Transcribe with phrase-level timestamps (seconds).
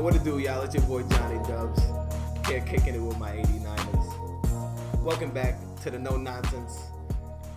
[0.00, 0.62] Yo, what to do, y'all?
[0.62, 1.82] It's your boy Johnny Dubs.
[2.48, 5.02] Here kicking it with my 89ers.
[5.02, 6.84] Welcome back to the No Nonsense,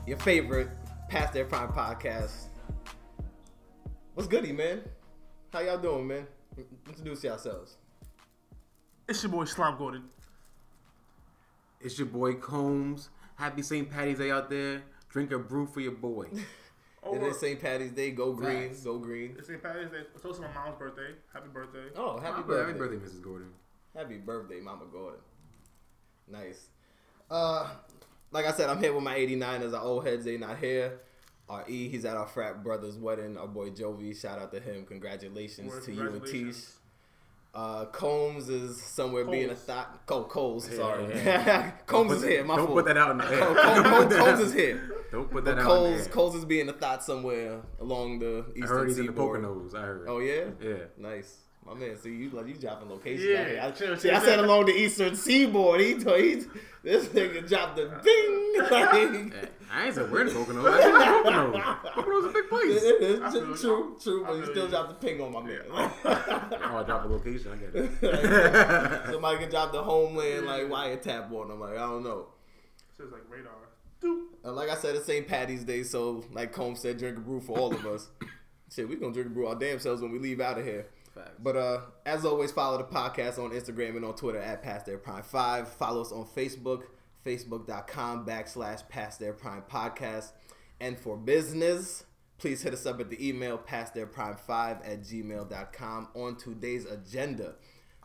[0.05, 0.67] your favorite
[1.07, 2.47] Past Their Prime podcast.
[4.13, 4.81] What's goody, man?
[5.53, 6.27] How y'all doing, man?
[6.85, 7.77] Introduce yourselves.
[9.07, 10.03] It's your boy Slime Gordon.
[11.79, 13.09] It's your boy Combs.
[13.35, 13.89] Happy St.
[13.89, 14.83] Patty's Day out there.
[15.07, 16.27] Drink a brew for your boy.
[17.11, 17.61] It is St.
[17.61, 18.11] Patty's Day.
[18.11, 18.69] Go green.
[18.69, 18.83] Facts.
[18.83, 19.35] Go green.
[19.37, 19.61] It's St.
[19.61, 20.03] Patty's Day.
[20.15, 21.11] It's also my mom's birthday.
[21.33, 21.85] Happy birthday.
[21.95, 22.67] Oh, happy Happy birthday.
[22.67, 23.21] Happy birthday, Mrs.
[23.21, 23.49] Gordon.
[23.95, 25.19] Happy birthday, Mama Gordon.
[26.27, 26.67] Nice.
[27.29, 27.69] Uh,
[28.31, 29.73] like I said, I'm here with my 89ers.
[29.73, 30.99] Our old heads, they not here.
[31.49, 33.37] Our E, he's at our frat brother's wedding.
[33.37, 34.85] Our boy Jovi, shout out to him.
[34.85, 36.63] Congratulations Word, to you and Tish.
[37.53, 40.05] Uh, Combs is somewhere being a thought.
[40.07, 41.05] Cole, Coles, Yeah, sorry.
[41.15, 41.71] yeah.
[41.85, 42.43] Combs Don't is here.
[42.45, 42.77] My Don't fault.
[42.79, 43.39] put that out in the air.
[43.39, 44.89] Cole- Cole- Cole- Coles is here.
[45.13, 46.09] Don't put But out Coles, the.
[46.09, 49.41] Coles is being a thought somewhere along the I eastern heard he's in the seaboard.
[49.43, 49.75] Poconos.
[49.75, 50.07] I heard.
[50.09, 50.73] Oh yeah, Yeah.
[50.97, 51.95] Nice, my man.
[51.97, 53.23] See you like you dropping locations.
[53.23, 53.61] Yeah, out here.
[53.61, 55.81] I, chill, see, I said along the eastern seaboard.
[55.81, 56.41] He he
[56.83, 58.39] this nigga dropped the ding.
[58.71, 58.93] Like,
[59.71, 60.69] I ain't said we're in the Poconos.
[60.71, 61.93] I said the Poconos.
[61.93, 62.83] Poconos is a big place.
[62.83, 65.61] it is I true, true, true, but he still dropped the ping on my man.
[65.71, 67.51] Oh, I dropped a location.
[67.51, 69.05] I get it.
[69.11, 71.59] Somebody can drop the homeland like wiretap on him.
[71.59, 72.27] Like I don't know.
[72.99, 73.51] It's like radar.
[74.01, 74.32] Doop.
[74.45, 75.27] Uh, like I said, it's St.
[75.27, 78.09] Patty's Day, so like Combs said, drink a brew for all of us.
[78.71, 80.87] Shit, we gonna drink a brew our damn selves when we leave out of here.
[81.13, 81.31] Facts.
[81.41, 84.97] But uh, as always, follow the podcast on Instagram and on Twitter at Past Their
[84.97, 85.69] Prime Five.
[85.69, 86.83] Follow us on Facebook,
[87.25, 90.31] facebook.com backslash Past Their Prime Podcast.
[90.81, 92.03] And for business,
[92.37, 96.09] please hit us up at the email past their prime five at gmail.com.
[96.13, 97.55] On today's agenda,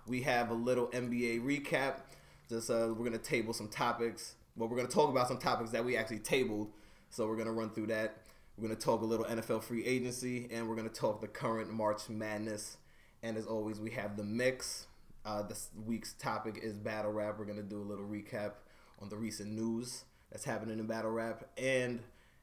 [0.06, 2.02] we have a little NBA recap.
[2.48, 4.36] Just uh, we're gonna table some topics.
[4.58, 6.73] Well, we're gonna talk about some topics that we actually tabled.
[7.11, 8.17] So we're gonna run through that.
[8.57, 12.08] We're gonna talk a little NFL free agency, and we're gonna talk the current March
[12.08, 12.77] Madness.
[13.23, 14.89] And as always, we have the mix.
[15.24, 17.39] Uh, this week's topic is battle rap.
[17.39, 18.55] We're gonna do a little recap
[19.01, 22.01] on the recent news that's happening in battle rap, and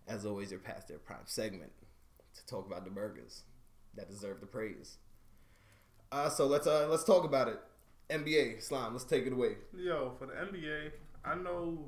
[0.08, 1.74] as always, your past their prime segment
[2.34, 3.42] to talk about the burgers
[3.96, 5.00] that deserve the praise.
[6.14, 7.59] Uh, so let's uh let's talk about it.
[8.09, 9.58] NBA slime, let's take it away.
[9.76, 10.92] Yo, for the NBA,
[11.26, 11.80] I know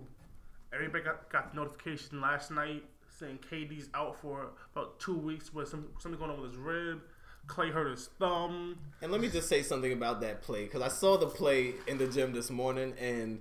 [0.73, 2.83] everybody got, got the notification last night
[3.19, 7.01] saying KD's out for about two weeks with some something going on with his rib.
[7.47, 8.77] Clay hurt his thumb.
[9.01, 11.97] And let me just say something about that play because I saw the play in
[11.97, 13.39] the gym this morning and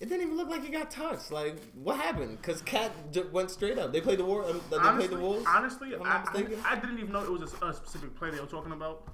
[0.00, 1.30] it didn't even look like he got touched.
[1.30, 2.38] Like what happened?
[2.40, 3.92] Because Cat j- went straight up.
[3.92, 4.44] They played the war.
[4.48, 5.44] Um, they Honestly, played the Wolves.
[5.46, 6.24] honestly, I'm I.
[6.64, 9.06] I, I didn't even know it was a, a specific play they were talking about.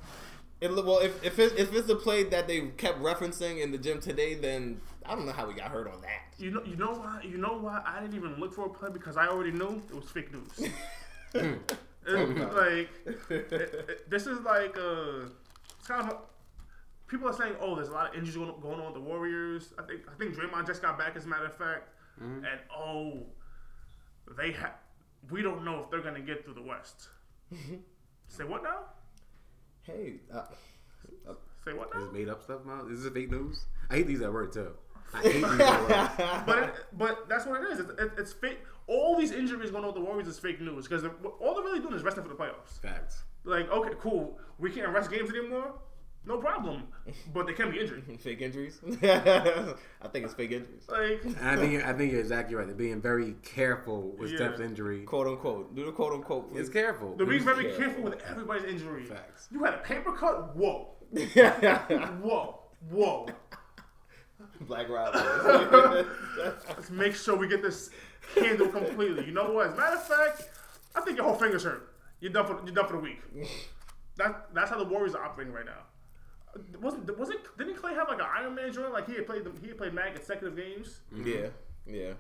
[0.60, 3.78] It, well, if if, it, if it's the play that they kept referencing in the
[3.78, 6.34] gym today, then I don't know how we got hurt on that.
[6.38, 7.20] You know, you know why?
[7.24, 9.94] You know why I didn't even look for a play because I already knew it
[9.94, 10.70] was fake news.
[12.06, 12.88] It- like
[13.30, 15.26] it- it- this is like uh,
[15.78, 16.16] it's kind of
[17.08, 19.74] people are saying, oh, there's a lot of injuries going, going on with the Warriors.
[19.78, 21.90] I think I think Draymond just got back, as a matter of fact,
[22.20, 23.18] and oh,
[24.36, 24.72] they have.
[25.30, 27.08] We don't know if they're gonna get through the West.
[28.28, 28.78] Say what now?
[29.96, 30.42] Hey, uh,
[31.64, 32.04] Say what now?
[32.06, 32.90] is made up stuff, Miles.
[32.90, 33.66] Is this fake news?
[33.90, 34.72] I hate these at work too.
[35.12, 36.46] I hate these at work.
[36.46, 37.80] But it, but that's what it is.
[37.80, 38.58] It's, it, it's fake.
[38.86, 41.80] All these injuries going on with the Warriors is fake news because all they're really
[41.80, 42.80] doing is resting for the playoffs.
[42.80, 43.22] Facts.
[43.44, 44.38] Like, okay, cool.
[44.58, 45.74] We can't rest games anymore.
[46.26, 46.84] No problem.
[47.34, 48.04] But they can be injured.
[48.20, 48.78] fake injuries.
[49.02, 49.74] I
[50.12, 52.66] think it's fake injuries, Like, I think I think you're exactly right.
[52.66, 54.36] They're being very careful with Yeah.
[54.36, 55.02] Steph's injury.
[55.02, 55.74] quote unquote.
[55.74, 56.50] Do the quote unquote.
[56.54, 57.16] It's careful.
[57.16, 57.78] they're being very careful.
[57.80, 59.04] careful with everybody's injury.
[59.06, 59.48] Facts.
[59.50, 60.54] You had a paper cut?
[60.56, 60.90] Whoa.
[62.22, 62.60] Whoa.
[62.90, 63.26] Whoa.
[64.62, 66.06] Black Robin.
[66.68, 67.90] Let's make sure we get this
[68.38, 69.26] handled completely.
[69.26, 69.68] You know what?
[69.68, 70.48] As a matter of fact,
[70.94, 71.94] I think your whole finger's hurt.
[72.20, 73.20] You're done for you're done for the week.
[74.16, 75.82] That that's how the Warriors are operating right now.
[76.80, 78.92] Wasn't wasn't didn't Clay have like an Iron Man joint?
[78.92, 81.00] Like he had played the, he had played mad consecutive games.
[81.14, 81.28] Mm-hmm.
[81.28, 81.48] Yeah,
[81.86, 82.12] yeah.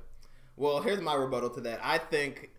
[0.56, 1.80] Well, here's my rebuttal to that.
[1.82, 2.50] I think,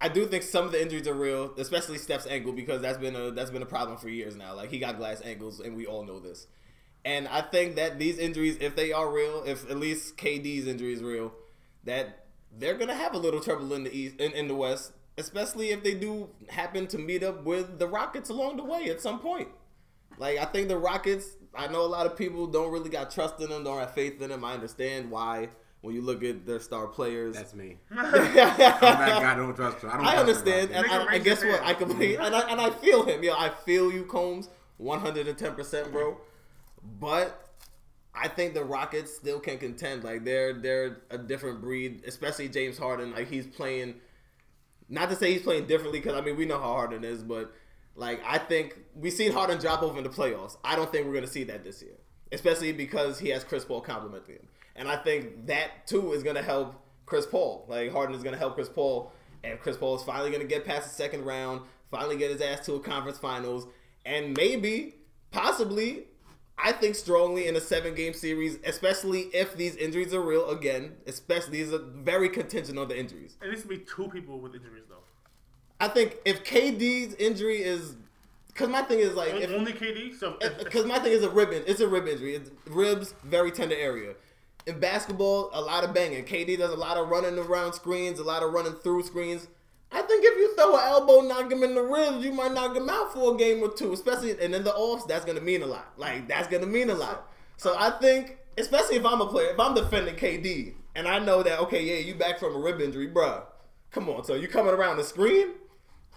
[0.00, 3.16] I do think some of the injuries are real, especially Steph's ankle because that's been
[3.16, 4.54] a that's been a problem for years now.
[4.54, 6.46] Like he got glass ankles, and we all know this.
[7.04, 10.92] And I think that these injuries, if they are real, if at least KD's injury
[10.92, 11.32] is real,
[11.84, 12.26] that
[12.56, 15.82] they're gonna have a little trouble in the east in, in the west, especially if
[15.82, 19.48] they do happen to meet up with the Rockets along the way at some point.
[20.18, 23.40] Like I think the Rockets, I know a lot of people don't really got trust
[23.40, 24.44] in them, don't have faith in them.
[24.44, 25.48] I understand why
[25.80, 27.36] when you look at their star players.
[27.36, 27.76] That's me.
[27.90, 29.34] I'm that guy.
[29.36, 29.90] Don't trust him.
[29.90, 31.62] I, don't I trust understand, and, I, and guess what?
[31.62, 33.22] I completely and I, and I feel him.
[33.22, 36.18] Yo, I feel you, Combs, one hundred and ten percent, bro.
[37.00, 37.48] But
[38.14, 40.04] I think the Rockets still can contend.
[40.04, 43.12] Like they're they're a different breed, especially James Harden.
[43.12, 43.94] Like he's playing.
[44.90, 47.52] Not to say he's playing differently, because I mean we know how Harden is, but
[47.98, 50.56] like I think we've seen Harden drop off in the playoffs.
[50.64, 51.96] I don't think we're gonna see that this year,
[52.32, 56.42] especially because he has Chris Paul complimenting him, and I think that too is gonna
[56.42, 57.66] help Chris Paul.
[57.68, 59.12] Like Harden is gonna help Chris Paul,
[59.42, 62.64] and Chris Paul is finally gonna get past the second round, finally get his ass
[62.66, 63.66] to a conference finals,
[64.06, 64.94] and maybe,
[65.32, 66.04] possibly,
[66.56, 70.96] I think strongly in a seven game series, especially if these injuries are real again.
[71.06, 73.36] Especially these are very contingent on the injuries.
[73.42, 75.02] It needs to be two people with injuries though.
[75.80, 77.94] I think if KD's injury is,
[78.48, 80.18] because my thing is like, if, Only KD.
[80.18, 82.34] So because my thing is a rib, it's a rib injury.
[82.34, 84.14] It's ribs, very tender area.
[84.66, 86.24] In basketball, a lot of banging.
[86.24, 89.46] KD does a lot of running around screens, a lot of running through screens.
[89.90, 92.76] I think if you throw an elbow, knock him in the ribs, you might knock
[92.76, 93.92] him out for a game or two.
[93.92, 95.92] Especially and in the offs, that's gonna mean a lot.
[95.96, 97.30] Like that's gonna mean a lot.
[97.56, 101.42] So I think, especially if I'm a player, if I'm defending KD, and I know
[101.42, 103.42] that okay, yeah, you back from a rib injury, bruh.
[103.90, 105.52] Come on, so you coming around the screen?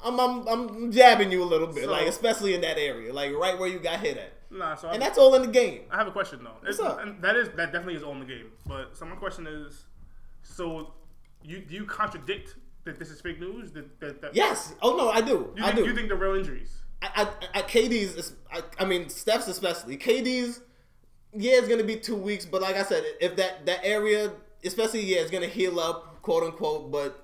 [0.03, 3.33] I'm I'm, I'm jabbing you a little bit, So- like especially in that area, like
[3.33, 4.33] right where you got hit at.
[4.51, 5.81] nah, so And I, that's all in the game.
[5.91, 6.51] I have a question though.
[6.61, 6.99] What's It's- up?
[7.01, 8.51] And that is that definitely is all in the game.
[8.65, 9.85] But so my question is,
[10.43, 10.93] so
[11.43, 13.71] you do you contradict that this is fake news?
[13.71, 14.73] That that, that Yes.
[14.81, 15.53] Oh no, I do.
[15.55, 15.85] You I think, do.
[15.85, 16.77] You think they're real injuries?
[17.03, 18.33] I, I, I, KD's.
[18.53, 19.97] I, I mean, Steph's especially.
[19.97, 20.61] KD's.
[21.33, 24.31] Yeah, it's gonna be two weeks, but like I said, if that that area,
[24.65, 26.91] especially yeah, it's gonna heal up, quote unquote.
[26.91, 27.20] But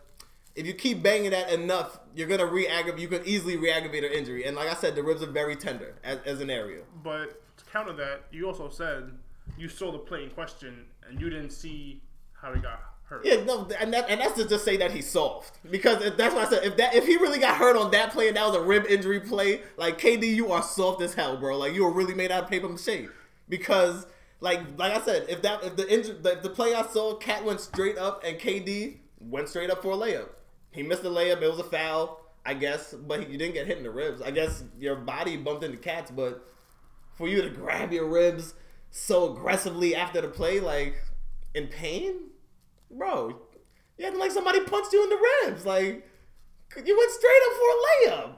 [0.57, 2.99] if you keep banging that enough, you're gonna re-aggravate.
[2.99, 4.43] You can easily re-aggravate an injury.
[4.45, 6.81] And like I said, the ribs are very tender as, as an area.
[7.03, 9.11] But to counter that, you also said
[9.57, 12.01] you saw the play in question and you didn't see
[12.33, 13.23] how he got hurt.
[13.23, 16.33] Yeah, no, and that, and that's to just say that he's soft because if, that's
[16.33, 16.63] what I said.
[16.63, 18.85] If that if he really got hurt on that play and that was a rib
[18.89, 21.55] injury play, like KD, you are soft as hell, bro.
[21.55, 23.09] Like you were really made out of paper mache.
[23.47, 24.07] Because
[24.39, 27.45] like like I said, if that if the injury the, the play I saw, Cat
[27.45, 30.29] went straight up and KD went straight up for a layup.
[30.77, 31.41] He missed the layup.
[31.41, 34.21] It was a foul, I guess, but you didn't get hit in the ribs.
[34.21, 36.47] I guess your body bumped into Cat's, but
[37.15, 38.53] for you to grab your ribs
[38.91, 40.93] so aggressively after the play, like
[41.55, 42.13] in pain,
[42.91, 43.29] bro,
[43.97, 45.65] you acting like somebody punched you in the ribs.
[45.65, 46.07] Like
[46.85, 48.35] you went straight up for a layup,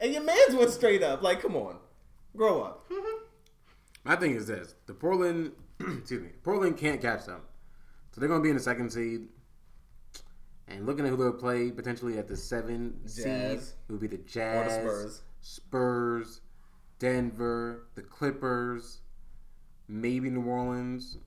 [0.00, 1.22] and your man's went straight up.
[1.22, 1.76] Like, come on,
[2.36, 2.90] grow up.
[2.90, 3.24] Mm-hmm.
[4.02, 7.42] My thing is this: the Portland, excuse me, Portland can't catch them,
[8.10, 9.28] so they're gonna be in the second seed.
[10.70, 13.74] And looking at who they'll play potentially at the seven seed, Jazz.
[13.88, 15.22] it would be the Jazz, Spurs.
[15.40, 16.40] Spurs,
[16.98, 19.00] Denver, the Clippers,
[19.88, 21.18] maybe New Orleans.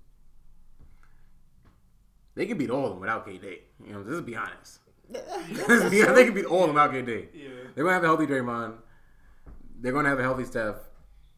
[2.36, 3.60] They could beat all of them without KD.
[3.86, 4.80] You know, let's be honest.
[5.10, 7.28] They could beat all of them without KD.
[7.34, 7.50] Yeah.
[7.74, 8.76] They're gonna have a healthy Draymond.
[9.80, 10.76] They're gonna have a healthy Steph.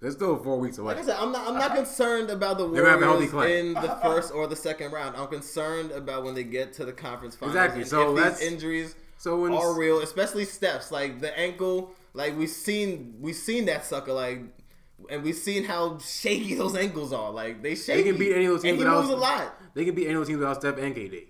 [0.04, 0.96] There's still four weeks away.
[0.96, 1.48] Like I said, I'm not.
[1.48, 4.34] I'm not uh, concerned about the They're gonna have a healthy Warriors in the first
[4.34, 5.16] or the second round.
[5.16, 7.56] I'm concerned about when they get to the conference finals.
[7.56, 10.92] Exactly, And so if that's- these injuries So when are real, especially Steph's.
[10.92, 14.12] Like the ankle, like we've seen, we've seen that sucker.
[14.12, 14.42] Like,
[15.10, 17.32] and we've seen how shaky those ankles are.
[17.32, 18.04] Like they shaky.
[18.04, 19.56] they can beat any of those and teams he without moves a lot.
[19.74, 21.28] They can beat any of those teams without Steph and KD.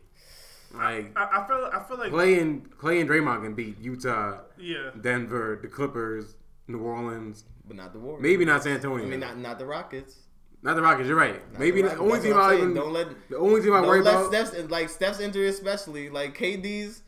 [0.74, 4.40] Like I, I feel I feel like Clay and Clay and Draymond can beat Utah,
[4.58, 4.89] yeah.
[5.00, 6.34] Denver, the Clippers,
[6.68, 7.44] New Orleans.
[7.65, 8.22] But not the Warriors.
[8.22, 9.05] Maybe not San Antonio.
[9.05, 10.15] I mean, not not the Rockets.
[10.62, 11.08] Not the Rockets.
[11.08, 11.36] You're right.
[11.51, 12.62] Not Maybe the the only That's team I'm I saying.
[12.62, 14.27] even don't let the only team I don't worry let about.
[14.27, 17.03] Steph's like Steph's injury, especially like KD's.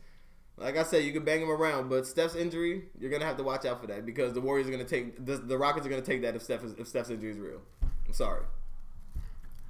[0.58, 3.42] Like I said, you can bang him around, but Steph's injury, you're gonna have to
[3.42, 6.00] watch out for that because the Warriors are gonna take the, the Rockets are gonna
[6.00, 7.60] take that if Steph is, if Steph's injury is real.
[8.06, 8.42] I'm sorry.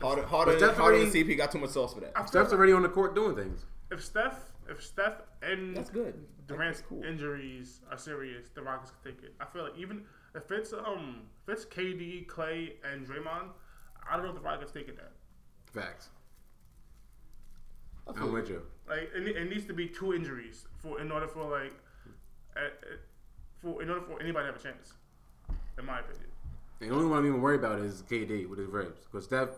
[0.00, 2.12] Harder, harder, But Steph's harder than already- CP got too much sauce for that.
[2.14, 3.64] I feel Steph's already on the court doing things.
[3.90, 4.38] if Steph
[4.69, 6.14] if Steph and That's good.
[6.49, 7.02] Durant's That's cool.
[7.05, 9.35] injuries are serious, the Rockets can take it.
[9.40, 10.05] I feel like even
[10.37, 13.49] if it's um if it's KD, Clay, and Draymond,
[14.09, 15.12] I don't know if the Rockets taking that.
[15.73, 16.09] Facts.
[18.09, 18.35] I feel I'm you.
[18.35, 18.62] with you.
[18.88, 21.73] Like it, it needs to be two injuries for in order for like
[22.57, 22.61] uh,
[23.59, 24.95] for in order for anybody to have a chance,
[25.78, 26.26] in my opinion.
[26.78, 29.00] The only one I'm even worried about is KD with his ribs.
[29.11, 29.49] Because Steph,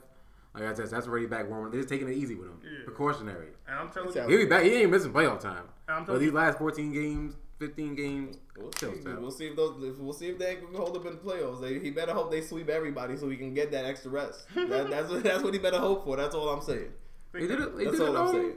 [0.55, 1.71] like I said, that's already back warm.
[1.71, 2.61] They're just taking it easy with him.
[2.63, 2.85] Yeah.
[2.85, 3.49] Precautionary.
[3.67, 4.23] And I'm telling you.
[4.29, 4.63] He'll be back.
[4.63, 5.65] He ain't missing playoff time.
[5.89, 8.87] And I'm But telling these you, last 14 games, 15 games, We'll see.
[9.05, 9.83] We'll see if those.
[9.83, 11.61] If, we'll see if they can hold up in the playoffs.
[11.61, 14.47] They, he better hope they sweep everybody so he can get that extra rest.
[14.55, 16.17] that, that's what that's what he better hope for.
[16.17, 16.93] That's all I'm saying.
[17.33, 17.77] They did it.
[17.77, 18.53] They That's did it I'm um, saying.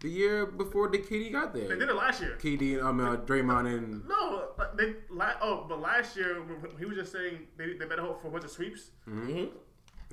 [0.00, 1.68] the year before the KD got there.
[1.68, 2.38] they did it last year.
[2.40, 6.78] KD, I mean, uh, Draymond and No, they la- oh, but last year when- when
[6.78, 8.90] he was just saying they, they better hope for a bunch of sweeps.
[9.08, 9.46] Mm-hmm.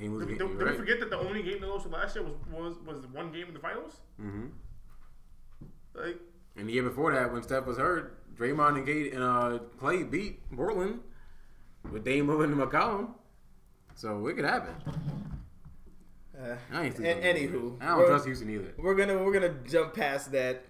[0.02, 0.76] he was Did, getting did, you did we right.
[0.78, 3.48] forget that the only game they lost to last year was was was one game
[3.48, 3.98] in the finals?
[4.18, 4.46] hmm
[5.94, 6.20] Like
[6.56, 10.04] And the year before that, when Steph was hurt, Draymond and Kate and uh, Clay
[10.04, 11.00] beat Portland
[11.92, 13.10] with Dame moving to McCollum.
[13.96, 14.74] So it could happen.
[16.40, 18.74] Uh, I ain't anywho, I don't trust Houston either.
[18.78, 20.64] We're gonna we're gonna jump past that,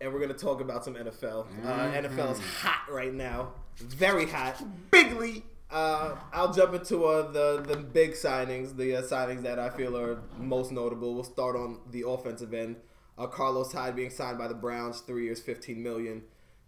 [0.00, 1.46] and we're gonna talk about some NFL.
[1.64, 2.06] Uh, Mm-hmm.
[2.16, 4.62] NFL is hot right now, very hot.
[4.90, 5.42] Bigly.
[5.70, 9.96] Uh, I'll jump into uh, the the big signings, the uh, signings that I feel
[9.96, 11.14] are most notable.
[11.14, 12.76] We'll start on the offensive end.
[13.20, 16.22] Uh, Carlos Hyde being signed by the Browns, three years, fifteen million.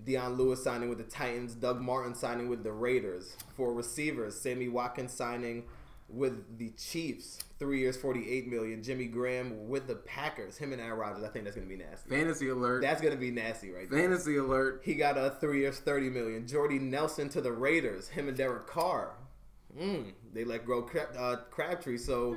[0.04, 1.54] Dion Lewis signing with the Titans.
[1.54, 3.36] Doug Martin signing with the Raiders.
[3.56, 5.64] For receivers, Sammy Watkins signing
[6.08, 8.82] with the Chiefs, three years, forty-eight million.
[8.82, 10.58] Jimmy Graham with the Packers.
[10.58, 11.24] Him and Aaron Rodgers.
[11.24, 12.10] I think that's gonna be nasty.
[12.10, 12.82] Fantasy alert.
[12.82, 14.00] That's gonna be nasty, right there.
[14.00, 14.82] Fantasy alert.
[14.84, 16.46] He got a three years, thirty million.
[16.46, 18.08] Jordy Nelson to the Raiders.
[18.08, 19.14] Him and Derek Carr.
[19.78, 21.96] Mm, they let go Crab, uh, Crabtree.
[21.96, 22.36] So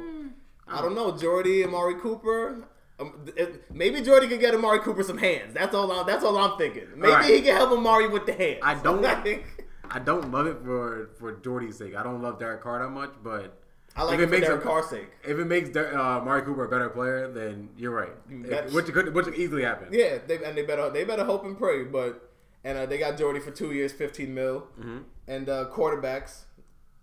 [0.67, 1.17] I don't know.
[1.17, 2.69] Jordy, Amari Cooper.
[2.99, 5.53] Um, it- maybe Jordy can get Amari Cooper some hands.
[5.53, 5.91] That's all.
[5.91, 6.87] I'm, that's all I'm thinking.
[6.95, 7.29] Maybe right.
[7.33, 8.59] he can help Amari with the hands.
[8.61, 9.05] I don't.
[9.91, 11.95] I don't love it for for Jordy's sake.
[11.95, 13.61] I don't love Derek Carr that much, but
[13.95, 15.09] I like If it, it for makes Derek Carr's sake.
[15.23, 18.09] if it makes Der- uh, Amari Cooper a better player, then you're right.
[18.49, 19.89] That's- which could which could easily happen.
[19.91, 21.83] Yeah, they, and they better they better hope and pray.
[21.83, 22.29] But
[22.63, 24.97] and uh, they got Jordy for two years, fifteen mil, Mm-hmm.
[25.27, 26.43] and uh, quarterbacks.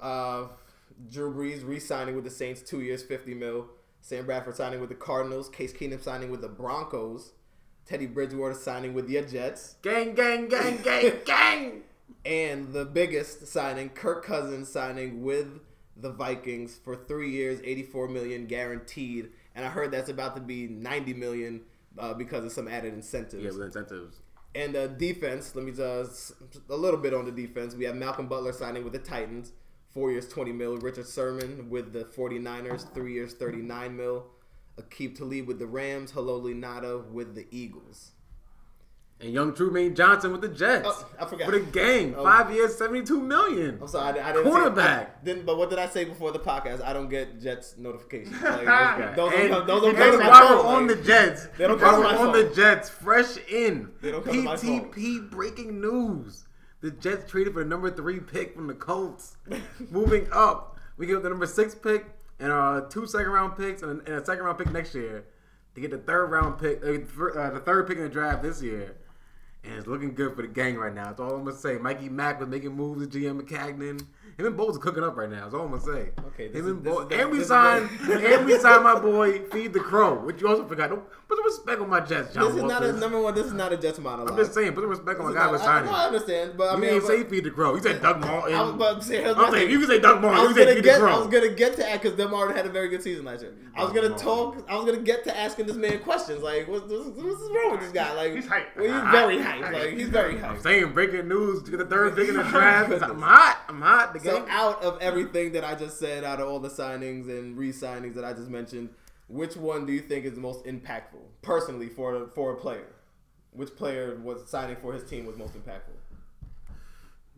[0.00, 0.46] Uh,
[1.10, 3.66] Drew Brees re-signing with the Saints, two years, fifty mil.
[4.02, 5.48] Sam Bradford signing with the Cardinals.
[5.48, 7.32] Case Keenum signing with the Broncos.
[7.86, 9.76] Teddy Bridgewater signing with the Jets.
[9.80, 11.82] Gang, gang, gang, gang, gang.
[12.24, 15.60] And the biggest signing, Kirk Cousins signing with
[15.96, 19.30] the Vikings for three years, eighty-four million guaranteed.
[19.54, 21.62] And I heard that's about to be ninety million
[21.96, 23.42] uh, because of some added incentives.
[23.42, 24.18] Yeah, with incentives.
[24.54, 26.32] And uh, defense, let me just
[26.68, 27.74] a little bit on the defense.
[27.74, 29.52] We have Malcolm Butler signing with the Titans,
[29.92, 30.76] four years, 20 mil.
[30.78, 34.26] Richard Sherman with the 49ers, three years, 39 mil.
[34.80, 36.12] Aqib Talib with the Rams.
[36.12, 38.12] Haloti Ngata with the Eagles.
[39.20, 40.88] And young Trumaine Johnson with the Jets.
[40.90, 41.44] Oh, I forgot.
[41.44, 42.12] For the gang.
[42.16, 42.24] Oh.
[42.24, 43.78] Five years, seventy-two million.
[43.80, 44.50] I'm sorry, I, I didn't.
[44.50, 45.18] Quarterback.
[45.20, 46.82] I didn't, but what did I say before the podcast?
[46.82, 48.34] I don't get Jets notifications.
[48.42, 50.66] Like, those and, don't, those don't and my while phone.
[50.66, 52.48] we're on the Jets, They don't come to we're my on phone.
[52.48, 53.90] the Jets, fresh in.
[54.00, 54.90] They don't come to my phone.
[54.90, 56.44] PTP breaking news.
[56.82, 59.36] The Jets traded for the number three pick from the Colts.
[59.90, 60.78] Moving up.
[60.96, 62.06] We get the number six pick
[62.38, 65.24] and uh, two second round picks and a, second round pick next year
[65.74, 68.42] to get the third round pick, uh, fir- uh, the third pick in the draft
[68.42, 68.96] this year.
[69.64, 71.04] And it's looking good for the gang right now.
[71.06, 71.78] That's all I'm gonna say.
[71.78, 73.00] Mikey Mack was making moves.
[73.00, 74.04] With GM Maccagnan.
[74.38, 75.42] Him and Bowles are cooking up right now.
[75.42, 76.08] That's all I'm gonna say.
[76.28, 77.88] Okay, this Him is- and, Bo- and we signed.
[78.10, 80.88] and we signed my boy Feed the Crow, which you also forgot.
[80.88, 83.34] Don't put some respect on my Jets, John This is not a number one.
[83.34, 84.30] This is not a Jets monologue.
[84.30, 86.52] I'm just saying, put some respect on This my guy not- with I, I understand,
[86.56, 87.74] but I You mean, didn't but- say Feed the Crow.
[87.76, 88.54] You said Doug Martin.
[88.56, 90.40] I was about to say, I'm saying, you can say Doug Martin.
[90.40, 91.00] You was can say gonna Feed get.
[91.00, 93.26] the I was gonna get to that because Doug Martin had a very good season
[93.26, 93.52] last year.
[93.76, 94.64] I was gonna talk.
[94.68, 97.80] I was gonna get to asking this man questions like, what's, what's, what's wrong with
[97.82, 98.12] this guy?
[98.14, 98.76] Like, He's hyped.
[98.76, 99.72] Well, he's very hyped.
[99.72, 101.62] Like, he's very I'm saying breaking news.
[101.62, 102.92] The third pick in the draft.
[103.02, 103.58] I'm hot.
[103.68, 104.14] I'm hot.
[104.14, 104.46] The So game.
[104.48, 108.24] out of everything that I just said, out of all the signings and re-signings that
[108.24, 108.90] I just mentioned,
[109.28, 112.86] which one do you think is the most impactful, personally, for for a player?
[113.52, 115.96] Which player was signing for his team was most impactful?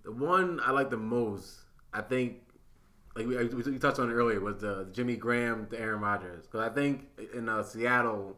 [0.04, 1.60] The one I like the most,
[1.92, 2.36] I think,
[3.16, 6.46] like we, we touched on it earlier, was the Jimmy Graham to Aaron Rodgers.
[6.46, 8.36] Because I think in uh, Seattle,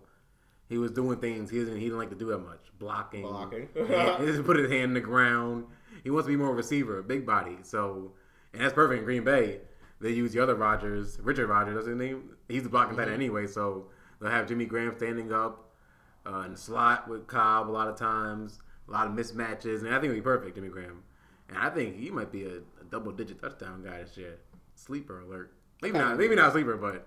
[0.69, 3.69] he was doing things he didn't he didn't like to do that much, blocking, Blocking.
[3.75, 5.67] hand- he just put his hand in the ground.
[6.05, 7.57] He wants to be more receiver, big body.
[7.63, 8.13] So,
[8.53, 9.61] and that's perfect in Green Bay.
[10.01, 12.31] They use the other Rodgers, Richard Rodgers, that's his name.
[12.49, 13.47] He's the blocking tight anyway.
[13.47, 13.87] So
[14.21, 15.73] they'll have Jimmy Graham standing up
[16.27, 18.59] uh, in the slot with Cobb a lot of times,
[18.89, 21.03] a lot of mismatches, and I think it'll be perfect, Jimmy Graham.
[21.49, 24.39] And I think he might be a, a double-digit touchdown guy this year.
[24.75, 25.53] Sleeper alert.
[25.81, 26.19] Maybe not.
[26.19, 27.07] Maybe not sleeper, but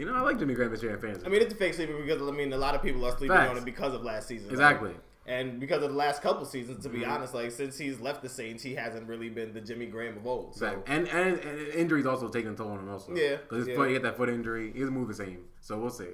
[0.00, 1.24] you know I like Jimmy Graham this year in fantasy.
[1.26, 3.36] I mean, it's a fake sleeper because I mean a lot of people are sleeping
[3.36, 3.50] Facts.
[3.50, 4.50] on it because of last season.
[4.50, 4.92] exactly.
[5.26, 7.10] And because of the last couple seasons, to be Mm-hmm.
[7.10, 10.26] honest, like since he's left the Saints, he hasn't really been the Jimmy Graham of
[10.26, 10.56] old.
[10.56, 10.94] So Exactly.
[10.96, 13.14] And, and and injuries also taking a toll on him also.
[13.14, 13.86] Yeah, because his yeah.
[13.86, 14.72] he had that foot injury.
[14.72, 16.08] He doesn't move the same, so we'll see.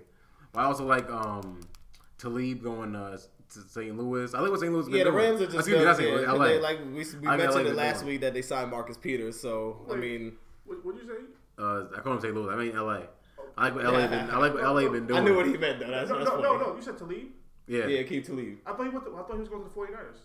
[0.52, 1.60] But I also like um
[2.18, 3.12] Talib going uh,
[3.54, 3.96] to St.
[3.96, 4.34] Louis.
[4.34, 4.72] I like what St.
[4.72, 4.80] Louis.
[4.82, 5.24] has been yeah, the doing.
[5.24, 6.26] Rams are just Excuse me, good.
[6.26, 6.44] not Yeah, LA.
[6.48, 9.38] they, like we, we I mentioned LA it last week that they signed Marcus Peters.
[9.40, 10.32] So I mean,
[10.66, 11.22] What would you say?
[11.58, 12.34] uh, I call him St.
[12.34, 12.52] Louis.
[12.52, 13.02] I mean LA.
[13.56, 14.30] I like what LA been.
[14.30, 15.20] I like what LA been doing.
[15.20, 15.90] I knew what he meant though.
[15.90, 16.42] That's, no, that's no, funny.
[16.42, 16.76] no, no.
[16.76, 17.28] You said to leave.
[17.66, 17.86] Yeah.
[17.86, 18.58] Yeah, keep to leave.
[18.66, 19.04] I thought he went.
[19.06, 20.18] To, I thought he was going to the 49ers.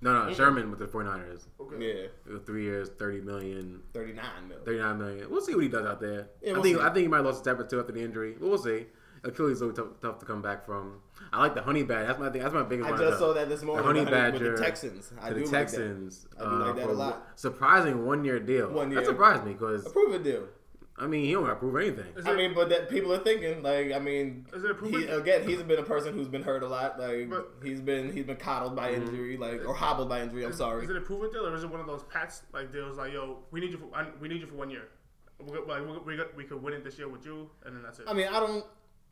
[0.00, 0.32] No, no.
[0.32, 1.42] Sherman with the 49ers.
[1.60, 2.08] Okay.
[2.26, 3.80] Yeah, Three years, thirty million.
[3.92, 4.52] Thirty nine.
[4.64, 5.28] Thirty nine million.
[5.28, 6.28] We'll see what he does out there.
[6.40, 6.82] Yeah, I we'll think see.
[6.82, 8.36] I think he might have lost a step or two after the injury.
[8.38, 8.86] But we'll see.
[9.24, 11.00] Achilles is tough, tough to come back from.
[11.32, 12.06] I like the honey badger.
[12.06, 12.42] That's my thing.
[12.42, 12.88] That's my biggest.
[12.88, 13.00] I one.
[13.00, 13.84] just saw that this morning.
[13.84, 15.12] honey with the- with badger the Texans.
[15.20, 15.58] I to do the like that.
[15.58, 16.26] Texans.
[16.38, 17.26] I do like uh, that for a lot.
[17.34, 18.70] Surprising one year deal.
[18.70, 19.00] One year.
[19.00, 20.44] That surprised me because A prove it deal.
[21.00, 22.06] I mean he don't got to prove anything.
[22.16, 25.48] Is I mean, but that people are thinking like I mean, Is it he, again
[25.48, 26.98] he's been a person who's been hurt a lot.
[26.98, 29.02] Like But- he's been he's been coddled by Mm-hmm.
[29.08, 30.44] injury, like or hobbled by injury.
[30.44, 30.84] I'm Is- sorry.
[30.84, 33.12] Is it a proven deal or is it one of those pats like deals like,
[33.12, 33.88] yo, we need you for
[34.20, 34.88] we need you for one year?
[35.40, 37.76] we could, like, we, we, could, we could win it this year with you, and
[37.76, 38.06] then that's it.
[38.08, 38.64] I mean, I don't.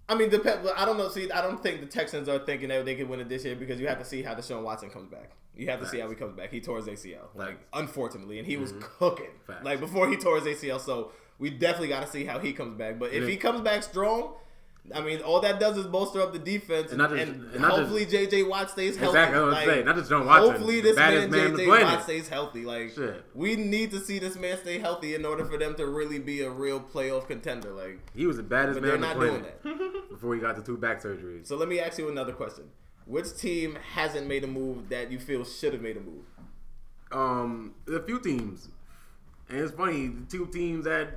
[0.09, 0.69] I mean, depend.
[0.77, 1.09] I don't know.
[1.09, 3.55] See, I don't think the Texans are thinking that they could win it this year
[3.55, 5.31] because you have to see how Deshaun Watson comes back.
[5.55, 6.51] You have to see how he comes back.
[6.51, 9.65] He tore his ACL, like unfortunately, and he was cooking Facts.
[9.65, 10.81] like before he tore his ACL.
[10.81, 12.99] So we definitely got to see how he comes back.
[12.99, 13.29] But if Yeah.
[13.31, 14.35] he comes back strong.
[14.95, 17.21] I mean, all that does is bolster up the defense, and, just- and
[17.53, 18.45] and not just- hopefully J.J.
[18.45, 19.19] Watt stays healthy.
[19.19, 21.67] Exactly, Like, gonna not just Deshaun Watson, Hopefully, this man man J.J.
[21.67, 22.65] Watt stays healthy.
[22.65, 23.25] Like, Shit.
[23.35, 26.43] we need to see this man stay healthy in order for them to really be
[26.43, 27.73] a real playoff contender.
[27.73, 30.09] Like, He was the baddest man they're not doing that.
[30.09, 31.49] before he got the two back surgeries.
[31.49, 32.71] So let me ask you another question:
[33.07, 36.23] Which team hasn't made a move that you feel should have made a move?
[37.11, 38.69] um, a few teams,
[39.49, 40.07] and it's funny.
[40.09, 41.09] The two teams that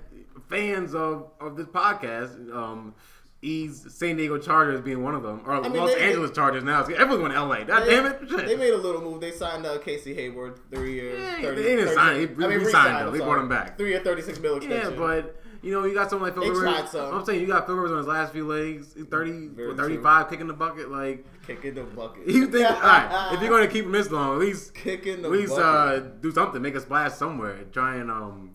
[0.47, 2.93] fans of of this podcast, um,
[3.41, 6.81] E's San Diego Chargers being one of them, or mean, Los they- Angeles Chargers now.
[6.83, 7.63] Everyone's going to LA.
[7.63, 8.29] God They- damn it!
[8.29, 9.21] They made a little move.
[9.21, 12.47] They signed uh, Casey Hayward, three years, Yeah, 30, they didn't 30 sign- he- I
[12.47, 13.13] mean, re-signed him.
[13.13, 13.77] They brought him back.
[13.77, 14.99] Three year, thirty-six mil yeah, extension.
[14.99, 16.93] but you know you got someone like Phil Rivers.
[16.95, 18.93] I'm saying you got Phil Rivers on his last few legs.
[18.93, 20.89] He's 30, Very what, 35, kicking the bucket.
[20.91, 22.27] Like kicking the bucket.
[22.27, 25.21] you think, all right, if you're going to keep him this long, at least kicking
[25.21, 26.03] the bucket at least bucket.
[26.03, 27.63] uh, do something, make a splash somewhere.
[27.71, 28.51] Try and um,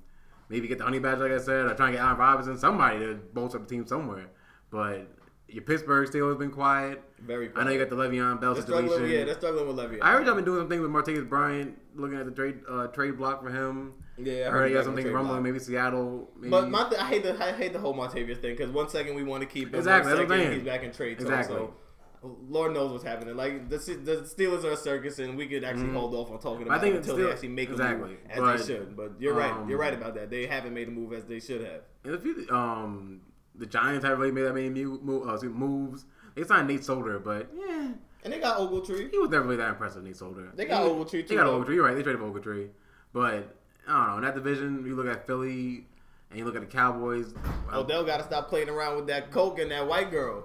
[0.49, 2.99] maybe get the honey badge, like I said, or try and get Allen Robinson, somebody
[3.01, 4.31] to bolster up the team somewhere.
[4.71, 5.09] But
[5.49, 7.03] your Pittsburgh still has been quiet.
[7.21, 7.51] Very.
[7.55, 9.09] I know you got the Le'Veon Bell They're situation.
[9.09, 10.03] Yeah, they're struggling with Levy.
[10.03, 13.17] I heard y'all been doing something with Martavis Bryant, looking at the trade uh, trade
[13.17, 13.95] block for him.
[14.17, 15.43] Yeah, I heard you got something rumbling, block.
[15.43, 16.31] maybe Seattle.
[16.37, 16.51] Maybe.
[16.51, 19.15] But my th- I hate the I hate the whole Martavis thing because one second
[19.15, 21.21] we want to keep him, Exactly, one that's what I'm second he's back in trade.
[21.21, 21.57] Exactly.
[21.57, 21.75] So
[22.49, 23.37] Lord knows what's happening.
[23.37, 26.67] Like the the Steelers are a circus, and we could actually hold off on talking
[26.67, 26.73] Mm-hmm.
[26.73, 28.97] I about think it until still- they actually make a move as but, they should.
[28.97, 29.53] But you're right.
[29.53, 30.31] um, You're right about that.
[30.31, 31.83] They haven't made a move as they should have.
[32.05, 33.21] And if you, um,
[33.55, 36.05] the Giants haven't really made that many mu- uh, moves.
[36.35, 37.93] They signed Nate Solder, but yeah,
[38.25, 39.11] And they got Ogletree.
[39.11, 40.03] he was never really that impressive.
[40.03, 40.51] Nate Solder.
[40.55, 41.47] They got he, Ogletree, They got.
[41.47, 41.75] Ogletree.
[41.77, 41.95] You're right.
[41.95, 42.69] They traded for Ogletree,
[43.13, 44.17] but I don't know.
[44.17, 45.87] In that division, you look at Philly
[46.31, 47.35] and you look at the Cowboys.
[47.73, 50.45] Odell got to stop playing around with that coke and that white girl,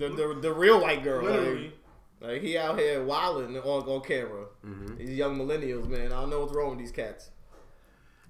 [0.00, 1.24] the the, the real white girl.
[1.24, 1.72] Literally.
[2.20, 4.46] Like, like he out here wilding on on camera.
[4.66, 4.96] Mm-hmm.
[4.96, 6.06] These young millennials, man.
[6.12, 7.30] I don't know what's wrong with these cats.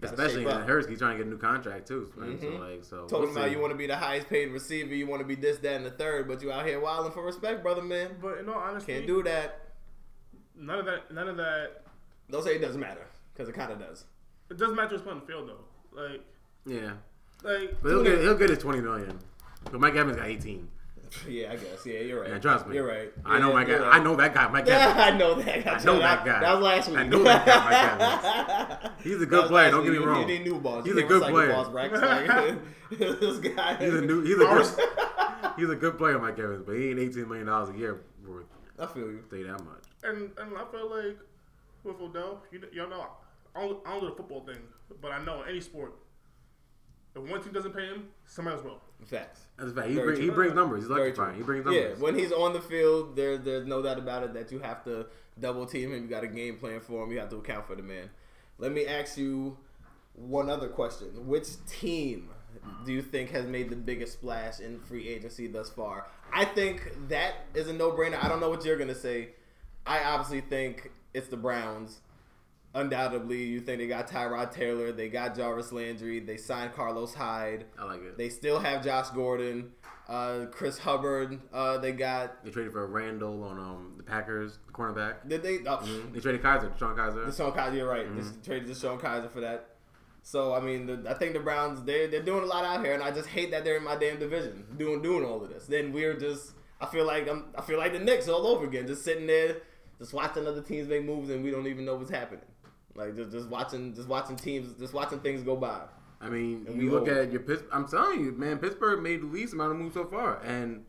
[0.00, 0.66] Gotta especially shape in up.
[0.66, 2.10] Hurst, he's trying to get a new contract too.
[2.16, 2.40] right?
[2.40, 2.58] So Mhm.
[2.60, 3.50] like, so Talking we'll about see.
[3.52, 5.84] you want to be the highest paid receiver, you want to be this, that, and
[5.84, 8.16] the third, but you out here wilding for respect, brother, man.
[8.22, 9.60] But in all honesty, Can't do that.
[10.56, 11.10] none of that.
[11.12, 11.84] None of that.
[12.30, 14.04] Don't say it doesn't matter, because it kind of does.
[14.50, 16.00] It doesn't matter what's put on the field though.
[16.02, 16.24] Like,
[16.64, 16.92] yeah,
[17.42, 19.18] like but he'll get he'll get his twenty million.
[19.70, 20.68] But Mike Evans got eighteen.
[21.28, 21.84] Yeah, I guess.
[21.84, 22.30] Yeah, you're right.
[22.30, 22.76] Yeah, trust me.
[22.76, 23.12] You're right.
[23.24, 23.78] I know Yeah, my guy.
[23.78, 23.94] right.
[24.00, 25.00] I know that guy, Mike Yeah, Evans.
[25.00, 25.64] I know that.
[25.64, 25.70] Guy.
[25.74, 26.40] I know that guy.
[26.40, 26.98] That was last week.
[26.98, 29.70] I know that guy, Mike He's a good player.
[29.70, 30.26] Don't get me You wrong.
[30.26, 30.84] need new balls.
[30.86, 31.52] He's a good player.
[31.52, 31.98] Balls, Rex.
[32.90, 33.76] This guy.
[33.76, 34.22] He's a new.
[34.22, 34.88] He's a Ours- good.
[35.56, 38.46] he's a good player, Mike Evans, but he ain't eighteen million dollars a year worth.
[38.80, 39.22] I feel you.
[39.30, 39.84] Say that much.
[40.02, 41.16] and and I feel like
[41.84, 43.06] with Odell, you you know,
[43.54, 44.58] I don't, I don't do the football thing,
[45.00, 45.92] but I know any sport.
[47.14, 48.80] If one team doesn't pay him, somebody else will.
[49.06, 49.40] Facts.
[49.58, 49.88] That's a fact.
[49.88, 50.82] He, bring, he brings numbers.
[50.82, 51.36] He's electrifying.
[51.36, 51.96] He brings numbers.
[51.98, 54.84] Yeah, when he's on the field, there, there's no doubt about it that you have
[54.84, 55.06] to
[55.38, 56.02] double team him.
[56.02, 57.10] You got a game plan for him.
[57.10, 58.10] You have to account for the man.
[58.58, 59.56] Let me ask you
[60.14, 61.26] one other question.
[61.26, 62.30] Which team
[62.84, 66.06] do you think has made the biggest splash in free agency thus far?
[66.32, 68.22] I think that is a no-brainer.
[68.22, 69.30] I don't know what you're gonna say.
[69.86, 72.00] I obviously think it's the Browns.
[72.72, 77.64] Undoubtedly, you think they got Tyrod Taylor, they got Jarvis Landry, they signed Carlos Hyde.
[77.78, 78.16] I like it.
[78.16, 79.72] They still have Josh Gordon,
[80.08, 81.40] uh, Chris Hubbard.
[81.52, 85.28] Uh, they got They traded for Randall on um the Packers, the cornerback.
[85.28, 85.58] did they?
[85.66, 85.80] Oh,
[86.12, 87.26] They traded Kizer, Sean Kizer.
[87.26, 87.74] Deshaun Kizer.
[87.76, 88.06] You're right.
[88.06, 88.20] Mm-hmm.
[88.40, 89.66] They traded Deshaun Kizer for that.
[90.22, 92.94] So I mean, the, I think the Browns they they're doing a lot out here,
[92.94, 95.66] and I just hate that they're in my damn division doing doing all of this.
[95.66, 98.86] Then we're just I feel like I'm I feel like the Knicks all over again,
[98.86, 99.56] just sitting there,
[99.98, 102.44] just watching other teams make moves, and we don't even know what's happening.
[102.94, 105.80] Like just just watching just watching teams just watching things go by.
[106.20, 107.10] I mean, And you we look old.
[107.10, 107.70] at your Pittsburgh.
[107.72, 110.84] I'm telling you, man, Pittsburgh made the least amount of moves so far, and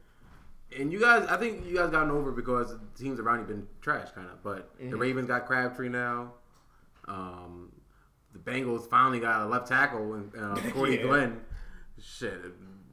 [0.77, 3.67] and you guys, I think you guys gotten over because the teams around you been
[3.81, 4.41] trash, kind of.
[4.43, 4.89] But Mm-hmm.
[4.89, 6.33] the Ravens got Crabtree now.
[7.07, 7.71] Um,
[8.33, 11.03] the Bengals finally got a left tackle and uh, Cordy Yeah.
[11.03, 11.41] Glenn.
[12.01, 12.33] Shit,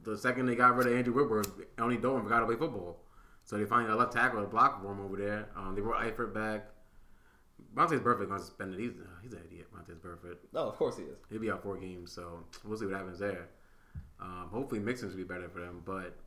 [0.03, 2.99] the second they got rid of Andrew Whitworth, Andy Dalton forgot to play football.
[3.45, 5.49] So they finally got a left tackle to block for him over there.
[5.55, 6.67] Um, they brought Eifert back.
[7.75, 8.79] Vontaze Burfict on suspended.
[8.79, 9.67] He's uh, he's an idiot.
[9.73, 10.37] Vontaze Burfict.
[10.55, 11.17] Oh, of course he is.
[11.29, 13.47] He'll be out four games, so we'll see what happens there.
[14.19, 15.81] Um, hopefully, Mixon should be better for them.
[15.85, 16.17] But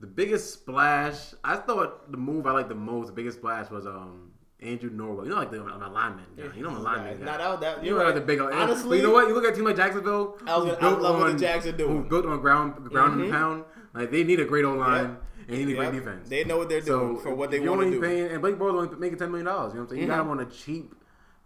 [0.00, 3.86] the biggest splash, I thought the move I liked the most, the biggest splash was
[3.86, 4.30] um,
[4.60, 5.24] Andrew Norwell.
[5.24, 6.44] You know, like the I'm a lineman guy.
[6.56, 7.24] You know, I'm a lineman guy.
[7.24, 7.82] Not out that.
[7.84, 8.14] You You're know, right.
[8.14, 8.40] the big.
[8.40, 9.28] Honestly, but you know what?
[9.28, 10.38] You look at a team like Jacksonville.
[10.46, 11.96] I was gonna- I built love what the on- Jags doing.
[12.02, 13.32] Who's built on ground, ground and Mhm.
[13.32, 13.64] pound.
[13.94, 15.21] Like they need a great O line Yep.
[15.46, 15.90] And they need a Yep.
[15.90, 16.28] great defense.
[16.28, 18.00] They know what they're doing So for what they want to do.
[18.00, 19.72] Paying, and Blake Bortles only making ten million dollars.
[19.72, 20.02] You know what I'm saying?
[20.02, 20.24] You got Mhm.
[20.24, 20.94] him on a cheap,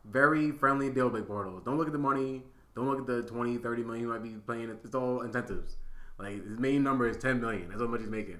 [0.04, 1.64] very friendly deal, Blake Bortles.
[1.64, 2.44] Don't look at the money.
[2.74, 4.70] Don't look at the 20, 30 million he might be playing.
[4.84, 5.78] It's all incentives.
[6.18, 7.68] Like his main number is 10 million.
[7.68, 8.38] That's how much he's making.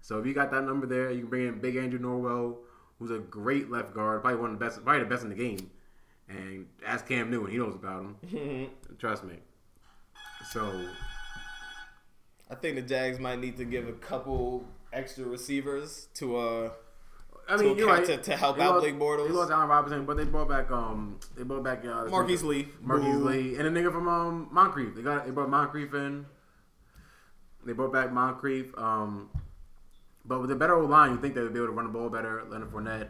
[0.00, 2.58] So if you got that number there, you can bring in Big Andrew Norwell,
[2.98, 5.34] who's a great left guard, probably one of the best, probably the best in the
[5.36, 5.70] game.
[6.28, 8.70] And ask Cam Newton, he knows about him.
[8.98, 9.38] Trust me.
[10.50, 10.88] So
[12.50, 14.64] I think the Jags might need to give a couple
[14.96, 16.70] extra receivers to uh
[17.48, 18.04] I mean, you're right.
[18.04, 19.28] to- to help They out lost- Blake Bortles.
[19.28, 22.68] They lost Allen Robinson, but they brought back um they brought back uh, Marquise Lee.
[22.80, 24.96] Marquise Lee, and a nigga from um Moncrief.
[24.96, 26.26] They got they brought Moncrief in.
[27.64, 28.76] They brought back Moncrief.
[28.78, 29.28] Um,
[30.24, 31.92] but with a better old line, you think they would be able to run the
[31.92, 32.42] ball better.
[32.48, 33.08] Leonard Fournette,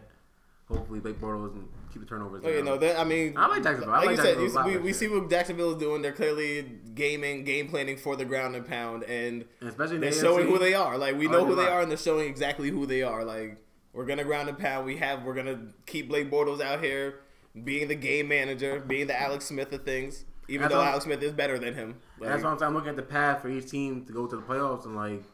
[0.68, 2.42] hopefully Blake Bortles and keep the turnovers.
[2.44, 2.64] Oh, you down.
[2.64, 3.94] know, that, I mean, I like Jacksonville.
[3.94, 6.02] I like, like you said, you, we, we see what Jacksonville is doing.
[6.02, 6.62] They're clearly
[6.94, 10.58] gaming, game planning for the ground and pound, and And especially they're the showing who
[10.58, 10.98] they are.
[10.98, 13.24] Like we know who they are, and they're showing exactly who they are.
[13.24, 13.58] Like
[13.92, 14.86] we're gonna ground and pound.
[14.86, 15.24] We have.
[15.24, 17.20] We're gonna keep Blake Bortles out here
[17.64, 20.24] being the game manager, being the Alex Smith of things.
[20.48, 21.96] Even That's though Alex Smith is better than him.
[22.20, 22.68] Like, That's what I'm saying.
[22.68, 25.24] I'm looking at the path for each team to go to the playoffs, and like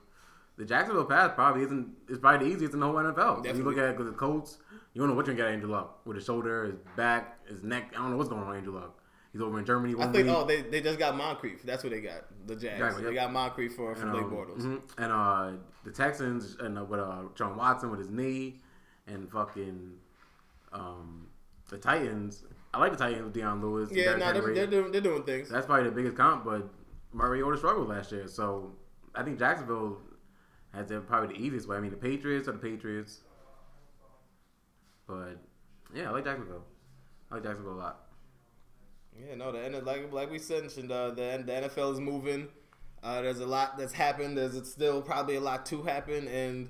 [0.56, 3.44] the Jacksonville path probably isn't is probably the easiest in the whole NFL.
[3.44, 4.58] If you look at the Colts,
[4.92, 7.92] you don't know what gonna get Andrew Luck with his shoulder, his back, his neck.
[7.94, 8.98] I don't know what's going on with Andrew Luck.
[9.32, 9.94] He's over in Germany.
[9.98, 10.26] I think.
[10.26, 10.36] week.
[10.36, 11.62] Oh, they, they just got Moncrief.
[11.62, 12.26] That's what they got.
[12.46, 12.74] The Jags.
[12.74, 14.60] Exactly, They got Moncrief for, for and, Blake um, Bortles.
[14.60, 14.82] mhm.
[14.98, 18.60] and uh, the Texans and uh, with uh, John Watson with his knee,
[19.06, 19.92] and fucking
[20.72, 21.28] um,
[21.70, 22.44] the Titans.
[22.74, 23.90] I like the Titans with Dion Lewis.
[23.90, 25.48] Yeah, no, they're, they're doing they're doing things.
[25.48, 26.68] That's probably the biggest comp, but
[27.14, 28.28] Mariota struggled last year.
[28.28, 28.72] So
[29.14, 29.98] I think Jacksonville
[30.74, 31.78] has probably the easiest way.
[31.78, 33.20] I mean, the Patriots are the Patriots.
[35.12, 35.38] But
[35.94, 36.64] yeah, I like Jacksonville.
[37.30, 38.00] I like Jacksonville a lot.
[39.18, 42.48] Yeah, no, the like like we said, uh, the the NFL is moving.
[43.02, 44.38] Uh, there's a lot that's happened.
[44.38, 46.68] There's still probably a lot to happen, and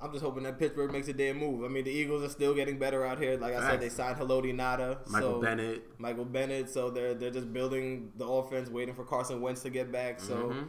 [0.00, 1.64] I'm just hoping that Pittsburgh makes a damn move.
[1.64, 3.36] I mean, the Eagles are still getting better out here.
[3.36, 5.82] Like I said, they signed Haloti Ngata, Michael so, Bennett.
[5.98, 6.70] Michael Bennett.
[6.70, 10.20] So they're they're just building the offense, waiting for Carson Wentz to get back.
[10.20, 10.68] So Mhm.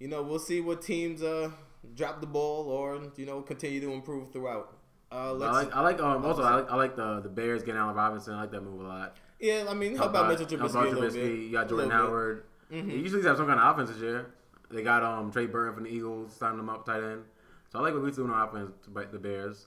[0.00, 1.50] you know, we'll see what teams uh
[1.94, 4.78] drop the ball or you know continue to improve throughout.
[5.12, 5.76] Uh, I like.
[5.76, 6.00] I like.
[6.00, 6.70] Um, also, I like.
[6.70, 8.34] I like the the Bears getting Allen Robinson.
[8.34, 9.16] I like that move a lot.
[9.38, 11.44] yeah, I mean, how about Mitchell how Trubisky about a little Trubisky?
[11.46, 11.90] You got Jordan.
[11.90, 12.44] Howard.
[12.70, 12.88] Mhm.
[12.88, 14.32] They usually have some kind of offense this year.
[14.70, 17.24] They got um Trey Burton from the Eagles, signed him up tight end.
[17.70, 19.66] So I like what we're doing on offense to bite the Bears.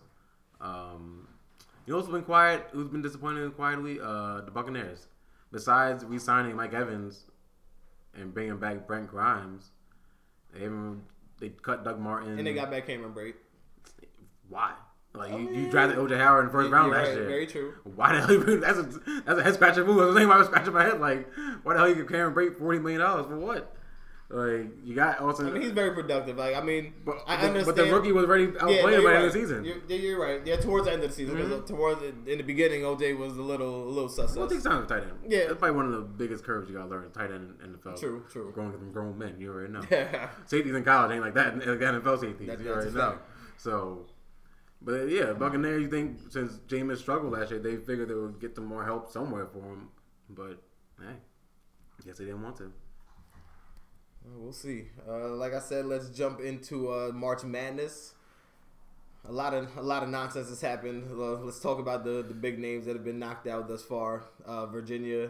[0.62, 1.28] Um,
[1.86, 2.68] you know who's been quiet?
[2.72, 4.00] Who's been disappointed quietly?
[4.02, 5.08] Uh, the Buccaneers.
[5.52, 7.26] Besides re-signing Mike Evans
[8.16, 9.72] and bringing back Brent Grimes,
[10.54, 11.04] they haven't,
[11.40, 12.38] they cut Doug Martin.
[12.38, 13.36] And they got back Cameron Brate.
[14.50, 14.74] why?
[15.18, 17.26] Like you, you mean, drafted OJ Howard in the first round last right, year.
[17.28, 17.74] Very true.
[17.96, 18.32] Why the hell?
[18.34, 18.84] You, that's a
[19.26, 19.98] that's a head scratcher move.
[19.98, 21.00] That's the thing why I was scratching my head.
[21.00, 21.28] Like,
[21.64, 23.72] why the hell you give Cameron Brate forty million dollars for what?
[24.28, 25.48] Like, you got also.
[25.48, 26.36] I mean, he's very productive.
[26.38, 27.66] Like, I mean, but, I understand.
[27.68, 29.66] but the rookie was already outplayed yeah, no, by you're the end of the season.
[29.66, 30.42] You're, you're right.
[30.44, 31.68] Yeah, towards the end of the season, Mhm.
[31.68, 34.36] towards the, in the beginning, OJ was a little, a little sus.
[34.36, 35.12] Well, it takes time tight end.
[35.28, 35.46] Yeah.
[35.46, 37.12] that's probably one of the biggest curves you gotta learn.
[37.12, 38.00] Tight end in the NFL.
[38.00, 38.52] True, true.
[38.52, 39.84] Growing from grown men, you already know.
[39.92, 40.30] Yeah.
[40.48, 41.60] Safeties in college ain't like that.
[41.60, 43.20] the NFL safeties, That- you already know.
[43.58, 44.08] So,
[44.86, 45.82] but yeah, Buccaneers.
[45.82, 49.12] You think since Jameis struggled last year, they figured they would get some more help
[49.12, 49.90] somewhere for him.
[50.30, 50.62] But
[51.00, 51.16] hey,
[52.06, 52.72] guess they didn't want to.
[54.38, 54.86] We'll see.
[55.08, 58.14] Uh, like I said, let's jump into uh, March Madness.
[59.28, 61.18] A lot of a lot of nonsense has happened.
[61.18, 64.26] Let's talk about the the big names that have been knocked out thus far.
[64.46, 65.30] Uh, Virginia,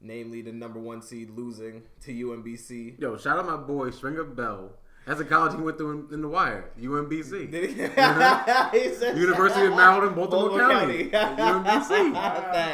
[0.00, 2.98] namely the number one seed, losing to UMBC.
[2.98, 4.72] Yo, shout out my boy Stringer Bell.
[5.06, 7.50] That's a college he went through in, in the wire, UMBC.
[7.50, 7.76] Did he?
[7.76, 8.70] Mhm.
[9.14, 11.08] He University of Maryland, Baltimore, County.
[11.08, 11.42] County.
[11.42, 12.12] UMBC.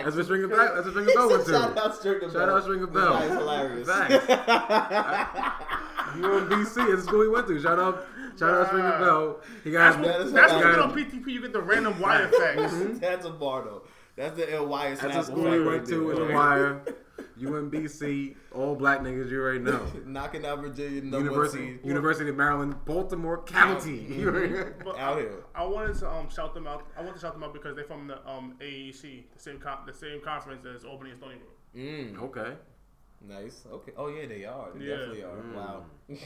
[0.05, 0.75] That's what Stringer Bell.
[0.75, 1.53] That's what Stringer Bell went to.
[1.53, 2.31] Shout out Stringer Bell.
[2.31, 3.13] Shout out Stringer Bell.
[3.15, 3.89] That is hilarious.
[6.11, 6.75] UMBC.
[6.75, 7.61] That's the school he went to.
[7.61, 8.07] Shout out,
[8.39, 9.41] shout out Stringer Bell.
[9.65, 10.01] He got.
[10.03, 11.27] That is That's he what on PTP.
[11.29, 12.75] You get the random wire facts.
[13.01, 13.83] That's a bar though.
[14.17, 16.83] That's the ill wire That's the school right went to in the wire.
[17.41, 18.37] UMBC.
[18.55, 19.31] All black niggas.
[19.31, 19.87] You already know.
[20.07, 21.81] Knocking out Virginia, number University, one.
[21.85, 23.99] University of Maryland, Baltimore County.
[24.11, 24.73] You already know.
[24.85, 25.45] But Out I, here.
[25.55, 26.87] I wanted to um shout them out.
[26.97, 29.85] I want to shout them out because they're from the um AEC, the same con-
[29.87, 31.57] the same conference as Albany and Stony Brook.
[31.77, 32.55] Mm, Okay.
[33.27, 33.65] nice.
[33.73, 33.93] Okay.
[33.97, 34.69] Oh yeah, they are.
[34.75, 34.97] They Yeah.
[34.97, 35.37] definitely are.
[35.37, 35.55] Mm.
[35.55, 35.85] Wow.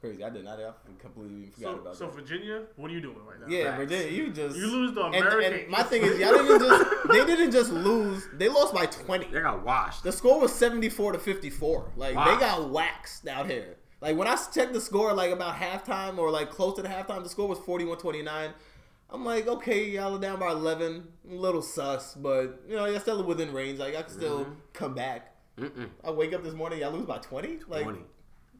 [0.00, 0.22] Crazy.
[0.22, 0.60] I did not.
[0.60, 2.14] I completely forgot So, about so that.
[2.14, 3.46] Virginia, what are you doing right now?
[3.48, 3.78] Yeah, Facts.
[3.78, 5.52] Virginia, you just You lose the and, American.
[5.60, 8.28] and my thing is, y'all didn't just they didn't just lose.
[8.32, 9.26] They lost by twenty.
[9.26, 10.04] They got washed.
[10.04, 11.90] The score was seventy four to fifty four.
[11.96, 12.26] Like Wow.
[12.32, 13.76] they got waxed out here.
[14.00, 17.24] Like when I checked the score, like about halftime or like close to the halftime,
[17.24, 18.52] the score was 41-29.
[19.10, 21.08] I'm like, okay, y'all are down by eleven.
[21.28, 23.80] A little sus, but you know, you're still within range.
[23.80, 24.54] Like I can still Mhm.
[24.74, 25.34] come back.
[25.58, 25.88] Mm-mm.
[26.04, 27.58] I wake up this morning, y'all lose by twenty.
[27.66, 27.98] Like 20.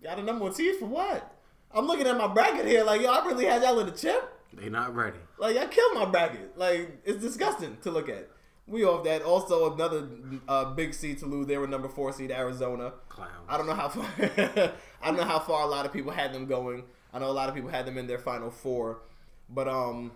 [0.03, 1.35] Y'all the number one seed for what?
[1.73, 4.33] I'm looking at my bracket here, like yo, I really had y'all in the chip.
[4.53, 5.19] They not ready.
[5.39, 6.57] Like I killed my bracket.
[6.57, 8.29] Like it's disgusting to look at.
[8.67, 9.23] we off that.
[9.23, 10.09] Also, another
[10.47, 11.47] uh, big seed to lose.
[11.47, 12.93] They were number four seed Arizona.
[13.09, 13.33] Clowns.
[13.49, 14.07] I don't know how far.
[15.03, 16.85] I don't know how far a lot of people had them going.
[17.13, 19.01] I know a lot of people had them in their final four,
[19.49, 20.13] but um,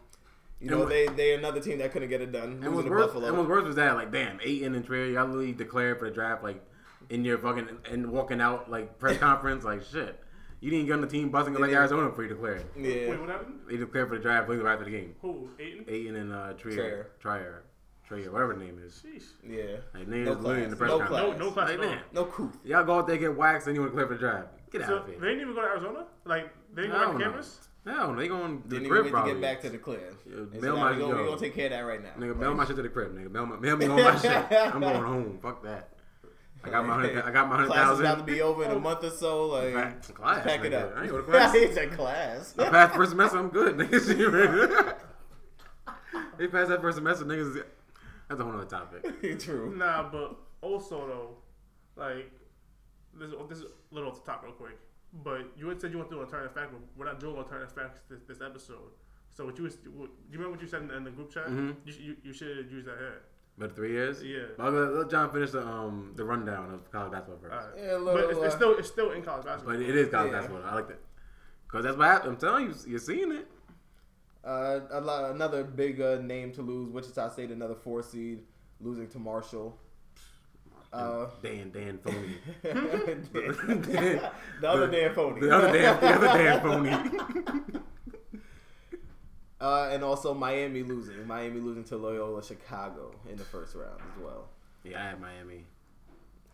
[0.60, 2.60] you know they they another team that couldn't get it done.
[2.62, 3.28] And what's worse, Buffalo.
[3.28, 6.14] and what's worse was that, like, damn, Ayton and Trey, y'all literally declared for the
[6.14, 6.62] draft, like,
[7.10, 10.18] in your fucking, and walking out, like, press conference, like, shit.
[10.60, 11.78] You didn't get on the team busting like Yeah.
[11.78, 12.64] Arizona before you declared.
[12.76, 13.58] yeah, Wait, what happened?
[13.68, 15.16] They declared for the draft literally right after the game.
[15.20, 15.48] Who?
[15.58, 15.84] Ayton?
[15.88, 16.74] Ayton and uh, Trier.
[16.76, 17.10] Trier.
[17.18, 17.62] Trier.
[18.06, 19.02] Trier, whatever the name is.
[19.04, 19.24] Sheesh.
[19.44, 19.78] yeah.
[19.92, 21.38] Like, name No is literally in the press No conference.
[21.38, 22.52] No, no class Like, at man, No coup.
[22.64, 24.70] y'all go out there get waxed and you want to declare for the draft.
[24.70, 25.18] Get So out of here.
[25.18, 25.34] they here.
[25.36, 26.04] didn't even go to Arizona.
[26.24, 27.30] Like they didn't I go don't back to know.
[27.32, 27.68] campus.
[27.84, 29.32] No, they going to the Didn't even crib wait probably.
[29.34, 30.12] to get back to the clear.
[30.24, 32.00] Yeah, They said, mail "Nah, my- we gonna, we gonna take care of that right
[32.00, 32.10] now.
[32.16, 33.30] Nigga, mail my shit to the crib, nigga.
[33.32, 34.30] Mail, my, mail me all my shit.
[34.52, 35.38] I'm going home.
[35.42, 35.88] Fuck that.
[36.64, 37.24] I got my hundred.
[37.24, 39.46] I got my hundred Class is about to be over in a month or so.
[39.46, 40.96] Like, Class, class, pack it up.
[40.96, 41.52] I ain't go to class.
[41.54, 42.54] he said class.
[42.58, 43.38] I passed first semester.
[43.38, 43.76] I'm good.
[43.76, 44.06] Niggas,
[46.38, 47.24] they passed that first semester.
[47.24, 47.62] Niggas,
[48.28, 49.02] that's a whole other topic.
[49.40, 49.74] True.
[49.76, 51.36] Nah, but also though,
[52.02, 52.30] like
[53.18, 54.78] this this is a little off the top real quick.
[55.24, 57.74] But you had said you want to do alternative fact, but we're not doing alternative
[57.74, 58.92] facts this, this episode.
[59.30, 61.10] So what you was, what, do you remember what you said in, the- in the
[61.10, 61.48] group chat?
[61.48, 61.76] Mhm.
[61.84, 63.22] You, you you should use that here.
[63.62, 64.24] But three years.
[64.24, 64.40] Yeah.
[64.56, 67.54] But let, let John finish the um the rundown of college basketball first.
[67.54, 67.78] Alright.
[67.78, 69.74] Yeah, a But it's, it's uh, still it's still in college basketball.
[69.74, 70.40] But it is college Yeah.
[70.40, 70.64] basketball.
[70.68, 70.98] I like that.
[71.68, 72.32] Cause that's what happened.
[72.32, 73.46] I'm telling you, you're seeing it.
[74.44, 76.90] Uh, a lot, another big uh, name to lose.
[76.90, 78.40] Wichita State, another four seed,
[78.80, 79.78] losing to Marshall.
[80.92, 82.38] Uh, Dan, Dan, phony.
[82.62, 84.30] the
[84.66, 85.40] other Dan phony.
[85.40, 87.78] The other Dan, the other Dan, phony.
[89.62, 91.24] Uh, and also Miami losing.
[91.24, 94.48] Miami losing to Loyola Chicago in the first round as well.
[94.82, 95.66] Yeah, I had Miami.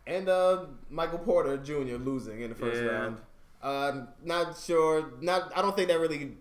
[0.05, 1.95] And uh, Michael Porter Jr.
[1.95, 2.87] losing in the first Yeah.
[2.89, 3.17] round.
[3.63, 5.11] Uh, not sure.
[5.21, 5.51] Not.
[5.57, 6.37] I don't think that really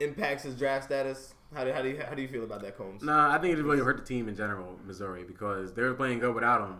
[0.00, 1.34] impacts his draft status.
[1.54, 3.02] How do, how do you how do you feel about that, Combs?
[3.02, 6.18] Nah, I think it really hurt the team in general, Missouri, because they were playing
[6.18, 6.76] good without him.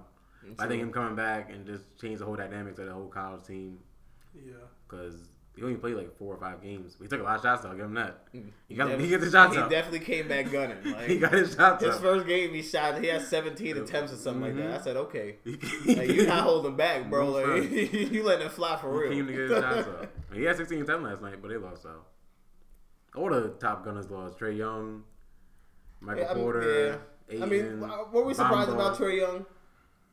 [0.58, 3.46] I think him coming back and just change the whole dynamics of the whole college
[3.46, 3.78] team
[4.34, 4.54] yeah.
[4.88, 5.14] because
[5.54, 6.96] he only played like four or five games.
[7.00, 7.68] He took a lot of shots though.
[7.70, 8.32] I'll give him that.
[8.34, 8.44] Mm.
[8.68, 9.68] He got he get the shots He up.
[9.68, 10.78] definitely came back gunning.
[10.82, 12.00] he Like got his shots his up.
[12.00, 13.00] first game, he shot.
[13.00, 14.80] He had 17 attempts or something like that.
[14.80, 17.30] I said, okay, like, you're not holding back, bro.
[17.30, 19.12] Like you letting it fly for He real.
[19.12, 20.12] came to get his shots up.
[20.32, 22.00] He had 16 and 10 last night, but they lost though.
[23.14, 24.38] All the top gunners lost.
[24.38, 25.02] Trae Young,
[26.00, 27.00] Michael Yeah, I mean, Porter.
[27.30, 27.42] yeah.
[27.42, 29.44] I mean, were we surprised about Trae Young?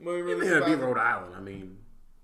[0.02, 0.76] Were we really didn't beat?
[0.76, 1.34] Rhode Island.
[1.36, 1.78] I mean,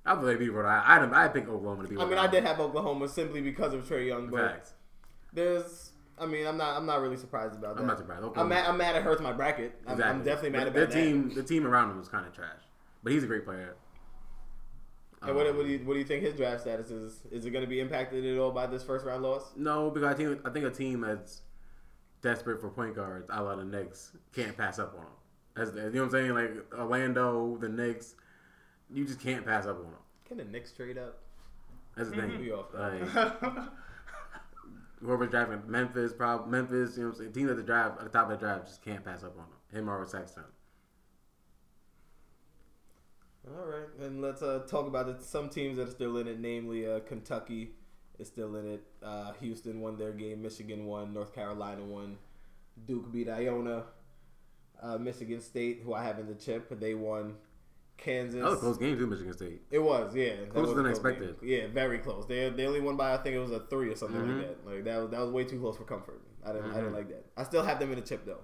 [0.05, 1.15] I they beat Rhode Island.
[1.15, 3.87] I, I pick Oklahoma to I Rhode mean, I did have Oklahoma simply because of
[3.87, 4.73] Trae Young, but Facts.
[5.33, 5.91] there's.
[6.17, 6.77] I mean, I'm not.
[6.77, 7.81] I'm not really surprised about that.
[7.81, 8.23] I'm not surprised.
[8.35, 8.65] I'm mad.
[8.69, 8.95] I'm mad.
[8.95, 9.73] It hurts my bracket.
[9.85, 11.03] I'm, I'm definitely mad But about that.
[11.03, 11.33] team.
[11.33, 12.61] The team around him was kind of trash,
[13.03, 13.75] but he's a great player.
[15.21, 17.19] And what, Um, what do you what do you think his draft status is?
[17.31, 19.53] Is it going to be impacted at all by this first round loss?
[19.57, 21.41] No, because I think I think a team that's
[22.21, 25.11] desperate for point guards, a la the Knicks, can't pass up on them.
[25.57, 26.33] As, you know what I'm saying?
[26.33, 28.15] Like Orlando, the Knicks,
[28.95, 29.93] you just can't pass up on them.
[30.27, 31.19] Can the Knicks trade up?
[31.95, 32.39] That's the thing.
[32.39, 33.41] We off that.
[33.41, 33.67] Like
[35.01, 37.33] whoever's driving Memphis, probably Memphis, you know what I'm saying?
[37.33, 39.45] Teams at the draft, at the top of the drive just can't pass up on
[39.45, 39.81] them.
[39.83, 40.43] Him or Sexton.
[43.47, 46.39] All right, and let's uh, talk about the, some teams that are still in it.
[46.39, 47.71] Namely, uh, Kentucky
[48.17, 48.83] is still in it.
[49.03, 50.41] Uh, Houston won their game.
[50.41, 51.13] Michigan won.
[51.13, 52.17] North Carolina won.
[52.87, 53.83] Duke beat Iona.
[54.81, 57.35] Uh, Michigan State, who I have in the chip, they won.
[57.97, 58.35] Kansas.
[58.41, 59.61] That was a close game too, Michigan State.
[59.71, 60.35] It was, yeah.
[60.49, 61.39] Closer than expected.
[61.41, 61.49] game.
[61.49, 62.25] Yeah, very close.
[62.27, 64.37] They they only won by I think it was a three or something Mhm.
[64.37, 64.67] like that.
[64.71, 66.21] Like that was that was way too close for comfort.
[66.45, 66.95] I didn't I didn't Mhm.
[66.95, 67.25] like that.
[67.37, 68.41] I still have them in the chip though.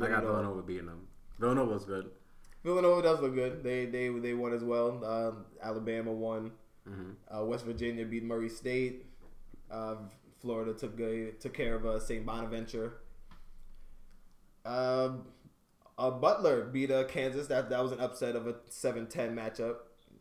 [0.00, 1.08] I got Villanova beating them.
[1.38, 2.10] Villanova was good.
[2.64, 3.62] Villanova does look good.
[3.64, 5.02] They they they won as well.
[5.04, 6.52] Uh, Alabama won.
[6.86, 9.06] hmm Uh, West Virginia beat Murray State.
[9.70, 9.96] Uh,
[10.40, 10.96] Florida took
[11.40, 12.24] took care of uh, St.
[12.26, 12.94] Bonaventure.
[14.64, 15.26] Um,
[16.06, 17.46] uh, Butler beat uh, Kansas.
[17.46, 19.76] That that was an upset of a 7-10 matchup.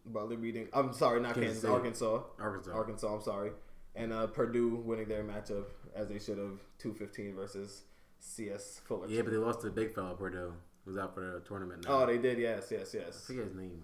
[0.06, 0.68] Butler beating.
[0.74, 1.70] I'm sorry, not Kansas Kansas.
[1.70, 2.20] Arkansas.
[2.40, 2.72] Arkansas.
[2.72, 3.14] Arkansas.
[3.16, 3.52] I'm sorry.
[3.96, 5.66] And uh, Purdue winning their matchup
[5.96, 6.60] as they should have.
[6.80, 7.84] 215 versus
[8.20, 9.16] CS Fullerton.
[9.16, 10.54] Yeah, but they lost to the big fella Purdue,
[10.86, 12.04] who's out for the tournament now.
[12.04, 12.40] oh, they did.
[12.40, 13.26] Yes, yes, I yes.
[13.26, 13.84] forget his name.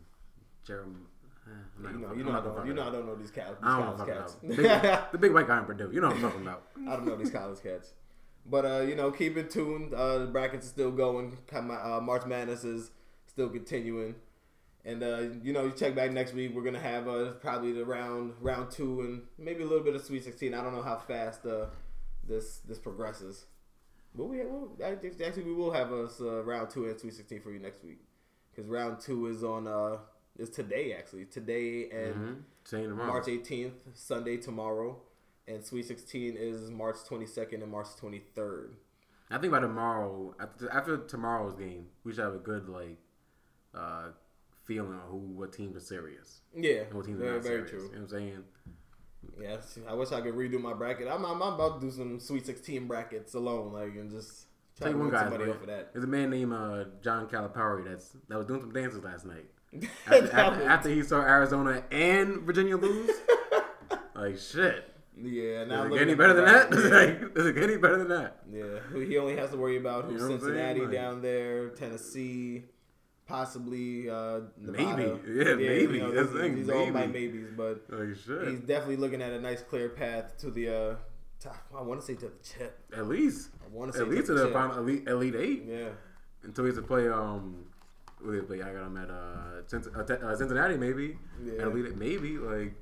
[0.65, 0.95] Jeremy.
[1.47, 3.55] eh, You know, you know, I don't, you know, I don't know these cats.
[3.61, 4.37] I don't These college cats.
[4.41, 4.55] cats.
[4.57, 5.89] Big, the big white guy in Purdue.
[5.93, 6.63] You know what I'm talking about.
[6.87, 7.93] I don't know these college cats.
[8.49, 9.93] But uh, you know, keep it tuned.
[9.93, 11.37] Uh, the brackets are still going.
[11.53, 12.91] Uh, March Madness is
[13.27, 14.15] still continuing,
[14.85, 16.55] and uh, you know, you check back next week.
[16.55, 20.01] We're gonna have uh, probably the round round two and maybe a little bit of
[20.01, 20.53] Sweet Sixteen.
[20.53, 21.65] I don't know how fast uh,
[22.27, 23.45] this this progresses.
[24.15, 27.51] But we we'll, actually we will have us uh, round two and Sweet Sixteen for
[27.51, 27.99] you next week
[28.49, 29.97] because round two is on uh
[30.39, 32.15] is today actually today and.
[32.15, 32.33] Mm-hmm.
[32.97, 34.97] March 18th, Sunday tomorrow,
[35.47, 38.69] and Sweet 16 is March 22nd and March 23rd.
[39.29, 42.97] I think by tomorrow, after, after tomorrow's game, we should have a good like
[43.75, 44.09] uh,
[44.65, 46.41] feeling on who what teams are serious.
[46.55, 47.69] Yeah, and What teams are very not very serious.
[47.71, 47.79] true.
[47.79, 48.43] You know what I'm saying?
[49.41, 51.07] Yes, I wish I could redo my bracket.
[51.07, 54.45] I'm, I'm, I'm about to do some Sweet 16 brackets alone, like, and just
[54.77, 55.91] try Tell to you one guy, somebody off of that.
[55.93, 59.45] there's a man named uh, John Calipari that's that was doing some dances last night.
[60.07, 63.11] After, after, after he saw Arizona and Virginia lose,
[64.15, 64.93] like shit.
[65.21, 66.71] Yeah, now Does it get any better than that?
[66.71, 68.37] Does it, does it get any better than that?
[68.51, 70.53] Yeah, he only has to worry about who You know what I'm saying?
[70.53, 72.63] Cincinnati Like- down there, Tennessee,
[73.27, 75.19] possibly uh, Nevada.
[75.23, 75.39] Maybe.
[75.39, 75.93] Yeah, maybe.
[75.95, 78.09] You know, That's these, the thing, these all my maybes, but Like
[78.47, 80.69] he's definitely looking at a nice clear path to the.
[80.69, 80.95] Uh,
[81.39, 82.79] top, I want to say to the chip.
[82.95, 85.63] At least, I want to say at least to the the final elite, elite eight
[85.67, 85.89] Yeah,
[86.43, 87.07] until he has to play.
[87.07, 87.65] Um,
[88.19, 88.61] who they play?
[88.61, 91.17] I got him at uh, uh, uh, Cincinnati, maybe.
[91.43, 91.61] Yeah.
[91.61, 92.37] At elite, maybe.
[92.37, 92.73] Like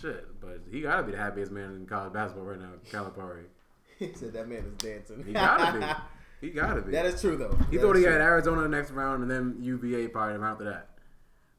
[0.00, 3.44] shit, but he gotta be the happiest man in college basketball right now, Calipari.
[3.98, 5.24] he said that man is dancing.
[5.24, 5.84] He gotta be.
[6.40, 6.92] He gotta be.
[6.92, 7.58] that is true though.
[7.68, 8.20] He That thought he had.
[8.20, 10.90] Arizona the next round and then UVA probably the round after that,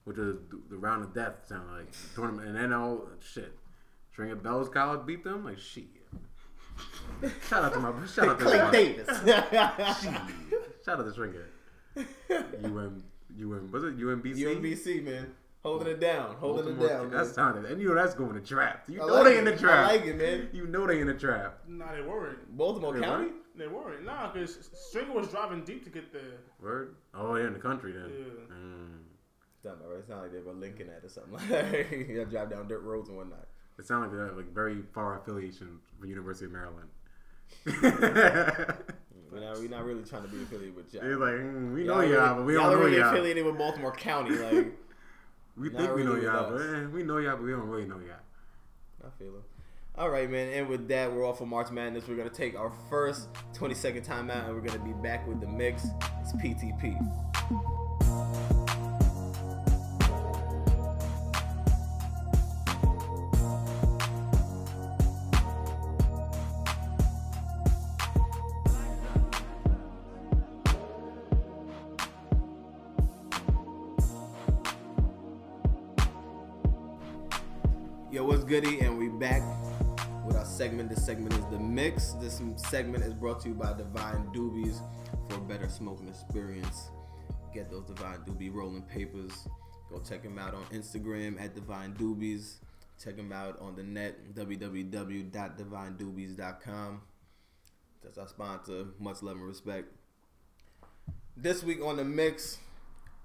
[0.06, 0.38] which was
[0.70, 1.34] the round of death.
[1.50, 3.52] Sound like tournament, and then all shit.
[4.14, 5.84] Stringer Bells College beat them like shit.
[7.50, 9.08] Shout out to my shout out to Clay my, Davis.
[10.86, 11.46] shout out to Stringer.
[12.64, 13.04] UM
[13.38, 14.38] UM was it UMBC?
[14.38, 17.10] UMBC man, holding it down, holding it down.
[17.12, 17.34] That's man.
[17.54, 18.84] sounded, and you know that's going to trap.
[18.90, 19.40] You I know like they it.
[19.40, 19.90] in the trap.
[19.90, 20.06] I trap.
[20.06, 20.50] like it, man.
[20.54, 21.60] You know they in the trap.
[21.68, 22.58] Nah, they weren't.
[22.58, 23.26] Baltimore They County.
[23.26, 23.36] weren't?
[23.58, 24.06] They weren't.
[24.06, 26.22] Nah, because Stringer was driving deep to get there.
[26.62, 26.96] Word.
[27.14, 28.10] Oh, they're in the country then.
[28.10, 28.56] Yeah.
[28.56, 29.00] Mm.
[29.62, 30.00] Something right.
[30.00, 31.92] It's not like they were linking at or something like that.
[31.92, 33.46] you gotta drive down dirt roads and whatnot.
[33.78, 36.90] It sounds like they have like very far affiliation for University of Maryland.
[39.32, 41.04] We're not, we're not really trying to be affiliated with y'all.
[41.04, 43.10] They're like, mm, we know Y'all y'all, really- but we y'all don't know really y'all.
[43.12, 44.36] affiliated with Baltimore County.
[44.36, 44.72] Like,
[45.60, 46.76] We Not think we know y'all, but us.
[46.76, 48.16] eh, we know y'all, but we don't really know y'all.
[49.06, 49.44] I feel it.
[49.98, 50.54] All right, man.
[50.54, 52.08] And with that, we're off of March Madness.
[52.08, 55.48] We're gonna take our first 20 second timeout, and we're gonna be back with the
[55.48, 55.88] mix.
[56.22, 56.98] It's PTP.
[80.70, 80.88] Segment.
[80.88, 82.12] This segment is the mix.
[82.22, 84.80] This segment is brought to you by Divine Doobies
[85.28, 86.92] for a better smoking experience.
[87.56, 89.48] Get those Divine Doobie rolling papers.
[89.90, 92.58] Go check them out on Instagram at Divine Doobies.
[93.04, 97.02] Check them out on the net www.divinedoobies.com.
[98.04, 98.86] That's our sponsor.
[99.00, 99.88] Much love and respect.
[101.36, 102.60] This week on the mix,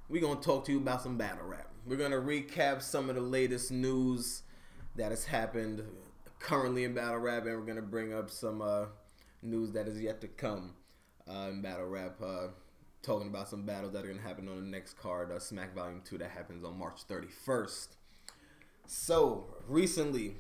[0.09, 1.69] we're gonna talk to you about some battle rap.
[1.85, 4.45] We're gonna recap some of the latest news
[4.97, 5.83] that has happened
[6.45, 8.85] currently in battle rap, and we're gonna bring up some uh,
[9.43, 10.75] news that is yet to come
[11.29, 12.21] uh, in battle rap.
[12.23, 12.49] Uh,
[13.03, 16.03] talking about some battles that are gonna happen on the next card, uh, Smack Volume
[16.05, 17.89] Two, that happens on March 31st.
[18.87, 20.37] So recently,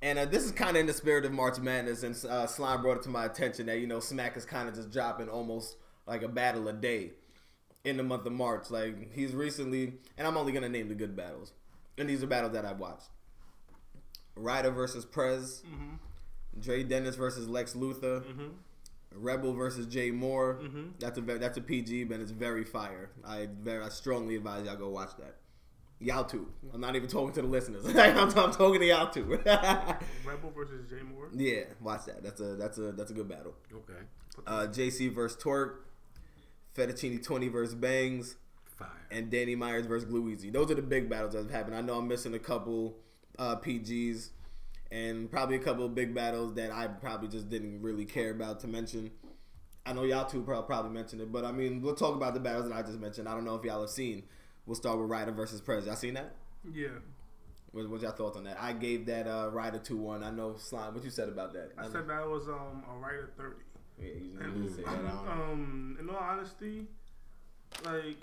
[0.00, 2.82] and uh, this is kind of in the spirit of March Madness, and uh, Slime
[2.82, 5.76] brought it to my attention that you know Smack is kind of just dropping almost
[6.06, 7.10] like a battle a day
[7.84, 8.70] in the month of March.
[8.70, 11.52] Like he's recently, and I'm only gonna name the good battles,
[11.98, 13.08] and these are battles that I've watched.
[14.38, 16.60] Ryder versus Prez, mm-hmm.
[16.60, 18.48] Dre Dennis versus Lex Luthor, mm-hmm.
[19.14, 20.60] Rebel versus Jay Moore.
[20.62, 20.82] Mm-hmm.
[20.98, 23.10] That's a that's a PG, but it's very fire.
[23.24, 25.36] I very I strongly advise y'all go watch that.
[26.00, 26.48] Y'all too.
[26.72, 27.84] I'm not even talking to the listeners.
[27.88, 29.24] I'm, I'm talking to y'all too.
[29.44, 31.28] Rebel versus Jay Moore.
[31.34, 32.22] yeah, watch that.
[32.22, 33.54] That's a that's a that's a good battle.
[33.72, 34.00] Okay.
[34.46, 35.78] Uh, JC versus Twerk,
[36.76, 38.36] Fettuccine 20 versus Bangs,
[38.78, 38.88] Fire.
[39.10, 40.52] and Danny Myers versus Gluezy.
[40.52, 41.76] Those are the big battles that have happened.
[41.76, 42.94] I know I'm missing a couple
[43.38, 44.30] uh, PGs
[44.90, 48.60] and probably a couple of big battles that I probably just didn't really care about
[48.60, 49.10] to mention.
[49.84, 52.68] I know y'all two probably mentioned it, but I mean, we'll talk about the battles
[52.68, 53.28] that I just mentioned.
[53.28, 54.24] I don't know if y'all have seen.
[54.66, 55.86] We'll start with Ryder versus Prez.
[55.86, 56.34] Y'all seen that?
[56.70, 56.88] Yeah.
[57.72, 58.58] What, what's y'all thoughts on that?
[58.60, 60.22] I gave that uh, Ryder 2 1.
[60.22, 61.72] I know, Slime, what you said about that?
[61.78, 63.62] I said that was um a at thirty.
[63.98, 64.90] Yeah, you didn't say that.
[64.90, 65.32] I know.
[65.32, 66.86] Um, in all honesty,
[67.84, 68.22] like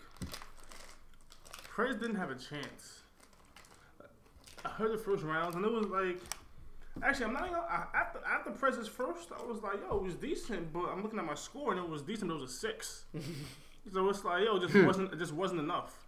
[1.69, 3.01] Prez didn't have a chance.
[4.65, 6.19] I heard the first rounds, and it was like,
[7.03, 9.29] actually, I'm not even I, after after Prez's first.
[9.37, 11.87] I was like, yo, it was decent, but I'm looking at my score, and it
[11.87, 12.31] was decent.
[12.31, 13.05] It was a six.
[13.93, 14.85] so it's like, yo, it just hmm.
[14.85, 16.07] wasn't it just wasn't enough.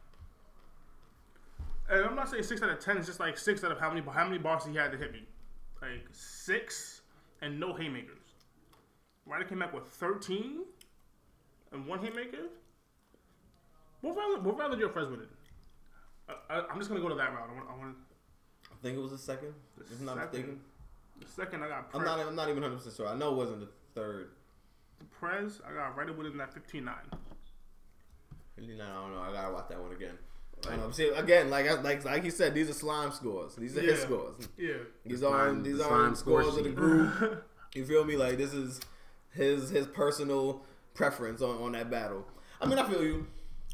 [1.89, 2.97] And I'm not saying six out of ten.
[2.97, 5.13] It's just like six out of how many how many bars he had to hit
[5.13, 5.21] me,
[5.81, 7.01] like six
[7.41, 8.17] and no haymakers.
[9.27, 10.61] Ryder came back with 13
[11.73, 12.47] and one haymaker.
[14.01, 14.43] What round?
[14.43, 15.29] What round did your friends with it?
[16.29, 17.51] I, I, I'm just gonna go to that round.
[17.51, 17.69] I want.
[17.69, 17.95] I want
[18.77, 20.31] I think it was the second, if I'm not second.
[20.31, 20.59] mistaken.
[21.21, 21.63] the second.
[21.63, 21.89] I got.
[21.93, 22.19] I'm not.
[22.19, 23.07] I'm not even 100 percent sure.
[23.07, 24.29] I know it wasn't the third.
[24.99, 26.83] The Prez, I got right within that 15-9.
[26.83, 29.21] No, I don't know.
[29.21, 30.17] I gotta watch that one again.
[30.69, 30.93] I don't.
[30.93, 33.55] See, again, like like like he said, these are slime scores.
[33.55, 34.35] These are his scores.
[34.57, 34.73] Yeah.
[35.05, 37.43] These The are slime- these the are slime score scores of the group.
[37.75, 38.15] You feel me?
[38.15, 38.79] Like this is
[39.31, 40.63] his his personal
[40.95, 42.25] preference on, on that battle.
[42.59, 43.27] I mean, I feel you.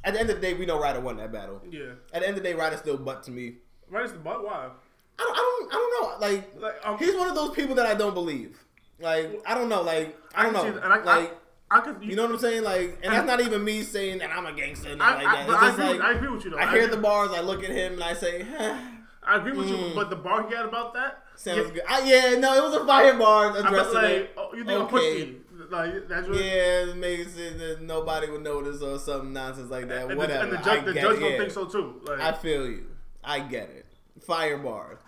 [0.04, 1.62] At the end of the day, we know Ryder won that battle.
[1.70, 1.91] Yeah.
[2.12, 3.58] At the end of the day, Ryder still butt to me.
[3.89, 4.43] Right as the butt.
[4.43, 4.72] Why?
[5.20, 6.28] I don't, I don't, I don't know.
[6.28, 8.57] Like, Like, um, he's one of those people that I don't believe.
[8.99, 9.82] Like, I don't know.
[9.82, 10.66] Like, I don't know.
[10.66, 11.32] and I, like,
[11.72, 12.03] I, I could.
[12.03, 12.64] you know what I'm saying?
[12.64, 15.36] Like, and that's not even me saying that I'm a gangster and I, like I,
[15.36, 15.49] that.
[15.49, 16.57] It's I agree, like with, I agree with you though.
[16.57, 18.45] I hear the bars, I look at him, and I say,
[19.26, 19.89] I agree with Mm.
[19.89, 21.84] you, but the bar he had about that sounds yeah, good.
[21.88, 22.03] I,
[22.34, 24.32] yeah, no, it was a fire bar I addressing like, it.
[24.38, 24.91] oh, you think I'm Okay.
[25.24, 25.38] pussy?
[25.72, 26.38] Like that's what.
[26.38, 30.01] Yeah, it makes it that nobody would notice or some nonsense like that.
[30.03, 30.43] And the, Whatever.
[30.43, 32.01] and the judge, the judge don't think so too.
[32.05, 32.86] Like, I feel you.
[33.24, 33.86] I get it.
[34.28, 34.99] Fire bars.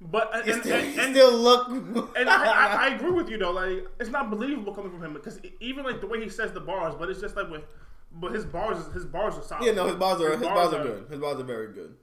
[0.00, 1.68] But and, still, and, and, still look.
[2.16, 3.52] and I, I, I agree with you though.
[3.52, 6.60] Like it's not believable coming from him because even like the way he says the
[6.60, 7.64] bars, but it's just like with,
[8.12, 9.64] but his bars, his bars are solid.
[9.64, 11.06] yeah, no, his bars are his bars are good.
[11.10, 11.96] His bars are very good.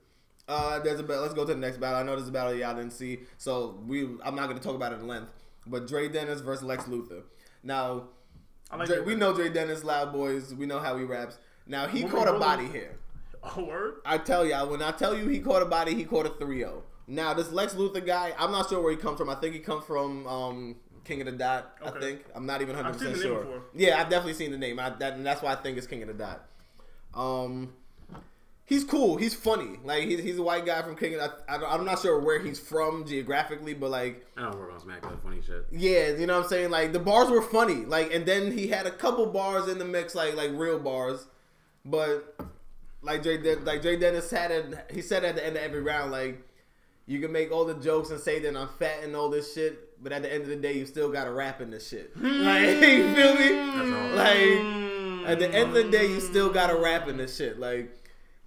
[0.46, 1.02] Uh, there's a.
[1.02, 1.98] Let's go to the next battle.
[1.98, 4.04] I know there's a battle y'all didn't see, so we.
[4.24, 5.32] I'm not going to talk about it in length.
[5.66, 7.22] But Dre Dennis versus Lex Luthor.
[7.62, 8.04] Now,
[8.74, 10.54] like Dre, we know Dre Dennis, Loud Boys.
[10.54, 11.38] We know how he raps.
[11.66, 12.94] Now he Woman caught a body here.
[13.56, 13.94] Oh word.
[14.04, 16.82] I tell y'all, when I tell you he caught a body, he caught a 3-0.
[17.08, 19.30] Now this Lex Luthor guy, I'm not sure where he comes from.
[19.30, 21.74] I think he comes from um, King of the Dot.
[21.84, 23.44] I think I'm not even 100 I've seen percent the name sure.
[23.44, 23.62] before.
[23.74, 24.78] Yeah, I've definitely seen the name.
[24.78, 26.46] I, that, and that's why I think it's King of the Dot.
[27.14, 27.72] Um,
[28.66, 29.16] he's cool.
[29.16, 29.78] He's funny.
[29.82, 31.14] Like he's, he's a white guy from King.
[31.18, 34.72] Of, I, I, I'm not sure where he's from geographically, but like I don't work
[34.72, 35.66] on Smack that funny shit.
[35.72, 36.70] yeah, you know what I'm saying?
[36.70, 37.86] Like the bars were funny.
[37.86, 41.26] Like and then he had a couple bars in the mix, like like real bars.
[41.84, 42.38] But
[43.00, 45.80] like Dre Den- like Dre Dennis had it he said at the end of every
[45.80, 46.46] round, like,
[47.08, 50.00] you can make all the jokes and say that I'm fat and all this shit,
[50.02, 52.12] but at the end of the day you still gotta rap in this shit.
[52.20, 53.54] Like you feel me?
[54.14, 57.58] Like at the end of the day you still gotta rap in this shit.
[57.58, 57.90] Like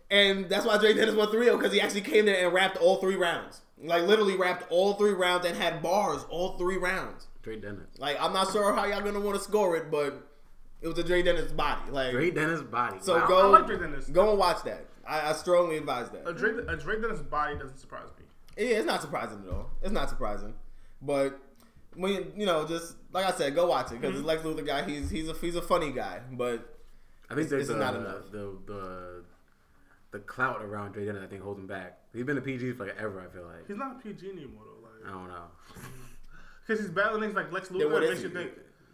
[0.10, 2.98] and that's why Dre Dennis won 3 because he actually came there and rapped all
[2.98, 3.62] three rounds.
[3.84, 7.28] Like literally rapped all three rounds and had bars all three rounds.
[7.42, 7.88] Dre Dennis.
[7.98, 10.28] Like I'm not sure how y'all gonna want to score it, but
[10.82, 11.90] it was a Dre Dennis body.
[11.90, 12.98] Like Dre Dennis body.
[13.02, 13.28] so, Wow.
[13.28, 14.06] go I like Dre Dennis.
[14.08, 14.86] go and watch that.
[15.08, 16.22] I, I strongly advise that.
[16.22, 16.38] A that.
[16.38, 18.26] Dre, a Dre Dennis body doesn't surprise me.
[18.58, 19.70] Yeah, it's not surprising at all.
[19.82, 20.54] It's not surprising,
[21.02, 21.40] but
[21.96, 24.26] when you, you know, just like I said, go watch it because Mm-hmm.
[24.26, 24.84] Lex Luthor guy.
[24.84, 26.78] He's he's a he's a funny guy, but
[27.30, 28.32] I think there's This is the, not enough.
[28.32, 29.24] the the
[30.12, 31.22] the clout around Dre Dennis.
[31.24, 32.00] I think holds him back.
[32.14, 33.22] He's been a PG for like ever.
[33.22, 33.68] I feel like.
[33.68, 34.88] He's not PG anymore though.
[34.88, 35.44] I Like don't know.
[36.68, 37.92] because he's battling things like Lex Luthor.
[37.92, 38.36] what and is makes you he?
[38.36, 38.52] think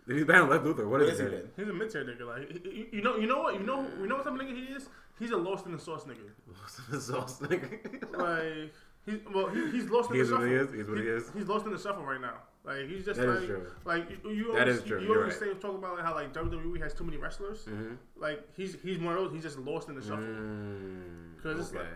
[0.07, 0.77] He's battling Lex Luthor.
[0.87, 1.49] What what is is he then?
[1.57, 2.25] he's a mid tier nigga.
[2.27, 4.55] Like you, you know, you know what, you know, you know what type of nigga
[4.55, 4.87] he is.
[5.19, 6.29] He's a lost in the sauce nigga.
[6.61, 8.17] Lost in the sauce nigga.
[8.17, 8.71] Like
[9.07, 10.45] he's well, he, he's lost in He the shuffle.
[10.45, 11.31] he is, he is what he is.
[11.35, 12.35] He's lost in the shuffle right now.
[12.63, 13.71] Like he's just That is like true.
[13.85, 15.53] like you, you That always, is true, You you're always right.
[15.53, 17.59] say talk about like how like WWE has too many wrestlers.
[17.63, 17.93] Mm-hmm.
[18.17, 19.33] Like he's he's one of those.
[19.33, 21.79] He's just lost in the shuffle Mm, 'Cause it's okay.
[21.79, 21.87] like-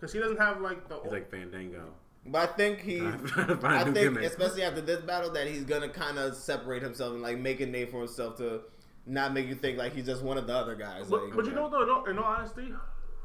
[0.00, 1.92] because he doesn't have like the He's like Fandango.
[2.26, 2.98] But I think he.
[3.00, 4.24] Trying to find a I new think, gimmick.
[4.24, 7.66] especially after this battle, that he's gonna kind of separate himself and like make a
[7.66, 8.62] name for himself to
[9.06, 11.06] not make you think like he's just one of the other guys.
[11.10, 12.72] But, like, but you know, though, in all, in all honesty,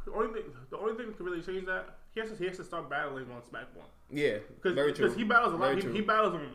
[0.05, 2.45] the only thing the only thing that can really change that he has to he
[2.45, 5.13] has to start battling on SmackDown yeah, because true.
[5.13, 5.81] he battles a lot.
[5.81, 6.49] He, he battles on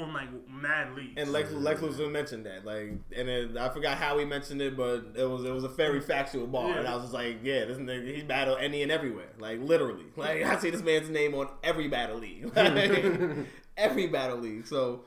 [0.00, 1.14] on like mad leagues.
[1.16, 4.76] And Lex, Lex Luthor mentioned that, like, and then I forgot how he mentioned it,
[4.76, 6.78] but it was it was a very factual bar, Yeah.
[6.78, 10.04] and I was just like, yeah, this nigga he battled any and everywhere, like literally,
[10.16, 13.04] like I see this man's name on every battle league, like,
[13.76, 14.66] every battle league.
[14.68, 15.00] So,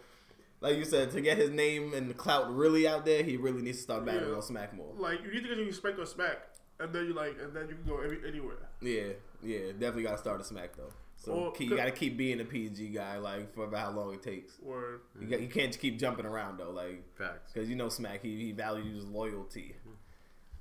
[0.60, 3.62] like you said, to get his name and the clout really out there, he really
[3.62, 4.36] needs to start battling Yeah.
[4.36, 4.93] on Smack more.
[4.97, 6.39] like you need to get your respect on Smack,
[6.82, 8.58] and then you like, and then you can go every, anywhere.
[8.82, 9.14] Yeah,
[9.44, 10.91] yeah, definitely got to start a Smack though.
[11.16, 14.14] So Well, keep, you got to keep being a PG guy, like for how long
[14.14, 14.54] it takes.
[14.66, 17.04] Or You, got, you can't just keep jumping around though, like.
[17.18, 17.54] Facts.
[17.54, 19.76] Because you know Smack, he, he values loyalty.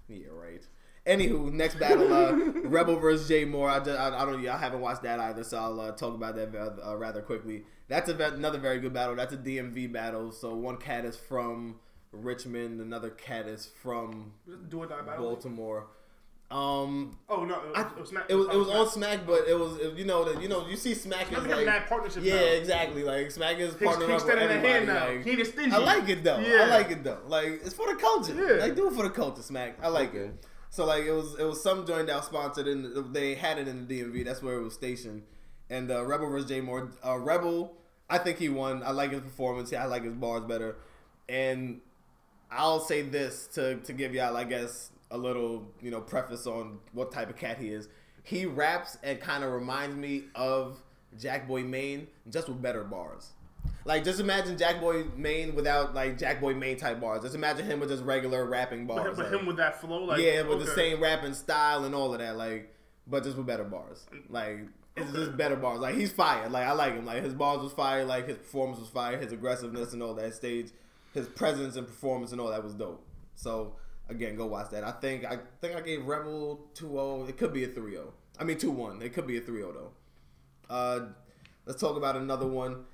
[0.09, 0.63] Yeah, right.
[1.07, 2.33] Anywho, next battle, uh,
[2.65, 3.69] Rebel versus Jay Moore.
[3.69, 6.37] I, just, I, I don't, I haven't watched that either, so I'll uh, talk about
[6.37, 7.65] that uh, rather quickly.
[7.89, 9.17] That's a, another very good battle.
[9.17, 10.31] That's a DMV battle.
[10.31, 11.81] So one cat is from
[12.13, 14.33] Richmond, another cat is from
[14.69, 15.25] do or die battle.
[15.25, 15.89] Baltimore.
[16.53, 18.25] Um, Oh no, it was, I, it was Smack.
[18.29, 19.15] it was it was on Smack.
[19.15, 21.47] Smack, but it was it- you know that you know you see Smack Smack is
[21.49, 22.41] got like mad partnership yeah now.
[22.43, 24.73] exactly like Smack is He's, partnering he's up with standing in everybody.
[24.73, 25.09] hand now.
[25.09, 25.73] like- he ain't stingy.
[25.73, 26.39] I like it though.
[26.39, 26.63] Yeah.
[26.65, 27.19] I like it though.
[27.27, 28.35] Like it's for the culture.
[28.35, 28.61] Yeah.
[28.61, 29.79] Like do it for the culture, Smack.
[29.83, 30.33] I like it.
[30.71, 33.87] So like it was it was some joint out sponsored and they had it in
[33.89, 34.25] the DMV.
[34.25, 35.23] That's where it was stationed.
[35.71, 36.93] And uh, Rebel versus Jay Moore.
[37.05, 37.73] Uh, Rebel,
[38.11, 38.83] I think he won.
[38.83, 39.73] I like his performance.
[39.73, 40.77] I like his bars better.
[41.31, 41.81] And
[42.51, 46.79] I'll say this to to give y'all, I guess, a little you know preface on
[46.93, 47.89] what type of cat he is.
[48.25, 50.79] He raps and kind of reminds me of
[51.19, 53.31] Jack Boy Maine, just with better bars.
[53.85, 57.23] Like just imagine Jack Boy Maine without like Jack Boy Maine type bars.
[57.23, 59.17] Just imagine him with just regular rapping bars.
[59.17, 60.91] but like- him with that flow, like yeah, with the okay.
[60.91, 62.75] same rapping style and all of that, like,
[63.07, 64.07] but just with better bars.
[64.29, 64.61] Like,
[64.97, 65.81] it's just better bars.
[65.81, 66.49] Like, he's fire.
[66.49, 67.07] Like, I like him.
[67.07, 68.05] Like, his bars was fire.
[68.05, 69.19] Like, his performance was fire.
[69.19, 70.69] His aggressiveness and all that stage,
[71.15, 73.05] his presence and performance and all that was dope.
[73.35, 73.75] So,
[74.13, 74.85] again, go watch that.
[74.85, 77.29] I think I think I gave Rebel 2-0.
[77.29, 78.05] It could be a 3-0.
[78.39, 79.03] I mean 2-1.
[79.03, 79.91] It could be a 3-0 though.
[80.71, 81.01] Uh,
[81.67, 82.85] let's talk about another one.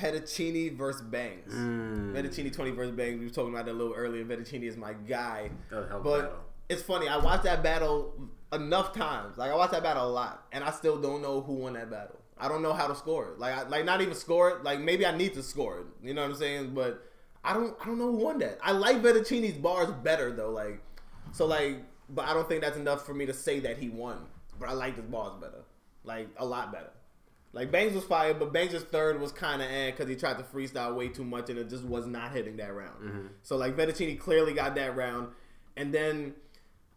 [0.00, 1.52] Fettuccine versus Bangs.
[1.52, 2.12] Mm.
[2.14, 3.18] Fettuccine 20 versus Bangs.
[3.18, 4.24] We were talking about that a little earlier.
[4.24, 5.50] Fettuccine is my guy.
[5.70, 6.36] That was a hell of a But battle.
[6.68, 7.08] it's funny.
[7.08, 8.14] I watched that battle
[8.52, 9.36] enough times.
[9.36, 11.90] Like I watched that battle a lot, and I still don't know who won that
[11.90, 12.20] battle.
[12.38, 13.38] I don't know how to score it.
[13.38, 14.64] Like, I, like not even score it.
[14.64, 15.86] Like maybe I need to score it.
[16.06, 16.74] You know what I'm saying?
[16.74, 17.02] But
[17.44, 17.76] I don't.
[17.80, 18.58] I don't know who won that.
[18.62, 20.50] I like Fettuccine's bars better though.
[20.50, 20.80] Like,
[21.32, 24.18] so like, but I don't think that's enough for me to say that he won.
[24.58, 25.64] But I like his bars better.
[26.04, 26.90] Like a lot better.
[27.52, 30.42] Like Bangs was fire, but Bangs' third was kind of eh because he tried to
[30.42, 33.30] freestyle way too much and it just was not hitting that round.
[33.42, 35.28] So like Fettuccine clearly got that round,
[35.76, 36.34] and then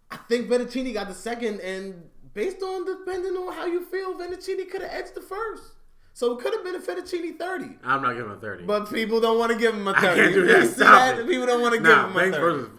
[0.09, 4.69] I think Fettuccine got the second, and based on depending on how you feel, Fettuccine
[4.69, 5.73] could have edged the first.
[6.17, 8.63] So it could have been a Fettuccine thirty, I'm not giving him a 30.
[8.63, 10.07] but people don't want to give him a thirty.
[10.07, 10.67] I can't do that.
[10.67, 11.27] Stop that?
[11.27, 12.37] People don't want to give nah, him a thirty.
[12.39, 12.69] versus.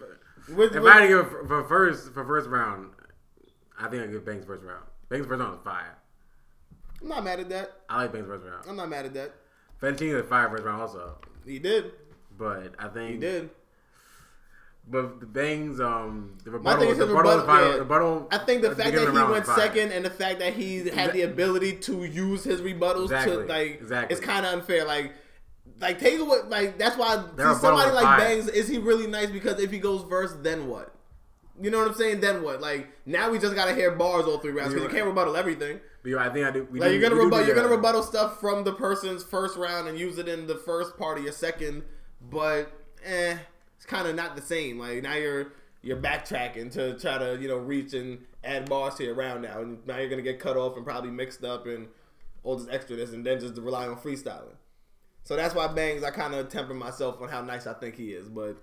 [0.49, 2.89] With- If with- I had to give for, for first for first round,
[3.79, 4.83] I think I give Bangs first round.
[5.07, 5.97] Bangs first round was fire.
[7.01, 7.79] I'm not mad at that.
[7.89, 8.65] I like Bangs first round.
[8.67, 9.33] I'm not mad at that.
[9.81, 11.15] Fettuccine is fire first round also,
[11.45, 11.93] He did.
[12.37, 13.51] but I think He did.
[14.91, 17.71] But the Bangs, um, the rebuttal, the rebuttal, rebuttal.
[17.71, 17.77] yeah.
[17.77, 21.13] rebuttal I think the fact that he went second and the fact that he had
[21.13, 24.15] the ability to use his rebuttals Exactly, to like exactly.
[24.15, 24.85] it's kind of unfair.
[24.85, 25.13] Like,
[25.79, 28.17] like take away like that's why see, somebody like fire.
[28.19, 30.93] Bangs is he really nice because if he goes first, then what?
[31.61, 32.21] You know what I'm saying?
[32.21, 32.59] Then what?
[32.61, 35.35] Like now we just gotta hear bars all three rounds because you You're can't rebuttal
[35.35, 35.79] everything.
[36.03, 36.67] But I think I do.
[36.71, 39.23] We Like do, you're gonna we rebut, do you're gonna rebuttal stuff from the person's
[39.23, 41.83] first round and use it in the first part of your second,
[42.21, 42.71] but
[43.05, 43.37] eh,
[43.89, 44.79] kind of not the same.
[44.79, 49.03] Like now you're you're backtracking to try to you know reach and add bars to
[49.03, 51.89] your round now, and now you're gonna get cut off and probably mixed up and
[52.43, 54.55] all this extra this, and then just rely on freestyling.
[55.23, 58.13] So that's why Bangs, I kind of temper myself on how nice I think he
[58.13, 58.55] is, but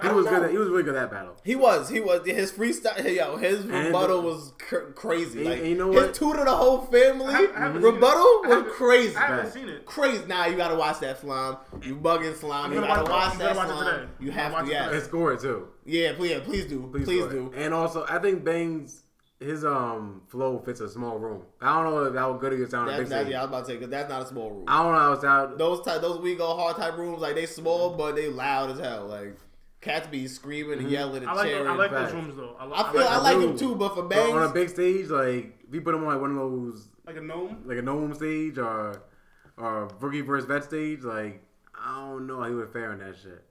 [0.00, 0.30] He was know.
[0.32, 0.42] good.
[0.44, 1.36] At, he was really good at that battle.
[1.44, 1.88] He was.
[1.88, 2.26] He was.
[2.26, 3.14] His freestyle.
[3.14, 5.40] Yo, his And rebuttal the- was cr- crazy.
[5.40, 6.14] And- like and you know his what?
[6.14, 8.46] two to the whole family I- I rebuttal it.
[8.50, 9.16] I was crazy.
[9.16, 9.54] I haven't Facts.
[9.54, 9.84] seen it.
[9.84, 10.24] Crazy.
[10.26, 11.56] Nah, you gotta watch that slime.
[11.82, 12.72] You bugging slime.
[12.72, 13.84] You gotta watch- watch that watch slime.
[14.00, 14.06] today.
[14.18, 14.70] You have gonna to.
[14.70, 14.84] watch it Yeah.
[14.86, 14.96] today.
[14.96, 15.68] And score it too.
[15.84, 16.12] Yeah.
[16.14, 16.40] Please.
[16.40, 16.88] Please do.
[16.92, 17.52] Please, score do.
[17.54, 19.02] And also, I think Bangs
[19.40, 21.42] his um flow fits a small room.
[21.60, 23.42] I don't know if how good he sound on a That's, big that's, yeah, I
[23.42, 24.64] was about to say because that's not a small room.
[24.68, 25.58] I don't know how it sound.
[25.58, 28.78] Those type, those we go hard type rooms, like they small but they loud as
[28.78, 29.06] hell.
[29.06, 29.36] Like
[29.82, 31.66] cats be screaming and yelling and I like cheering.
[31.66, 32.56] I like those rooms though.
[32.58, 33.48] I, li- I feel like, I I like do.
[33.50, 36.06] him too, but for But on a big stage, like if you put him on
[36.14, 37.62] like one of those like a NOME.
[37.66, 39.02] like a NOME stage or
[39.58, 41.42] or rookie versus vet stage, like
[41.74, 43.42] I don't know how he would fare on that shit.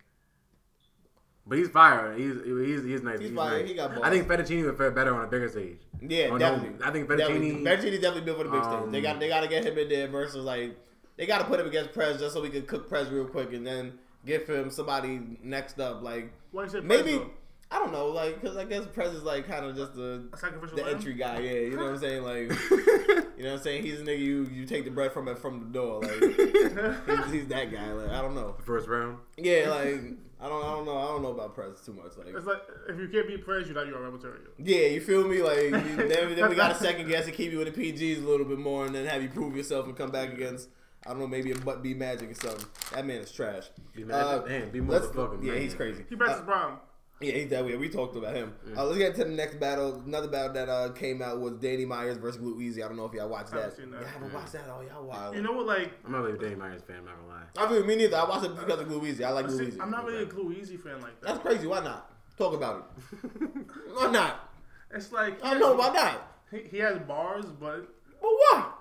[1.45, 2.13] But he's fire.
[2.15, 3.19] He's he's he's nice.
[3.19, 3.59] He's fire.
[3.59, 3.67] nice.
[3.69, 4.05] He got balls.
[4.05, 5.79] I think Fettuccine would fare better on a bigger stage.
[5.99, 6.85] Yeah, Or no, definitely.
[6.85, 7.51] I think Definitely.
[7.51, 7.63] Fettuccine.
[8.01, 8.73] Definitely built for the big stage.
[8.75, 10.77] Um, They got they got to get him in there versus like
[11.17, 13.51] they got to put him against Prez just so we can cook Prez real quick
[13.53, 13.93] and then
[14.25, 16.01] give him somebody next up.
[16.01, 17.29] Like Why you say maybe Prez,
[17.71, 20.77] I don't know, like because I guess Prez is like kind of just the sacrificial
[20.77, 20.95] the lamb?
[20.95, 21.39] entry guy.
[21.39, 22.23] Yeah, you know what I'm saying?
[22.23, 23.83] Like you know what I'm saying?
[23.83, 26.01] He's a nigga you you take the bread from it from the door.
[26.01, 26.13] Like
[27.25, 27.91] he's, he's that guy.
[27.93, 28.55] Like I don't know.
[28.65, 29.17] First round.
[29.37, 30.01] Yeah, like
[30.43, 32.17] I don't I don't know I don't know about Prez too much.
[32.17, 34.41] Like It's like if you can't beat Prez, you're not your material.
[34.57, 35.41] Yeah, you feel me?
[35.41, 38.23] Like you- then, then we got a second guess to keep you with the PGs
[38.23, 40.67] a little bit more, and then have you prove yourself and come back against
[41.05, 42.65] I don't know maybe a butt be magic or something.
[42.93, 43.65] That man is trash.
[43.95, 44.47] Be Magic?
[44.47, 45.61] Damn, be motherfucking Yeah, man.
[45.61, 46.05] he's crazy.
[46.07, 46.77] He breaks Uh, his prime.
[47.21, 47.75] yeah, he's that way.
[47.75, 48.53] We talked about him.
[48.77, 50.01] Uh, let's get to the next battle.
[50.05, 52.83] Another battle that uh, came out was Danny Myers versus Glue Easy.
[52.83, 53.61] I don't know if y'all watched I that.
[53.63, 54.01] haven't seen that.
[54.01, 54.69] Yeah, I haven't watched that.
[54.69, 55.35] all y'all wild.
[55.35, 55.65] You know what?
[55.65, 56.97] Like, I'm not really a Danny Myers fan.
[56.99, 57.43] I'm not gonna lie.
[57.57, 58.17] I mean, me neither.
[58.17, 59.23] I watched it because of Glue Easy.
[59.23, 59.81] I like Glue see, Easy.
[59.81, 61.27] I'm not really a Glue Easy fan like that.
[61.27, 61.65] That's crazy.
[61.67, 62.11] Why not?
[62.37, 63.27] Talk about it.
[63.95, 64.49] Why not?
[64.93, 65.73] It's like I don't know.
[65.75, 66.27] Why not?
[66.51, 67.87] He, he has bars, but
[68.21, 68.71] Well, why?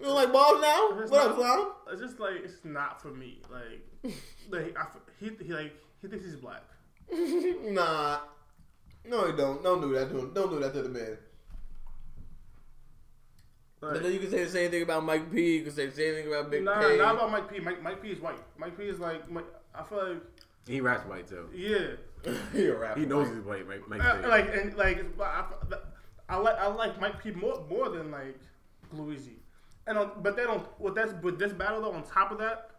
[0.00, 0.98] You don't like balls now?
[1.02, 1.66] It's What up, not- Slime?
[1.92, 3.42] it's just like it's not for me.
[3.50, 4.14] Like,
[4.50, 4.86] like I,
[5.18, 6.62] he, he like he thinks he's black.
[7.12, 8.20] nah.
[9.04, 9.62] No, he don't.
[9.62, 10.32] Don't do that to him.
[10.32, 11.18] Don't do that to the man.
[13.82, 15.56] Like, But then you can say the same thing about Mike P.
[15.56, 16.98] You can say the same thing about Big nah, K.
[16.98, 17.60] not about Mike P.
[17.60, 18.38] Mike, Mike P is white.
[18.58, 20.22] Mike P is like Mike, I feel like
[20.66, 21.48] He raps white too.
[21.54, 23.00] yeah, You're a rapper.
[23.00, 23.66] He knows he's white.
[23.66, 24.26] Mike, Mike Uh, P.
[24.28, 25.76] like and like I, I,
[26.28, 28.38] I like I like Mike P more more than like
[28.94, 29.36] Louisi.
[29.86, 32.70] And on, but then on with this with this battle though on top of that,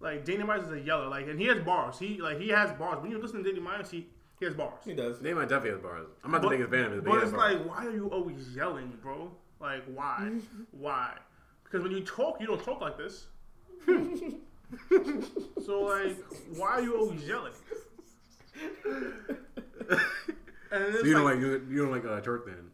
[0.00, 1.98] like Danny Myers is a yeller like and he has bars.
[1.98, 3.00] He like he has bars.
[3.02, 4.06] When you listen to Danny Myers, he
[4.38, 4.82] he has bars.
[4.84, 5.18] He does.
[5.18, 6.06] Danny Myers definitely has bars.
[6.24, 7.54] I'm not the biggest fan of his, but, but he it's has bars.
[7.54, 9.30] like, why are you always yelling, bro?
[9.60, 10.30] Like, why?
[10.72, 11.14] why?
[11.64, 13.26] Because when you talk, you don't talk like this.
[15.64, 16.16] So like,
[16.56, 17.52] why are you always yelling?
[20.72, 22.70] And So it's you don't like, like you, you don't like uh, twerk then?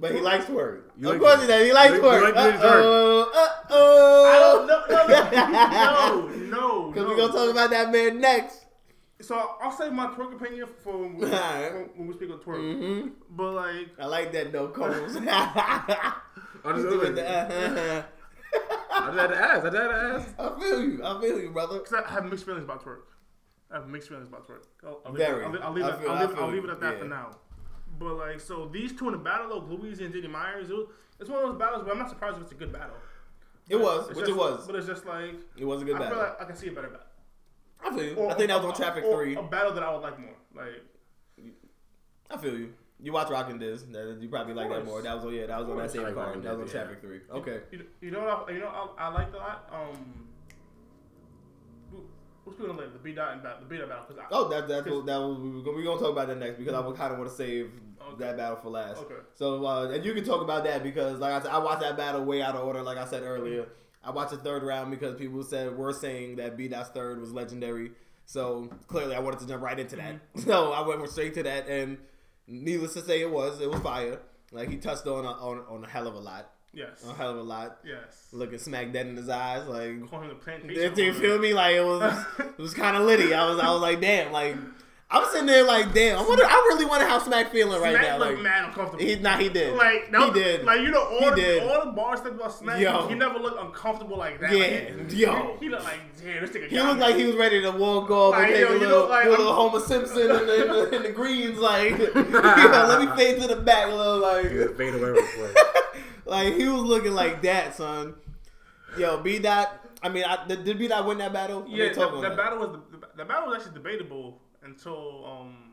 [0.00, 0.82] But he likes twerk.
[0.96, 1.66] You of like course he does.
[1.66, 2.28] He likes You like- twerk.
[2.28, 3.32] you like Uh-oh.
[3.34, 4.66] I Uh-oh.
[4.66, 7.08] don't, no, no, no, no, Because no.
[7.08, 8.66] we're going to talk about that man next.
[9.20, 11.74] So I'll say my twerk opinion for when we, Alright.
[11.74, 12.58] when, when we speak of twerk.
[12.58, 13.08] Mm-hmm.
[13.30, 15.16] But like, I like that though, Coles.
[15.26, 16.14] I
[16.74, 18.02] just, With the, I uh,
[19.06, 19.64] just had to ask.
[19.66, 20.28] I just had to ask.
[20.38, 21.00] I feel you.
[21.04, 21.80] I feel you, brother.
[21.80, 23.00] cause I have mixed feelings about twerk.
[23.70, 24.64] I have mixed feelings about twerk.
[24.84, 25.42] I'll, I'll leave, Very.
[25.42, 26.92] It, I'll, leave- I'll leave, I it, feel- I'll leave, I'll leave it at that
[26.94, 26.98] Yeah.
[27.00, 27.30] for now.
[27.98, 30.86] But like, so these two in the battle, though, Louise and JD Myers, it was,
[31.18, 32.96] it's one of those battles where I'm not surprised if it's a good battle.
[33.68, 34.66] It was, It's which just- it was.
[34.66, 36.14] But it's just like It was a good I battle.
[36.18, 37.06] feel like I can see a better battle.
[37.84, 38.14] I feel you.
[38.16, 39.34] Or- I think that was on Traffic or 3.
[39.36, 40.34] A battle that I would like more.
[40.54, 40.82] Like,
[42.30, 42.72] I feel you.
[43.00, 43.84] You watch Rockin' Diz.
[43.88, 45.00] You probably like that more.
[45.02, 46.42] That was on, yeah, that was on that same card.
[46.42, 46.72] That was on yeah.
[46.84, 47.20] Traffic 3.
[47.30, 47.60] Okay.
[47.70, 48.68] you, you know what I, you know
[48.98, 49.68] I, I liked a lot.
[49.72, 50.27] Um,
[52.56, 52.90] going on later?
[52.92, 54.04] The B dot and battle, the B dot battle.
[54.04, 56.28] Cause I, Oh, that, that's what, that was, we were gonna, we gonna talk about
[56.28, 57.70] that next because I kind of want to save
[58.12, 58.24] Okay.
[58.24, 58.98] that battle for last.
[58.98, 59.16] Okay.
[59.34, 61.96] So, uh, and you can talk about that because, like I said, I watched that
[61.96, 62.82] battle way out of order.
[62.82, 63.66] Like I said earlier,
[64.02, 67.32] I watched the third round because people said were saying that B Dot's third was
[67.32, 67.90] legendary.
[68.24, 70.14] So clearly, I wanted to jump right into that.
[70.34, 70.40] Mm-hmm.
[70.48, 71.98] So I went straight to that, and
[72.46, 74.20] needless to say, it was it was fire.
[74.52, 77.30] Like he touched on a, on on a hell of a lot, yes, a hell
[77.30, 77.78] of a lot.
[77.84, 78.28] yes.
[78.32, 80.94] Looking smack dead in his eyes, like Call him the plantation.
[80.94, 81.54] did you feel me?
[81.54, 83.34] Like it was, it was kind of litty.
[83.34, 84.32] I was, I was like, damn.
[84.32, 84.56] Like
[85.10, 86.18] I'm sitting there, like, damn.
[86.18, 86.44] I wonder.
[86.44, 88.18] I really wonder how Smack feeling right Smack now.
[88.18, 89.02] looked Like, mad uncomfortable.
[89.02, 89.74] he, nah, he did.
[89.74, 90.64] like that he did.
[90.66, 91.62] Like you know, all He the, did.
[91.62, 93.08] all the bars that about Smack, Yo.
[93.08, 94.52] he never looked uncomfortable like that.
[94.52, 94.58] Yeah,
[94.98, 95.56] like, he, yo.
[95.58, 96.42] he, he looked like damn.
[96.42, 96.68] This nigga.
[96.68, 97.00] he looked me.
[97.00, 99.24] like he was ready to walk off Like, and take yo, a little, know, like,
[99.26, 101.56] little Homer Simpson in the, in, the, in the greens.
[101.58, 104.18] Like, you know, let me fade to the back a little.
[104.18, 105.56] Like, Fade away real quick.
[106.28, 108.14] Like he was looking like that, son.
[108.96, 109.84] Yo, B dot.
[110.02, 111.64] I mean, I, did, did B dot win that battle?
[111.68, 112.36] I Yeah, mean, talk the, on that.
[112.36, 115.72] battle was the, the battle was actually debatable until um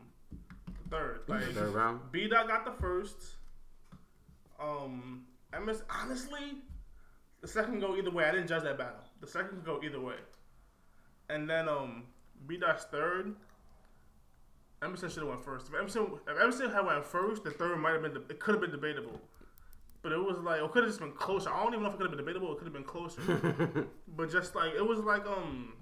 [0.66, 1.20] the third.
[1.26, 2.00] Like Third round.
[2.12, 3.36] B Dot got the first.
[4.60, 5.26] Um,
[5.64, 6.58] MS honestly,
[7.42, 8.24] the second can go either way.
[8.24, 9.00] I didn't judge that battle.
[9.20, 10.16] The second can go either way.
[11.28, 12.04] And then um
[12.46, 13.34] B Dot's third.
[14.82, 15.68] Emerson should have went first.
[15.68, 18.16] If Emerson, if Emerson had went first, the third might have been.
[18.28, 19.20] It could have been debatable.
[20.06, 21.50] But it was like it could have just been closer.
[21.52, 22.52] I don't even know if it could have been debatable.
[22.52, 23.88] It could have been closer.
[24.16, 25.72] but just like it was like um,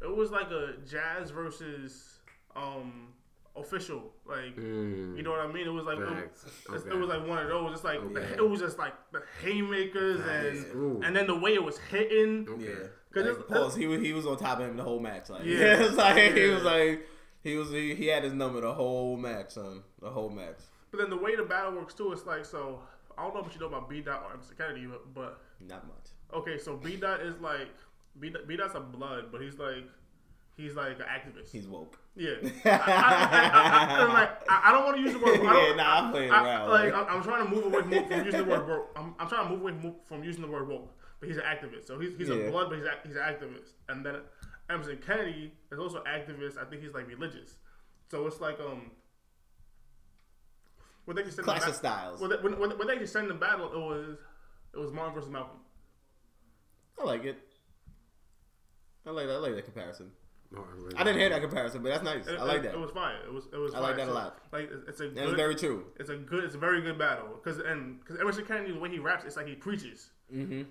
[0.00, 2.20] it was like a jazz versus
[2.54, 3.08] um
[3.56, 4.12] official.
[4.24, 5.16] Like Mm.
[5.16, 5.66] you know what I mean?
[5.66, 6.90] It was like it, Okay.
[6.90, 7.72] it was like one of those.
[7.74, 8.34] It's like the- Okay.
[8.36, 10.64] it was just like the haymakers Nice.
[10.70, 11.00] and Ooh.
[11.04, 12.46] and then the way it was hitting.
[12.48, 12.64] Okay.
[12.66, 12.74] Yeah.
[13.12, 13.74] 'Cause Like, it's- pause.
[13.74, 15.28] He was he was on top of him the whole match.
[15.28, 15.58] Like Yeah.
[15.58, 17.04] yeah, it's like he was like
[17.42, 19.82] he was he, he had his number the whole match, son.
[20.00, 20.58] The whole match.
[20.92, 22.78] But then the way the battle works too, it's like so.
[23.18, 24.56] I don't know if you know about B Dot or Mr.
[24.56, 26.08] Kennedy, but, but Not much.
[26.32, 27.68] okay, so B Dot is like
[28.20, 29.84] B Dot, B Dot's a blood, but he's like
[30.56, 31.50] he's like an activist.
[31.50, 31.98] He's woke.
[32.16, 32.34] yeah.
[32.64, 35.40] I, I, I, I, like, I, don't want to use the word.
[35.40, 37.90] I don't, Yeah, nah, I'm playing around, Like, I'm, I'm trying to move away from,
[38.08, 38.90] from using the word woke.
[38.96, 40.92] I'm, I'm trying to move away from, from using the word woke.
[41.18, 42.34] But he's an activist, so he's, he's Yeah.
[42.36, 43.70] a blood, but he's a, he's an activist.
[43.88, 44.16] And then
[44.70, 46.56] Emerson Kennedy is also activist.
[46.56, 47.56] I think he's like religious.
[48.10, 48.90] So it's like um.
[51.04, 52.20] When they just send the Clash ba- of styles.
[52.20, 54.16] When they, when, when, when they just send the battle, it was
[54.72, 55.58] it was Martin versus Malcolm.
[57.00, 57.38] I like it.
[59.06, 59.34] I like that.
[59.34, 60.10] I like that comparison.
[60.50, 62.26] No, I really I didn't hear that comparison, but that's nice.
[62.26, 62.74] It, I like it, that.
[62.74, 63.18] It was fire.
[63.26, 63.74] It was it was.
[63.74, 64.06] I like fire.
[64.06, 64.38] that a lot.
[64.52, 65.86] Like it's- it's a That is good, very true.
[65.98, 67.28] it's a good, it's a very good battle.
[67.44, 70.10] Cause and cause Emerson Kennedy, the way he raps, it's like he preaches.
[70.30, 70.62] hmm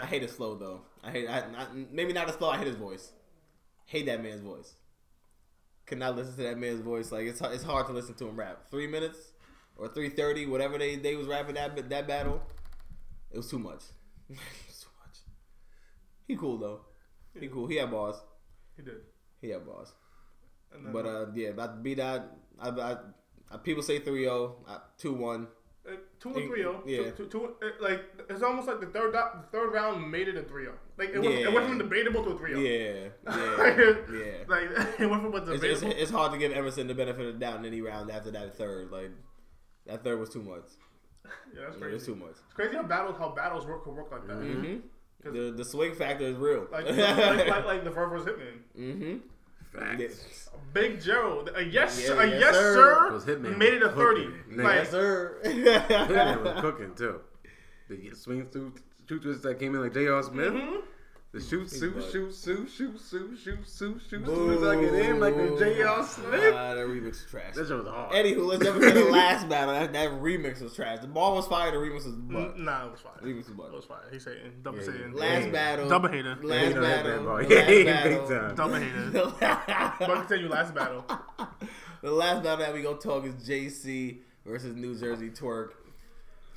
[0.00, 0.82] I hate his flow though.
[1.02, 1.28] I hate.
[1.28, 2.50] I, I, maybe not his flow.
[2.50, 3.12] I hate his voice.
[3.86, 4.74] Hate that man's voice.
[5.86, 7.10] Cannot listen to that man's voice.
[7.10, 8.70] Like it's it's hard to listen to him rap.
[8.70, 9.27] Three minutes
[9.78, 12.42] or three thirty, whatever they they was rapping that that battle.
[13.30, 13.82] It was too much.
[14.30, 15.18] it was too much.
[16.26, 16.80] He cool though.
[17.38, 17.66] He cool.
[17.66, 18.16] He had bars.
[18.76, 18.96] He did.
[19.40, 19.62] He had
[20.72, 22.36] then, But uh, yeah, about beat that.
[22.58, 22.96] I, I,
[23.52, 25.46] I, people say 3-0, uh, 2-1.
[25.86, 26.82] uh, two and three zero.
[26.84, 27.10] Yeah.
[27.10, 30.36] Two, two, two, uh, like it's almost like the third the third round made it
[30.36, 30.74] a three zero.
[30.98, 31.48] Like it, was, Yeah.
[31.48, 32.60] it went from debatable to a three zero.
[32.60, 34.32] Yeah, yeah, yeah.
[34.48, 34.70] like
[35.00, 36.02] it went from a It's, it's, debatable.
[36.02, 38.56] it's hard to give Emerson the benefit of the doubt in any round after that
[38.56, 38.90] third.
[38.90, 39.10] Like
[39.88, 40.64] that third was too much.
[41.54, 41.94] yeah, that's It crazy.
[41.94, 42.30] was too much.
[42.46, 44.36] It's crazy how battles how battles work can work like that.
[44.38, 45.34] Mm-hmm.
[45.34, 46.66] The the swing factor is real.
[46.70, 48.58] Like, like, like like the first versus Hitman.
[48.78, 49.16] mm-hmm.
[49.76, 50.48] Facts.
[50.72, 52.74] Big Gerald, a yes, Yeah, a yes, yes, sir.
[52.74, 54.24] sir, Those Hitman made it a thirty.
[54.24, 54.42] cooking.
[54.56, 54.64] Nigga.
[54.64, 55.38] Like, Yes, sir.
[55.44, 57.20] Hitman was cooking too.
[57.88, 58.74] The swing through
[59.06, 60.22] two twists that came in like J.R.
[60.22, 60.52] Smith.
[60.52, 60.82] mhm.
[61.30, 64.22] The shoot, Big shoot, shoot, shoot, shoot, shoot, shoot, shoot, shoot.
[64.22, 66.02] As soon as I get in, like the J.R.
[66.02, 66.54] Smith.
[66.56, 67.54] Ah, that remix is trash.
[67.54, 68.12] That shit was hard.
[68.12, 69.74] Anywho, let's jump into the last battle.
[69.74, 71.00] That, that remix was trash.
[71.00, 71.70] The ball was fire.
[71.70, 72.58] The remix was butt.
[72.58, 73.12] Nah, it was fine.
[73.22, 73.98] Remix was It was fine.
[74.10, 75.12] He's saying double Yeah, saying.
[75.12, 75.50] Last Yeah.
[75.52, 75.88] battle.
[75.90, 76.38] Double hater.
[76.42, 76.80] Last you battle.
[76.80, 78.54] the last battle.
[78.54, 79.10] double hater.
[79.10, 79.20] the
[80.00, 81.04] But I can tell you last battle.
[82.00, 85.72] the last battle that we gonna talk is JC versus New Jersey Twerk.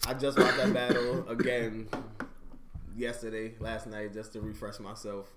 [0.08, 1.90] I just watched that battle again
[2.96, 5.32] yesterday, last night, just to refresh myself.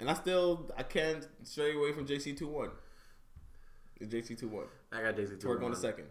[0.00, 2.70] And I still I can't stray away from JC two one.
[4.00, 4.66] The JC two one.
[4.92, 5.46] I got JC two.
[5.46, 6.06] Twerk on the second.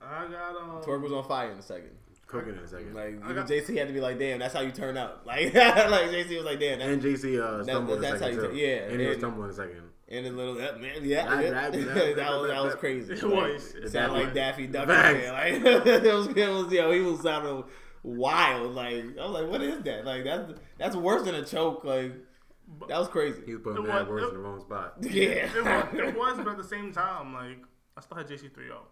[0.00, 0.82] I got um.
[0.82, 1.90] Twerk was on fire in the second.
[2.26, 2.94] Cooking in a second.
[2.94, 5.22] Like I even got- JC had to be like, damn, that's how you turn out.
[5.26, 8.18] Like like JC was like, damn, that, and JC uh, That- stumbled in that's a
[8.18, 8.54] second how you too.
[8.54, 9.82] ta- yeah, and he was stumbling in a second.
[10.08, 11.50] and a little that man, yeah, Right, yeah.
[11.52, 13.12] right, right, that was that was crazy.
[13.12, 13.74] It Like, was.
[13.74, 14.88] It That sounded like Daffy Duck.
[14.88, 17.64] Like it was, it was, yo, he was sounding
[18.02, 18.74] wild.
[18.74, 20.04] Like I was like, what is that?
[20.04, 21.84] Like that's that's worse than a choke.
[21.84, 22.12] Like
[22.88, 23.42] that was crazy.
[23.46, 24.94] He was putting It mad words in the wrong spot.
[25.00, 25.48] Yeah.
[25.54, 27.58] It was, it was, but at the same time, like
[27.96, 28.82] I still had JC three zero.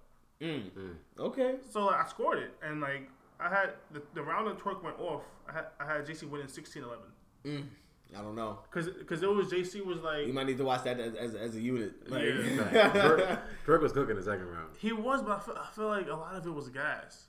[0.41, 0.71] Mm.
[1.19, 1.57] Okay.
[1.71, 3.09] So like, I scored it, and like
[3.39, 5.23] I had the, the round of twerk went off.
[5.49, 6.85] I had I had JC winning 16-11.
[7.45, 7.65] Mm.
[8.17, 8.59] I don't know.
[8.73, 11.35] Cause, cause it was JC was like You might need to watch that as, as,
[11.37, 12.11] as a unit.
[12.11, 12.65] Like, Yeah.
[12.65, 12.97] Fact.
[12.97, 14.71] Twerk, Twerk was cooking the second round.
[14.79, 17.27] he was, but I feel, I feel like a lot of it was gas.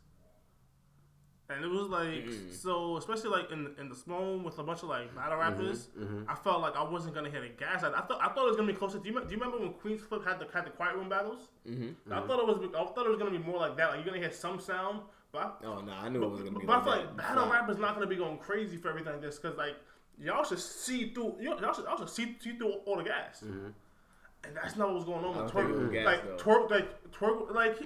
[1.55, 2.51] And it was like Mm.
[2.53, 5.89] so, especially like in in the small with a bunch of like battle rappers.
[5.97, 6.25] mhm.
[6.27, 7.83] I felt like I wasn't gonna hit a gas.
[7.83, 8.99] I, I thought I thought it was gonna be closer.
[8.99, 11.49] Do you, do you remember when Queens Flip had the had the quiet room battles?
[11.67, 11.95] Mhm.
[12.11, 13.87] I thought it was I thought it was gonna be more like that.
[13.89, 16.59] Like you're gonna hear some sound, but I, Oh no, I knew it was gonna
[16.59, 16.65] be.
[16.65, 17.07] but I like feel that.
[17.07, 17.61] like battle Flat.
[17.61, 19.75] rappers not gonna be going crazy for everything like this because like
[20.19, 24.55] y'all should see through y'all should, y'all should see, see through all the gas, and
[24.55, 26.05] that's not what was going on with don't think twerk.
[26.05, 27.77] like twerk, like twerk, like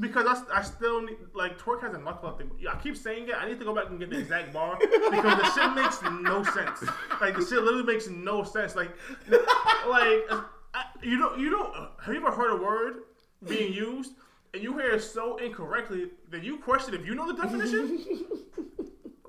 [0.00, 2.50] because I, I still need like twerk has a knuckle up thing.
[2.70, 3.34] I keep saying it.
[3.36, 6.42] I need to go back and get the exact bar because the shit makes no
[6.44, 6.84] sense.
[7.20, 8.76] Like the shit literally makes no sense.
[8.76, 8.90] Like
[9.28, 10.20] like
[10.74, 11.72] I, you don't you don't
[12.02, 12.94] have you ever heard a word
[13.46, 14.12] being used?
[14.54, 18.04] And you hear it so incorrectly that you question if you know the definition.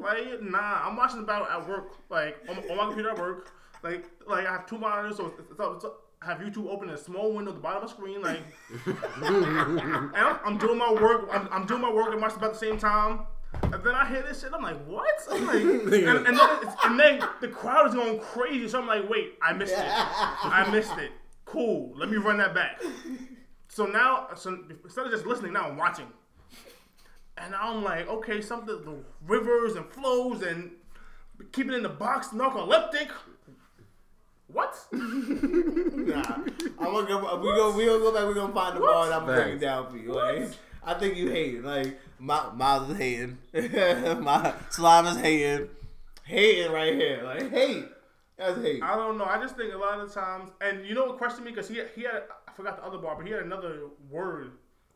[0.02, 3.52] Like, nah, I'm watching the battle at work, like on, on my computer at work.
[3.84, 6.68] Like, like I have two monitors, so it's, it's, up- it's, up- I have YouTube
[6.70, 8.42] open a small window at the bottom of the screen, like,
[9.26, 11.30] and I'm, I'm doing my work.
[11.32, 13.22] I'm, I'm doing my work and watching about the same time.
[13.64, 14.52] And then I hear this shit.
[14.54, 15.08] I'm like, what?
[15.32, 15.94] I'm like, and,
[16.28, 18.68] and then it's, and then the crowd is going crazy.
[18.68, 19.80] So I'm like, wait, I missed it.
[19.84, 21.12] I missed it.
[21.46, 21.94] Cool.
[21.96, 22.82] Let me run that back.
[23.70, 26.08] So now, so instead of just listening, now I'm watching.
[27.38, 30.72] And I'm like, okay, something the rivers and flows and
[31.54, 33.10] keeping it in the box, narcoleptic.
[34.52, 34.76] What?
[36.10, 36.24] Nah,
[36.80, 37.40] I'm gonna go.
[37.40, 38.28] We gonna we gonna go back.
[38.28, 40.12] We gonna find the bar and I'm gonna break it down for you.
[40.14, 40.50] Like,
[40.84, 43.38] I think you hate like my Miles is hating,
[44.24, 45.70] my slime is hating,
[46.24, 47.22] hating right here.
[47.24, 47.86] Like hate,
[48.38, 48.82] that's hate.
[48.82, 49.26] I don't know.
[49.26, 51.82] I just think a lot of times, and you know what questioned me because he
[51.96, 54.54] he had I forgot the other bar, but he had another word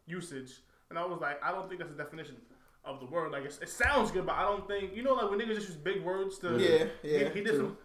[0.07, 2.37] usage, and I was like, I don't think that's the definition
[2.85, 3.31] of the word.
[3.31, 5.67] Like it's, it sounds good, but I don't think you know like when niggas just
[5.67, 7.77] use big words to Yeah, yeah, He, he did some.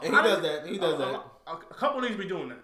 [0.00, 0.66] A- a And he lot does of- that.
[0.66, 1.06] He does a- that.
[1.46, 2.58] A, a, a couple niggas be doing that.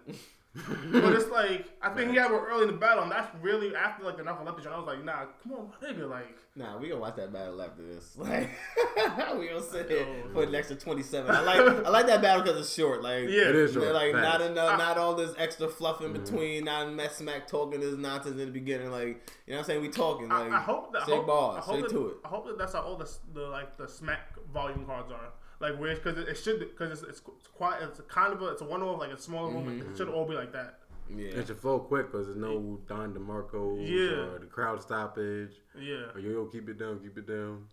[0.93, 3.75] but it's like I think he had one early in the battle, and that's really
[3.75, 4.67] after like the narcoleptic.
[4.67, 6.37] I was like, nah, come on, my nigga, like.
[6.55, 8.15] Nah, we gonna watch that battle after this.
[8.19, 8.51] Like,
[9.39, 10.33] we gonna sit here Oh.
[10.35, 11.35] for the extra twenty seven.
[11.35, 13.03] I like I like that battle because it's short.
[13.03, 13.49] Like, Yeah.
[13.49, 13.95] It is short.
[13.95, 16.23] like not enough, I- not all this extra fluff in mm-hmm.
[16.23, 18.91] between, not mess smack talking this nonsense in the beginning.
[18.91, 19.21] Like, you know
[19.55, 19.81] what I'm saying?
[19.81, 20.31] We talking.
[20.31, 22.15] I, Like, I hope that I hope, bars, I hope straight that, to it.
[22.27, 25.33] I hope that that's how all the, the like the smack volume cards are.
[25.63, 28.43] Like where because it, it should because it's, it's it's quite it's a kind of
[28.43, 29.67] a, it's a one off like a smaller room.
[29.81, 29.93] Mm-hmm.
[29.93, 30.81] It should all be like that.
[31.09, 31.29] Yeah.
[31.29, 34.23] It should flow quick because there's no Don DeMarco Yeah.
[34.35, 35.53] or the crowd stoppage.
[35.79, 37.67] Yeah, Or yo, yo, keep it down, keep it down.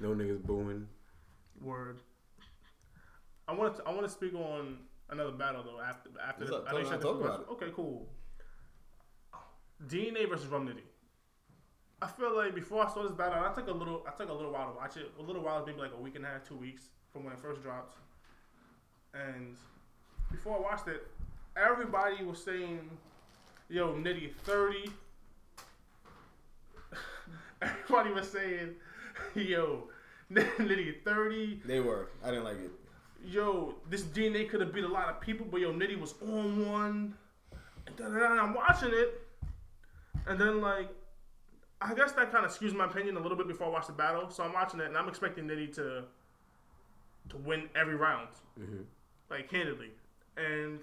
[0.00, 0.86] No niggas booing.
[1.60, 1.98] word.
[3.48, 4.78] I want to I want to speak on
[5.10, 6.60] another battle though after after What's this.
[6.60, 6.66] up?
[6.68, 8.08] I know you Talk said about- this talk was- Okay, cool.
[9.88, 10.82] DNA versus Rum Nitty.
[12.02, 14.32] I feel like before I saw this battle, I took a little I took a
[14.32, 15.12] little while to watch it.
[15.20, 17.38] A little while, maybe like a week and a half, two weeks from when it
[17.38, 17.96] first dropped.
[19.14, 19.56] And
[20.32, 21.06] before I watched it,
[21.56, 22.90] everybody was saying,
[23.68, 24.90] "Yo, Nitty 30."
[27.62, 28.74] everybody was saying,
[29.36, 29.84] "Yo,
[30.32, 32.08] Nitty 30." They were.
[32.24, 32.72] I didn't like it.
[33.24, 36.68] yo, this DNA could have beat a lot of people, but yo, Nitty was on
[36.68, 37.14] one.
[37.98, 39.20] And I'm watching it,
[40.26, 40.88] and then like,
[41.84, 43.92] I guess that kind of skews my opinion a little bit before I watch the
[43.92, 44.30] battle.
[44.30, 46.04] So I'm watching it, and I'm expecting Nitty to
[47.28, 48.28] to win every round,
[48.58, 48.82] mm-hmm.
[49.30, 49.90] like handedly.
[50.36, 50.80] And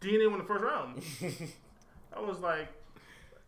[0.00, 1.02] DNA won the first round.
[2.16, 2.68] I was like,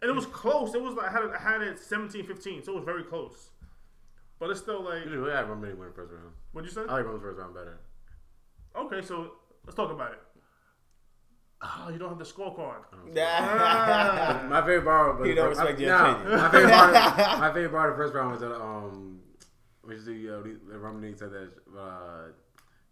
[0.02, 0.74] and it was close.
[0.74, 3.50] It was like I had it, I had it 17-15, so it was very close.
[4.38, 5.04] but it's still like.
[5.04, 6.32] Usually, I Roman win the first round.
[6.52, 6.82] What'd you say?
[6.88, 7.80] I like Roman's first round better.
[8.76, 9.32] Okay, so
[9.64, 10.20] let's talk about it.
[11.60, 12.82] Oh, you don't have the scorecard.
[13.14, 14.42] Nah.
[14.48, 16.38] My favorite bar, but He don't I- respect your nah, opinion.
[16.38, 16.92] My favorite bar,
[17.40, 19.20] my favorite bar of the first round was that um,
[19.82, 22.28] which is the uh, the Roman said that uh,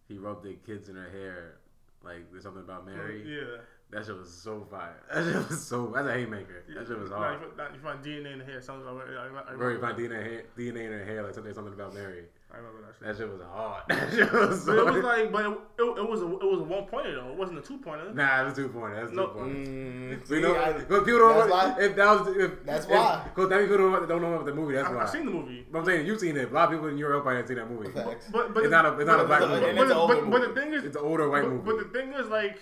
[0.09, 1.59] he rubbed the kids in her hair,
[2.03, 3.23] like there's something about Mary.
[3.27, 3.59] Yeah.
[3.93, 5.01] That shit was so fire.
[5.15, 5.93] That shit was so.
[5.95, 6.65] That's a haymaker.
[6.75, 7.41] That shit was Nah, hard.
[7.41, 8.61] you, find, you find DNA in the hair.
[8.61, 11.35] Sounds like I, I, I, Bro, you find DNA, hair, DNA in her hair, like
[11.35, 12.25] something, something about Mary.
[12.57, 12.97] I remember that shit.
[13.07, 13.83] That shit was hard.
[13.89, 14.85] That shit was so.
[14.87, 17.15] But it was like, but it, it, it was a, it was a one pointer
[17.15, 17.29] though.
[17.31, 18.13] It wasn't a two pointer.
[18.15, 18.97] Nah, it was two pointer.
[19.01, 19.27] That's No.
[19.27, 19.55] two pointer.
[19.55, 22.85] Mm, So see, know, I- people don't that's know why- if that was if That's
[22.87, 23.21] if, why.
[23.25, 24.75] Because that people don't, don't know about the movie.
[24.77, 25.03] That's I, why.
[25.03, 25.67] I've seen the movie.
[25.71, 26.51] But I'm saying you've seen it.
[26.51, 27.91] A lot of people in Europe probably didn't see that movie.
[27.93, 28.27] Facts.
[28.33, 29.61] But but It's not a- it's not a black movie.
[29.77, 31.63] But, but, but, but the thing is, It's an older white movie.
[31.65, 32.59] but the thing is, like,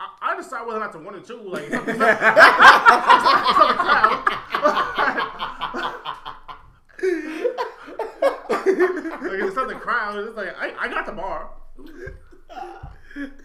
[0.00, 1.40] I, I decide whether or not to one or two.
[1.42, 4.26] Like, it's not, it's not, it's not, it's not a crowd.
[8.50, 10.18] like, it's not the crowd.
[10.18, 11.50] It's like I, I got the bar.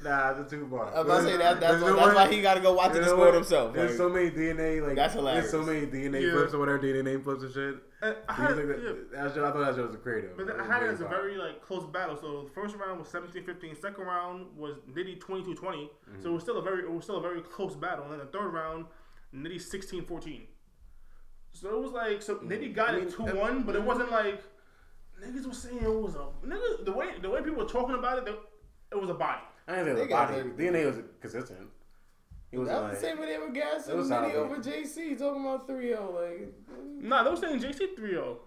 [0.03, 0.91] nah, it's a two bar.
[0.93, 1.59] I'm about to say that.
[1.59, 2.15] That's, why, know that's what?
[2.15, 3.33] why he got to go watch the it know and score what?
[3.33, 3.73] himself.
[3.73, 5.51] There's Like, so many DNA like That's hilarious.
[5.51, 6.31] There's so many DNA Yeah.
[6.33, 7.75] flips or whatever DNA name flips and shit.
[8.01, 9.23] And I Things had, like yeah.
[9.23, 9.35] that.
[9.35, 10.37] That I thought that shit was creative.
[10.37, 12.17] But That I was had it as a very like close battle.
[12.17, 13.81] So the first round was 17-15.
[13.81, 15.55] Second round was Nitty 22-20.
[15.55, 16.21] Mm-hmm.
[16.21, 18.03] So it was still a very it was still a very close battle.
[18.05, 18.85] And then the third round,
[19.33, 20.41] Nitty 16-14.
[21.53, 22.93] So it was like so Nitty got Mm.
[22.93, 24.43] I mean, it two uh, one, but it wasn't like
[25.23, 28.27] niggas were saying it was a nigga the way the way people were talking about
[28.27, 28.35] it,
[28.91, 29.41] it was a body.
[29.67, 30.63] I didn't think it was They got body.
[30.63, 31.69] DNA was consistent.
[32.51, 34.33] He was that was like, the same with him with Gas It and was Nitty
[34.35, 36.21] over JC talking about 3 0.
[36.21, 37.01] Like, mm.
[37.01, 38.37] Nah, they were saying JC 3-0.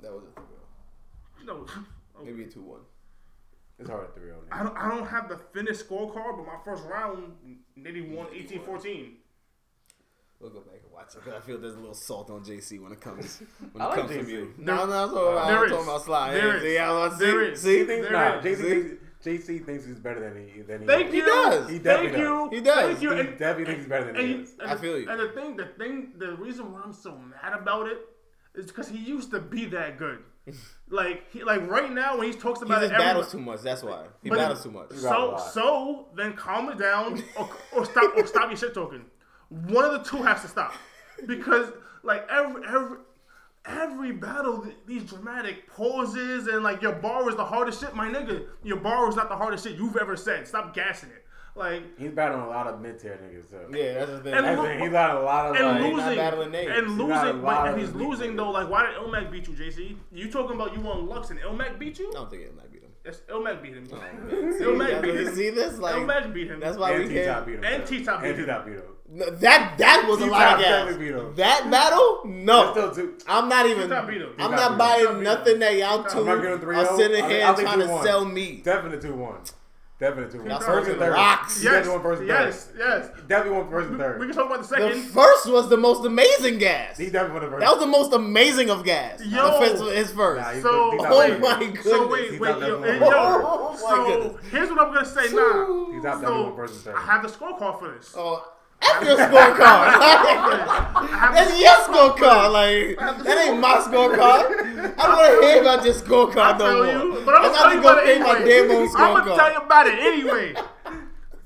[0.00, 0.40] that was a
[1.38, 1.64] 3 No.
[1.66, 1.84] 0.
[2.24, 2.80] Maybe a 2 1.
[3.78, 6.58] it's hard at 3 0 I don't, I don't have the finished scorecard, but my
[6.64, 7.32] first round,
[7.78, 9.12] Nitty won 18-14.
[10.40, 11.22] We'll go back and watch it.
[11.24, 13.88] 'cause I feel there's a little salt on JC when it comes when I it
[13.90, 14.54] like comes from you.
[14.58, 16.30] There- No, no, I'm talking about, There I'm talking about Sly.
[16.32, 16.62] There Hey, is.
[16.62, 17.60] See, I was- There see, is.
[17.62, 17.84] see?
[17.84, 18.44] Thinks, There nah, is.
[18.44, 21.14] JC thinks, JC thinks he's better than he than he Thank is.
[21.14, 21.24] you.
[21.26, 21.68] does.
[21.68, 22.24] He Thank definitely you.
[22.24, 22.50] does.
[22.52, 22.76] He does.
[22.90, 23.10] Thank you.
[23.12, 24.54] He And- definitely thinks he's better than he is.
[24.58, 25.08] and I feel you.
[25.10, 27.98] And the thing, the thing, the reason why I'm so mad about it
[28.54, 30.20] is because he used to be that good.
[30.88, 33.60] like he, like right now when he talks about just it, battles too much.
[33.60, 34.06] That's why.
[34.22, 34.90] He But- battles too much.
[34.92, 39.04] So so then calm it down or, or stop or stop your shit talking.
[39.50, 40.72] One of the two has to stop
[41.26, 41.72] because
[42.02, 42.96] like every every
[43.66, 48.46] every battle these dramatic pauses and like your bar is the hardest shit, my nigga.
[48.62, 50.46] Your bar is not the hardest shit you've ever said.
[50.46, 51.26] Stop gassing it.
[51.56, 53.50] Like He's battling a lot of mid tier niggas.
[53.50, 53.76] So.
[53.76, 54.34] Yeah, that's the thing.
[54.34, 54.80] And That's lo- it.
[54.80, 56.70] He's got a lot of and like, not losing battling names.
[56.72, 59.54] and He's losing, lot but of he's losing though, like why did Ilmac beat you,
[59.54, 59.96] JC?
[60.12, 62.08] You talking about you won Lux and Ilmac beat you?
[62.10, 62.56] I don't think it
[63.04, 63.22] might beat him.
[63.22, 63.88] Yes, Ilmac beat him.
[63.92, 64.52] Oh, man.
[64.58, 65.34] See, Ilmac that's- beat him.
[65.34, 65.78] see this?
[65.78, 66.60] Like, Ilmac beat him.
[66.60, 67.46] that's why and we T-Top can't.
[67.46, 67.64] beat him.
[67.64, 67.98] And too.
[67.98, 68.34] T-Top beat him.
[68.34, 68.46] And.
[68.46, 68.82] T-Top beat him.
[69.12, 70.96] No, that that was a lot of T-Top gas.
[70.96, 71.34] beat him.
[71.34, 72.74] That battle, no.
[72.74, 73.18] That's still two.
[73.26, 73.88] I'm not even.
[73.88, 74.32] T-Top beat him.
[74.38, 76.76] I'm not buying T-Top nothing that y'all T-Top two I'm not giving him 3-0.
[76.76, 76.96] are oh.
[76.96, 78.60] sitting here I and think trying to sell me.
[78.62, 79.34] Definitely 2 1.
[80.00, 80.44] Definitely 2 1.
[80.46, 81.12] T-Top First and third.
[81.12, 81.58] Rocks.
[81.60, 82.78] He Yes, definitely one first first and third.
[82.78, 83.20] yes, yes.
[83.28, 84.18] Definitely won first and We third.
[84.20, 84.88] can talk about the second.
[84.88, 86.96] The first was the most amazing gas.
[86.96, 87.60] He definitely won the first.
[87.60, 89.22] That was the most amazing of gas.
[89.22, 89.44] Yo.
[89.60, 90.40] The first, his first.
[90.40, 91.40] Nah, he- So, T-Top oh beat him.
[91.42, 91.58] my So
[92.08, 92.10] goodness.
[92.12, 94.50] wait, He's wait, yo, and yo, Oh, my so goodness.
[94.50, 95.26] here's what I'm gonna say now.
[95.92, 96.94] He's not definitely So won first and third.
[96.96, 98.14] I have the scorecard for this.
[98.16, 98.52] Oh,
[98.82, 99.86] F your scorecard.
[101.34, 104.94] That's your scorecard Like that ain't my scorecard.
[104.98, 106.86] I don't want to hear about your scorecard no more.
[107.18, 108.48] you, but I'm gonna got tell you go about it pay my anyway.
[108.50, 110.54] damn own I'm gonna tell you about it anyway.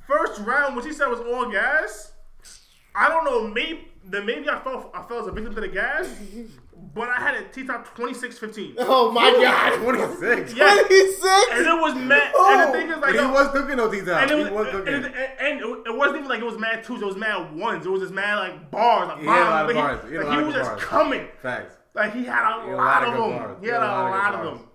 [0.06, 2.12] First round, which he said was all gas.
[2.94, 5.68] I don't know, maybe then maybe I felt I fell as a victim to the
[5.68, 6.08] gas,
[6.94, 8.74] but I had a T top 26-15.
[8.78, 9.82] Oh my god.
[9.82, 10.54] 26.
[10.54, 10.70] Yeah.
[10.86, 11.24] 26?
[11.52, 12.32] And it was mad.
[12.34, 12.52] Oh.
[12.52, 12.72] And the oh.
[12.72, 14.22] thing is, like, But he yo, was cooking those T-Top.
[14.22, 14.94] and it He was, was and, cooking.
[14.94, 17.02] and, and it, it wasn't even like it was mad twos.
[17.02, 17.84] It was mad ones.
[17.84, 19.08] It was just mad like bars.
[19.08, 20.00] Like, He had a lot of like, bars.
[20.04, 20.82] He He, had a like, lot he of was just bars.
[20.84, 21.28] coming.
[21.42, 21.74] Facts.
[21.94, 23.30] Like he had a, He had a lot, lot of of them.
[23.38, 23.56] bars.
[23.60, 24.68] He had a lot, of good them.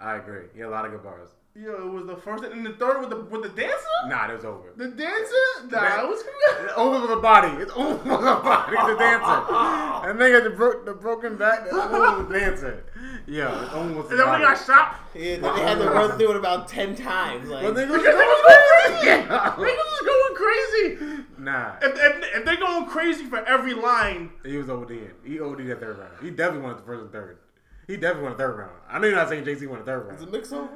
[0.00, 0.42] I agree.
[0.54, 1.28] He had a lot of good bars.
[1.58, 3.76] Yo, it was the first and the third with the with the dancer.
[4.08, 4.72] Nah, it was over.
[4.76, 5.70] The dancer?
[5.70, 6.22] Nah, it was.
[6.60, 7.48] It's over with the body.
[7.62, 8.76] It's over with the body.
[8.76, 10.10] The dancer.
[10.10, 11.62] And they then the, bro- the broken back.
[11.64, 12.84] It's over the dancer.
[13.26, 14.10] Yeah, it's almost.
[14.10, 16.68] And then when he got shot, Yeah, then they had to run through it about
[16.68, 17.48] 10 times.
[17.48, 19.06] Like, But they because they was going crazy.
[19.06, 21.24] They was just going crazy.
[21.38, 25.10] Nah, If, if, if they going crazy for every line, he was ODing.
[25.24, 26.12] He OD'd that third round.
[26.22, 27.38] He definitely won the first and third.
[27.86, 28.72] He definitely won the third round.
[28.88, 30.32] I know you're not saying JC won the third Is it round.
[30.32, 30.68] mix over?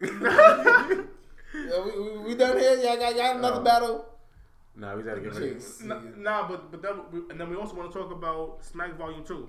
[0.02, 1.04] yeah,
[1.84, 2.76] we, we, we done here?
[2.76, 3.64] Y'all got, y'all another Oh.
[3.64, 4.06] battle?
[4.76, 5.54] Nah, we just had to get ready.
[5.54, 5.82] Jeez.
[5.88, 8.96] n- nah, but but then we, and then we also want to talk about Smack
[8.98, 9.48] Volume Two.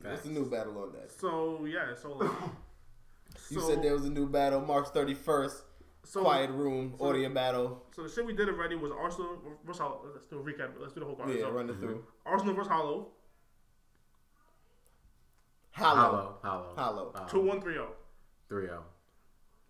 [0.00, 1.10] What's the new battle on that?
[1.10, 2.20] So yeah, so
[3.50, 5.62] You so, said there was a new battle March 31st.
[6.04, 7.82] so, Quiet room, so- audio battle.
[7.94, 9.36] So the shit we did already was Arsenal
[9.66, 10.00] versus Hollow.
[10.12, 10.70] Let's do a recap.
[10.78, 11.30] Let's do the whole card.
[11.30, 12.04] Yeah, so, run it through.
[12.24, 13.08] Arsenal versus Hollow.
[15.72, 15.96] Hollow.
[16.00, 16.38] Hollow.
[16.42, 16.72] Hollow.
[16.76, 17.12] Hollow.
[17.14, 17.28] Hollow.
[17.28, 17.94] Two one three zero.
[18.48, 18.84] 3 0.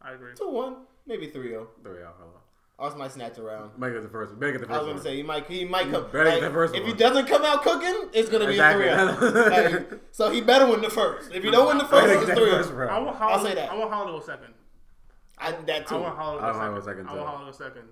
[0.04, 0.32] I agree.
[0.36, 0.76] Two one,
[1.06, 1.68] maybe three zero.
[1.82, 2.12] 3 0.
[2.18, 2.30] Hollow.
[2.78, 3.70] Ours might snatch around.
[3.78, 4.40] Might get the first one.
[4.40, 5.02] Better get the I was gonna one.
[5.02, 6.04] say he might he might come.
[6.10, 6.90] better get like, the first if one.
[6.90, 9.50] he doesn't come out cooking, it's gonna be a three zero.
[9.50, 11.32] like, so he better win the first.
[11.32, 12.88] If you don't win the first, it's that three first zero.
[12.88, 13.06] I round.
[13.06, 13.70] want I'll say that.
[13.70, 14.54] I want Hollow to second.
[15.38, 15.98] I, that I too.
[15.98, 17.06] want Hollow to I want Hollow second.
[17.06, 17.26] second, I want too.
[17.36, 17.88] Hollow to go second.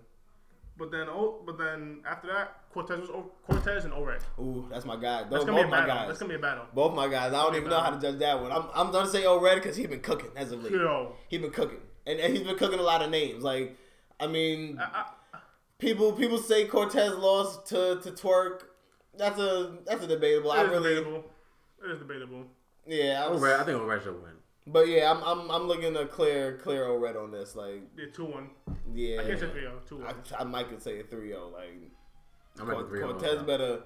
[0.77, 4.23] But then, oh, but then after that, Cortez was o- Cortez and O Red.
[4.39, 5.25] Ooh, that's my guy.
[5.31, 5.95] That's gonna be a my battle.
[5.95, 6.07] guys.
[6.09, 6.65] That's gonna be a battle.
[6.75, 7.33] Both my guys.
[7.35, 8.51] I don't even know how to judge that one.
[8.51, 10.73] I'm, I'm gonna say O Red because he's been cooking as of late.
[10.73, 13.43] Yo, He been cooking, and, and he's been cooking a lot of names.
[13.43, 13.77] Like,
[14.19, 15.39] I mean, I, I,
[15.79, 18.63] people people say Cortez lost to to Twerk.
[19.17, 20.53] That's a that's a debatable.
[20.53, 21.25] I really, debatable.
[21.85, 22.45] It is debatable.
[22.87, 23.23] yeah.
[23.25, 24.33] I was, Red, I think Red should win.
[24.67, 27.57] but yeah, I'm I'm I'm looking to clear clear O Red on this.
[27.57, 28.51] Like, Yeah, two one.
[28.95, 29.79] yeah, I can't say three zero.
[29.89, 30.15] Two I, one.
[30.39, 31.53] I might could say a 3-0.
[31.53, 31.91] Like,
[32.61, 33.81] I'm at the 3 Cortez better.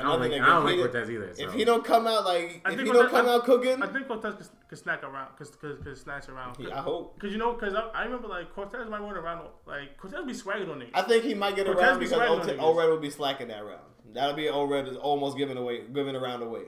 [0.00, 1.34] I don't another like, I don't if like Cortez either.
[1.34, 1.42] So.
[1.44, 3.82] If he don't come out like, I if think he don't come I- out cooking,
[3.82, 5.36] I think Cortez could, could snack around.
[5.36, 6.56] Could, could, could snatch around.
[6.58, 7.18] yeah, I hope.
[7.20, 9.48] Cause you know, cause I, I remember like Cortez might run around.
[9.66, 10.90] Like Cortez be swagging on niggas.
[10.94, 13.48] I think he might get Cortez around be because swagging on O-Red will be slacking
[13.48, 13.80] that round.
[14.12, 16.62] That'll be O Red is almost giving away, giving around away.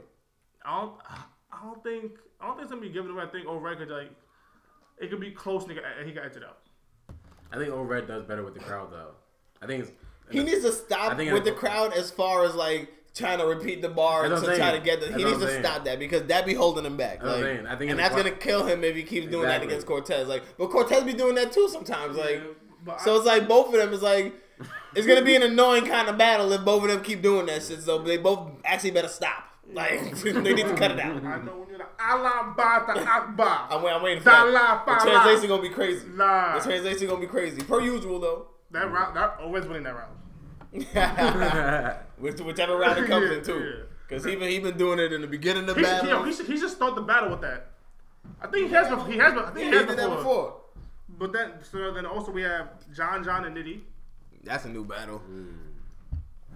[0.64, 0.94] I don't.
[1.52, 2.12] I don't think.
[2.40, 3.24] I don't think it's gonna be given away.
[3.24, 4.10] I think Oreg could like.
[4.98, 6.58] It could be close, nigga, and he got edged out.
[7.52, 9.12] I think Old Red does better with the crowd though.
[9.60, 9.92] I think it's.
[10.30, 13.38] He needs to stop I think with in the crowd as far as like trying
[13.38, 15.06] to repeat the bar That's to what try to get the.
[15.06, 15.62] That's He needs to saying.
[15.64, 17.20] stop that because that be holding him back.
[17.20, 17.66] That's what I'm Like, saying.
[17.66, 20.28] I think and that's qua- gonna kill him if he keeps doing that against Cortez.
[20.28, 22.16] Like, but Cortez be doing that too sometimes.
[22.16, 22.42] Like,
[22.86, 24.34] Yeah, so I- it's like both of them is like.
[24.94, 27.62] It's gonna be an annoying kind of battle if both of them keep doing that
[27.62, 27.80] shit.
[27.82, 29.44] So they both actually better stop.
[29.72, 31.16] Like they need to cut it out.
[31.24, 33.68] I know when you're like Allah Bata Akbar.
[33.70, 34.44] I'm, wait- I'm waiting for that.
[34.44, 35.10] Dala The Fala.
[35.10, 36.06] translation gonna be crazy.
[36.14, 38.48] Nah, The translation gonna be crazy per usual though.
[38.72, 39.16] that round.
[39.16, 40.12] That always winning that round.
[42.22, 43.58] Which, whichever round it comes Yeah, in too.
[43.58, 43.84] yeah.
[44.08, 46.02] Cause he been he been doing it in the beginning of the He should, yo,
[46.02, 46.24] battle.
[46.24, 47.70] he should, he should start the battle with that.
[48.40, 48.88] I think he has.
[48.88, 49.32] before- He has.
[49.34, 50.10] been- I think Yeah, he he has did before.
[50.10, 50.60] that before.
[51.18, 53.80] But then, so then also we have John, John, and Nitty.
[54.44, 55.20] That's a new battle.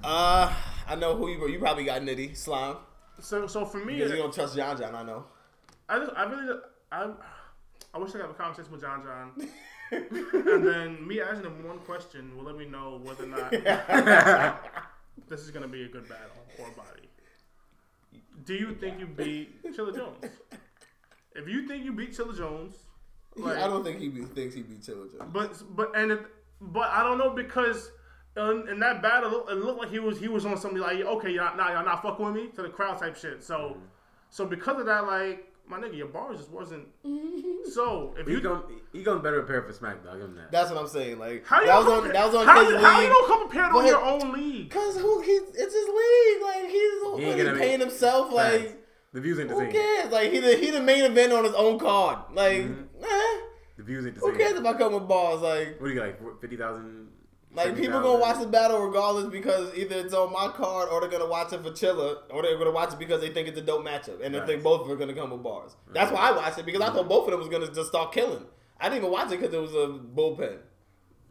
[0.04, 0.52] Uh,
[0.86, 1.48] I know who you.
[1.48, 2.76] You probably got Nitty Slime
[3.20, 4.94] So, so for me, because you don't trust John John.
[4.94, 5.24] I know.
[5.88, 6.58] I just, I really,
[6.92, 7.10] I,
[7.94, 9.48] I wish I could have a conversation with John, John,
[9.92, 13.52] and then me asking him one question will let me know whether or not
[15.28, 17.08] this is gonna be a good battle or body.
[18.44, 20.24] Do you think you beat Chilla Jones?
[21.34, 22.76] If you think you beat Chilla Jones,
[23.36, 25.30] like, I don't think he be, thinks he beat Chilla Jones.
[25.32, 26.20] But but and it,
[26.60, 27.90] but I don't know because
[28.36, 31.30] in, in that battle it looked like he was he was on something like okay
[31.30, 33.42] y'all nah y'all not fucking with me to the crowd type shit.
[33.42, 33.80] So mm-hmm.
[34.30, 36.86] so because of that like my nigga your bars just wasn't.
[37.72, 38.62] So if he you come,
[38.92, 40.04] he comes better prepared for Smack.
[40.04, 40.10] Though.
[40.10, 40.52] I'll give him that.
[40.52, 41.18] That's what I'm saying.
[41.18, 42.92] Like how you that was don't on come- that was on how, his you- how
[43.00, 43.08] you league.
[43.12, 44.70] don't come prepared on But- your own league?
[44.70, 46.42] Cause who he it's his league.
[46.42, 48.32] Like he's He what, ain't gonna paying make- himself.
[48.32, 48.74] Like Facts.
[49.12, 49.70] the views ain't the who same.
[49.72, 50.12] Who cares?
[50.12, 52.18] Like he the he the main event on his own card.
[52.32, 52.62] Like
[53.02, 53.36] eh,
[53.76, 54.30] The views ain't the same.
[54.32, 55.40] who cares if I come with bars?
[55.42, 57.08] Like What do you got, like fifty thousand?
[57.56, 61.08] Like people gonna watch the battle regardless because either it's on my card or they're
[61.08, 63.62] gonna watch it for Chilla or they're gonna watch it because they think it's a
[63.62, 64.46] dope matchup and they Right.
[64.46, 65.74] think both of them are gonna come with bars.
[65.92, 68.12] That's why I watched it because I thought both of them was gonna just start
[68.12, 68.44] killing.
[68.78, 70.58] I didn't even watch it because it was a bullpen.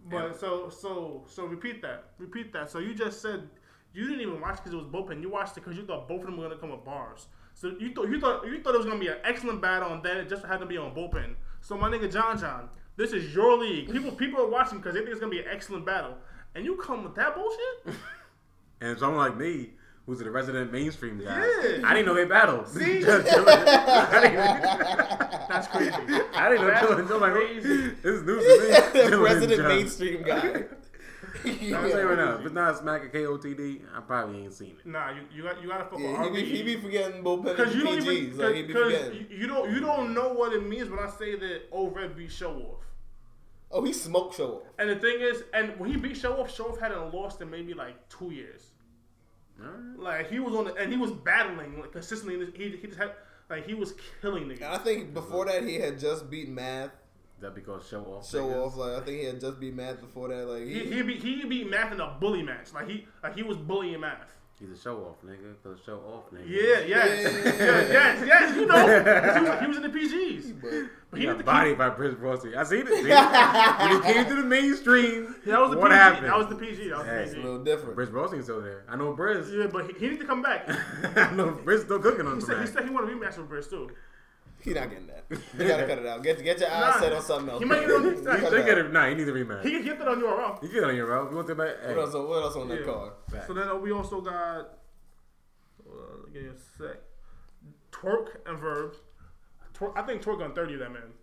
[0.10, 2.06] But so so so repeat that.
[2.18, 2.70] Repeat that.
[2.72, 3.48] So you just said
[3.94, 5.22] you didn't even watch because it was bullpen.
[5.22, 7.28] You watched it because you thought both of them were gonna come with bars.
[7.54, 10.04] So you thought you thought you thought it was gonna be an excellent battle, and
[10.04, 11.36] then it just had to be on bullpen.
[11.62, 13.92] So my nigga John John, this is your league.
[13.92, 16.16] People people are watching because they think it's gonna be an excellent battle,
[16.56, 18.00] and you come with that bullshit.
[18.82, 19.70] And someone like me,
[20.06, 21.82] who's a resident mainstream guy, Yeah.
[21.88, 22.68] I didn't know they battled.
[22.76, 22.82] See?
[22.84, 23.46] I didn't,
[25.48, 25.92] That's crazy.
[25.94, 27.18] I didn't know That's Chillin' Joe.
[27.18, 27.88] Like, oh, crazy.
[28.04, 29.16] this is news to me.
[29.24, 30.64] resident mainstream guy.
[31.46, 34.76] I'm saying right now, if it's not a smack at KOTD, I probably ain't seen
[34.80, 34.86] it.
[34.86, 36.82] Nah, you, you got you gotta fuck Yeah, he, be, he be RB.
[36.84, 38.08] forgetting bullpen Because you don't PGs.
[38.08, 39.28] even like because forgetting.
[39.30, 42.32] you, you don't you don't know what it means when I say that Red beat
[42.32, 42.82] Show Off.
[43.72, 44.62] Oh, he smoked show off.
[44.80, 47.50] And the thing is, and when he beat Show Off, Show Off hadn't lost in
[47.50, 48.62] maybe like two years.
[49.60, 50.00] Alright.
[50.00, 52.48] Like he was on, the, and he was battling like consistently.
[52.56, 53.12] He, he just had
[53.50, 54.64] like he was killing And niggas.
[54.70, 56.92] I think before that he had just beat Math.
[57.36, 58.30] Is that because show off?
[58.30, 58.66] Show niggas?
[58.68, 58.78] off.
[58.78, 60.46] Like I think he had just beat Math before that.
[60.48, 62.74] Like He, he, he beat he beat Math in a bully match.
[62.74, 64.22] Like he like he was bullying Math.
[64.58, 65.54] He's a show off nigga.
[65.62, 66.48] Cause show off nigga.
[66.48, 67.44] Yeah, yes, Yeah.
[67.58, 70.62] yes, yes, yes, You know, he was, he was in the PGs.
[70.62, 70.72] but
[71.12, 72.56] But He he got did bodied by Prince Brosty.
[72.56, 72.88] I seen it.
[73.04, 73.10] See?
[73.84, 75.98] when he came to the mainstream, That was the what PG.
[75.98, 76.28] happened?
[76.28, 76.88] That was the PG.
[76.88, 77.24] That was Hey.
[77.24, 77.98] it's a little different.
[77.98, 78.86] Briz Brosting's still there.
[78.88, 79.52] I know Briz.
[79.54, 80.70] Yeah, but he, he need to come back.
[81.18, 83.50] I know Briz still cooking on He said, he said he wanted to rematch with
[83.50, 83.90] Briz too.
[84.66, 85.24] He not getting that.
[85.30, 86.22] You gotta cut it out.
[86.24, 87.60] Get get your eyes Nah, set on something else.
[87.62, 88.86] he might get on- You he He cut should it get out.
[88.86, 88.92] it.
[88.94, 89.64] Nah, he needs a rematch.
[89.64, 90.62] He can get that on URL.
[90.64, 91.30] You get it on your route.
[91.30, 91.76] You want to back?
[91.82, 91.90] Hey.
[91.96, 92.14] What else?
[92.14, 92.86] What else on that Yeah.
[92.86, 93.12] card?
[93.32, 93.48] Facts.
[93.48, 94.78] So then uh, we also got.
[95.88, 96.98] Uh, give me a sec.
[97.92, 98.96] Twerk and Verb.
[99.74, 100.76] Twerk, I think Twerk on thirty.
[100.78, 101.14] That man.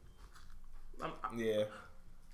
[1.03, 1.64] I'm, I- Yeah,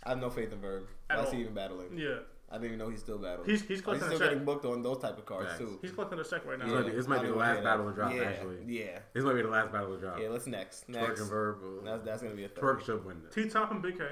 [0.05, 0.85] I have no faith in Verb.
[1.11, 1.35] At Why is all.
[1.35, 1.97] he even battling?
[1.97, 2.19] yeah,
[2.51, 3.47] I didn't even know he's still battling.
[3.49, 4.29] He's- he's Oh, collecting a still check.
[4.31, 5.59] getting booked on those type of cards Facts.
[5.59, 5.79] too.
[5.83, 6.65] he's collecting a check right now.
[6.65, 8.57] This might be- this might be the last battle to drop, Yeah, actually.
[8.67, 10.19] Yeah, This might be the last battle to drop.
[10.19, 10.29] yeah.
[10.31, 10.89] Let's next.
[10.89, 11.21] Twerk Next.
[11.21, 11.59] and Verb.
[11.63, 12.63] Uh, that's, that's gonna be a third.
[12.65, 13.35] Twerk should win this.
[13.35, 14.05] T Top and Big K.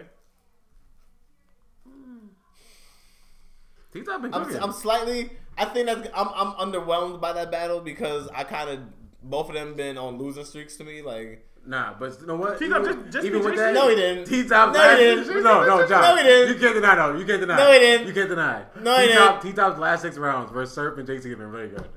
[3.93, 4.55] T Top been I'm.
[4.63, 5.31] I'm slightly.
[5.57, 6.09] I think that's.
[6.15, 8.81] I'm, I'm underwhelmed by that battle because I kind of
[9.23, 11.01] both of them been on losing streaks to me.
[11.03, 12.59] Like Nah, but you know what?
[12.59, 14.25] T-Top Even, just- just even with that, No, he didn't.
[14.27, 14.73] T Top.
[14.73, 15.43] No, he didn't.
[15.43, 16.01] No, no, John.
[16.01, 16.55] No, he didn't.
[16.55, 17.17] You can't deny though.
[17.19, 17.57] You can't deny.
[17.57, 18.07] No, he didn't.
[18.07, 18.65] You can't deny.
[18.81, 19.55] No, he T-Top, didn't.
[19.57, 21.89] T-Top's last six rounds versus Surf and JC have been really good.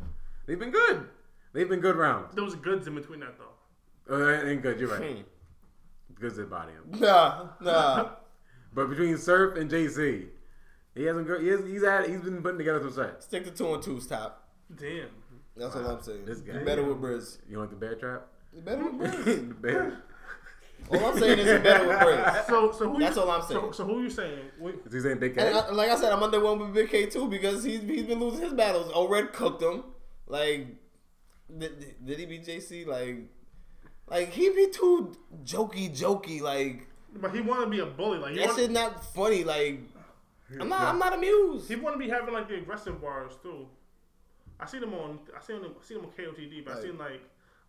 [0.47, 1.07] They've been good.
[1.53, 2.33] They've been good rounds.
[2.33, 4.15] There was goods in between that though.
[4.15, 4.79] Uh, ain't good.
[4.79, 5.25] You're right.
[6.19, 6.99] Good to body him.
[6.99, 8.09] nah, nah.
[8.73, 10.27] But between Surf and JC,
[10.95, 11.25] he hasn't.
[11.27, 12.07] Good, he has, he's had.
[12.07, 13.25] He's been putting together some sets.
[13.25, 14.47] Stick to two and twos top.
[14.75, 15.07] Damn.
[15.57, 16.25] That's what I'm saying.
[16.25, 16.59] This guy.
[16.59, 17.37] You better with Briz.
[17.49, 18.27] You want the bear trap?
[18.53, 18.93] You better with
[19.25, 19.47] Briz.
[19.49, 20.03] the bear.
[20.91, 22.45] all I'm saying is you better with Briz.
[22.47, 22.99] So so who?
[22.99, 23.73] That's you, all I'm saying.
[23.73, 24.39] so who you saying?
[24.59, 25.59] Wait, Is he saying Big And K?
[25.59, 28.41] I, like I said, I'm underwhelmed with Big K too because he's he's been losing
[28.41, 28.91] his battles.
[28.93, 29.83] O Red cooked him.
[30.27, 30.67] Like,
[31.57, 32.85] did, did he beat JC?
[32.87, 33.17] Like,
[34.07, 36.41] like he be too jokey, jokey.
[36.41, 38.19] Like but he want to be a bully.
[38.19, 39.43] Like he that want, shit not funny.
[39.43, 39.79] Like
[40.59, 41.67] I'm not I'm not amused.
[41.67, 43.67] he want to be having like the aggressive bars too.
[44.59, 45.19] I seen him on.
[45.37, 45.71] I seen him.
[45.79, 47.21] I seen him on KOTD, but I seen like.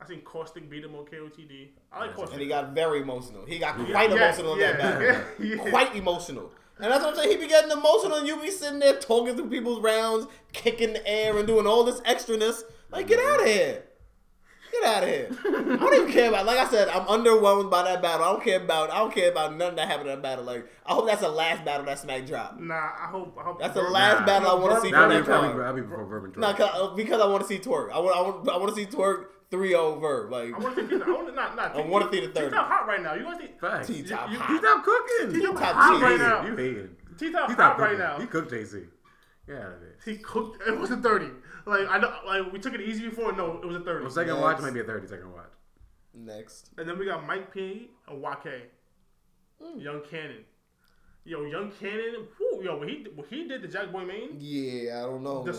[0.02, 1.68] I seen Caustic beat him on KOTD.
[1.92, 2.16] I like Yes.
[2.16, 2.32] Caustic.
[2.34, 3.44] And he got very emotional.
[3.46, 5.02] He got Yeah, quite yeah, emotional in yeah, that battle.
[5.38, 5.70] yeah, yeah.
[5.70, 6.50] Quite emotional.
[6.78, 7.30] And that's what I'm saying.
[7.30, 11.06] He be getting emotional, and you be sitting there talking through people's rounds, kicking the
[11.06, 12.62] air, and doing all this extraness.
[12.90, 13.82] Like, get out of here.
[14.72, 15.28] Get out of here.
[15.44, 16.46] I don't even care about.
[16.46, 18.24] Like I said, I'm underwhelmed by that battle.
[18.24, 18.90] I don't care about.
[18.90, 20.44] I don't care about none that happened in that battle.
[20.44, 22.58] Like, I hope that's the last battle that Smack dropped.
[22.60, 23.36] Nah, I hope.
[23.38, 24.26] I hope That's the last Nah.
[24.26, 25.60] battle I want to see from That'll that be, that'll be, card.
[25.60, 26.56] that'll be before Verb and No, Twerk.
[26.56, 27.90] cause, uh, because I want to see Twerk.
[27.92, 28.16] I want.
[28.16, 28.48] I want.
[28.48, 30.30] I want to see Twerk 3-0 verb.
[30.30, 30.94] Like, I want to see.
[30.94, 31.76] I want to not not.
[31.76, 32.50] I wanna see the 30.
[32.50, 33.14] T-Top hot right now.
[33.14, 33.52] You want to see?
[33.60, 33.86] Facts.
[33.88, 34.48] T top you- hot.
[34.60, 35.34] T-Top cooking.
[35.40, 36.02] T-Top T-Top hot cheese.
[36.02, 36.46] right now.
[36.46, 36.96] You hating.
[37.18, 38.18] T-Top T-Top hot right now.
[38.18, 38.86] He cooked JC.
[39.46, 39.96] Get out of there.
[40.04, 40.62] He cooked.
[40.68, 41.26] It was a thirty.
[41.66, 42.12] Like I know.
[42.26, 43.32] Like we took it easy before.
[43.32, 44.02] No, it was a thirty.
[44.04, 44.42] Well, second Next.
[44.42, 45.50] watch might be a 30 second watch.
[46.14, 46.70] Next.
[46.78, 48.70] And then we got Mike P and Wake.
[49.62, 49.78] Hmm.
[49.78, 50.44] Young Cannon.
[51.24, 52.26] Yo, Young Cannon.
[52.38, 55.42] Whew, yo, when he when he did the Jack Boy main, Yeah, I don't know.
[55.44, 55.54] man.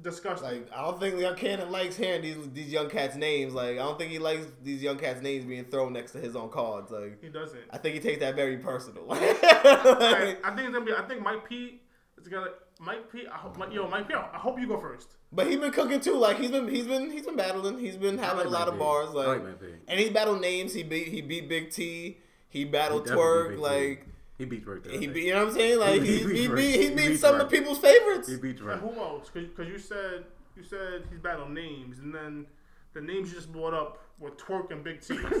[0.00, 0.02] Disgusting.
[0.02, 0.60] Disgusting.
[0.62, 3.52] Like I don't think Young Cannon likes hearing these these young cats' names.
[3.54, 6.34] Like I don't think he likes these young cats' names being thrown next to his
[6.36, 6.90] own cards.
[6.90, 7.60] Like he doesn't.
[7.70, 9.06] I think he takes that very personal.
[9.10, 10.92] I, Like, I think it's gonna be.
[10.92, 11.80] I think Mike P
[12.20, 12.50] is gonna.
[12.80, 13.26] Mike P.
[13.32, 13.56] I hope.
[13.58, 14.14] Mike, yo, Mike P.
[14.14, 15.08] I hope you go first.
[15.30, 16.16] but he's been cooking too.
[16.16, 17.78] Like he's been he's been he's been battling.
[17.78, 18.78] He's been having like a lot Mike of P.
[18.80, 19.10] bars.
[19.10, 20.72] Like, like and he battled names.
[20.74, 22.18] He beat he beat Big T.
[22.48, 23.58] He battled He Twerk.
[23.58, 24.11] Like T.
[24.42, 24.82] he beat Twerk.
[24.84, 25.24] the he beat.
[25.24, 25.78] You know what I'm saying?
[25.78, 27.40] Like He he beat he beat he He beat beat some Twerk.
[27.42, 28.28] of people's favorites.
[28.28, 29.30] He beat And who else?
[29.32, 30.24] Because you said
[30.56, 32.46] you said he's battled names, and then
[32.94, 35.16] the names you just brought up were Twerk and Big T.
[35.16, 35.28] So,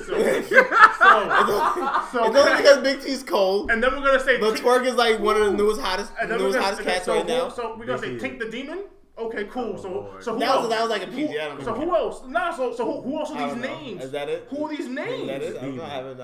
[2.12, 3.70] so It's only because Big T's cold.
[3.70, 6.12] and then we're gonna say But Tick- Twerk is like one of the newest hottest
[6.20, 7.48] and then newest gonna hottest cats so right who- now.
[7.48, 8.28] So we're gonna say Big T.
[8.28, 8.84] Tink the Demon.
[9.18, 9.74] Okay, cool.
[9.76, 10.20] Oh, so boy.
[10.20, 10.68] so who That was- else?
[10.74, 11.64] that was like a PG, Who- I don't know.
[11.64, 12.22] So who else?
[12.26, 12.50] Nah.
[12.50, 13.76] So so who, who else are don't these know.
[13.80, 14.04] names?
[14.04, 14.46] Is that it?
[14.48, 15.26] Who are these Is names?
[15.28, 15.56] that it?
[15.56, 15.76] I'm Demon.
[15.76, 16.18] not having.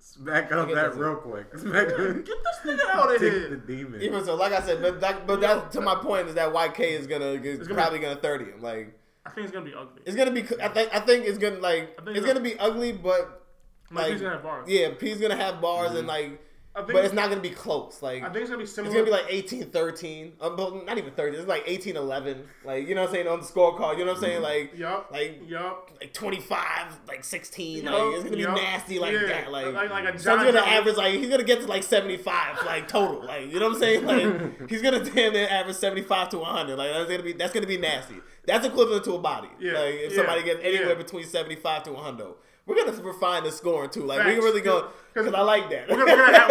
[0.00, 1.46] I'm, Smack on Get that this- real quick.
[1.56, 1.96] Smack Get
[2.26, 3.48] this nigga out of here.
[3.50, 4.00] the demon.
[4.02, 6.80] Even so, like I said, but that, but that to my point is that YK
[6.80, 8.60] is gonna is gonna probably gonna thirty him.
[8.60, 10.02] Like I think it's gonna be ugly.
[10.06, 10.42] it's gonna be.
[10.62, 12.32] I think I think it's gonna like I think it's so.
[12.32, 13.44] gonna be ugly, but
[13.90, 14.68] Like, like he's gonna have bars.
[14.68, 16.06] yeah, P's gonna have bars and mm-hmm.
[16.08, 16.40] like, I think,
[16.74, 18.00] but it's not gonna be close.
[18.00, 18.94] Like I think it's gonna be similar.
[18.96, 20.32] it's gonna be like 18-13.
[20.40, 21.36] Um, but not even thirty.
[21.36, 22.42] It's like 18-11.
[22.64, 23.98] Like you know what I'm saying on the scorecard.
[23.98, 24.42] You know what I'm saying?
[24.42, 25.06] Like yep.
[25.10, 25.90] like yep.
[26.00, 27.84] like 25, like 16.
[27.84, 28.54] Yup, Like it's gonna be yup.
[28.56, 29.50] nasty like Yeah, that.
[29.52, 30.72] Like, like- like a so John he's gonna Jones.
[30.78, 33.24] average like he's gonna get to like 75 like total.
[33.24, 34.06] Like you know what I'm saying?
[34.06, 36.76] Like he's gonna damn near average 75 to 100.
[36.76, 38.14] Like that's gonna be that's gonna be nasty.
[38.46, 39.48] That's equivalent to a body.
[39.58, 40.94] Yeah, Like if yeah, somebody gets anywhere yeah.
[40.94, 42.26] between 75 to 100.
[42.70, 44.04] We're gonna refine the scoring too.
[44.04, 44.36] Like we Facts.
[44.36, 45.88] can really go because I like that.
[45.88, 46.48] We're gonna, we're, gonna add,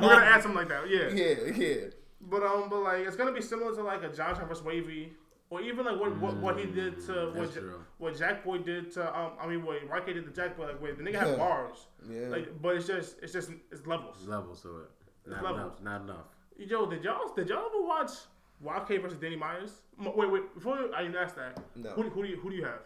[0.00, 0.88] we're, we're gonna add something like that.
[0.90, 1.08] Yeah.
[1.12, 1.76] yeah, yeah.
[2.20, 5.12] But um, but like it's gonna be similar to like a John Travis Wavy,
[5.50, 7.62] or even like what what, what he did to what, Ja-
[7.98, 10.82] what Jack Boy did to um I mean what YK did to Jack Boy like
[10.82, 11.36] wait the nigga had Yeah.
[11.36, 12.28] bars Yeah.
[12.28, 14.26] like but it's just it's just it's levels.
[14.26, 14.90] Levels to it.
[15.30, 15.60] Not levels.
[15.60, 15.82] enough.
[15.82, 16.26] Not enough.
[16.58, 18.10] Yo, did y'all did y'all ever watch
[18.64, 19.70] YK versus Danny Myers?
[19.98, 21.58] Wait wait before I even ask that.
[21.76, 21.90] No.
[21.90, 22.80] Who, who do you who do you have?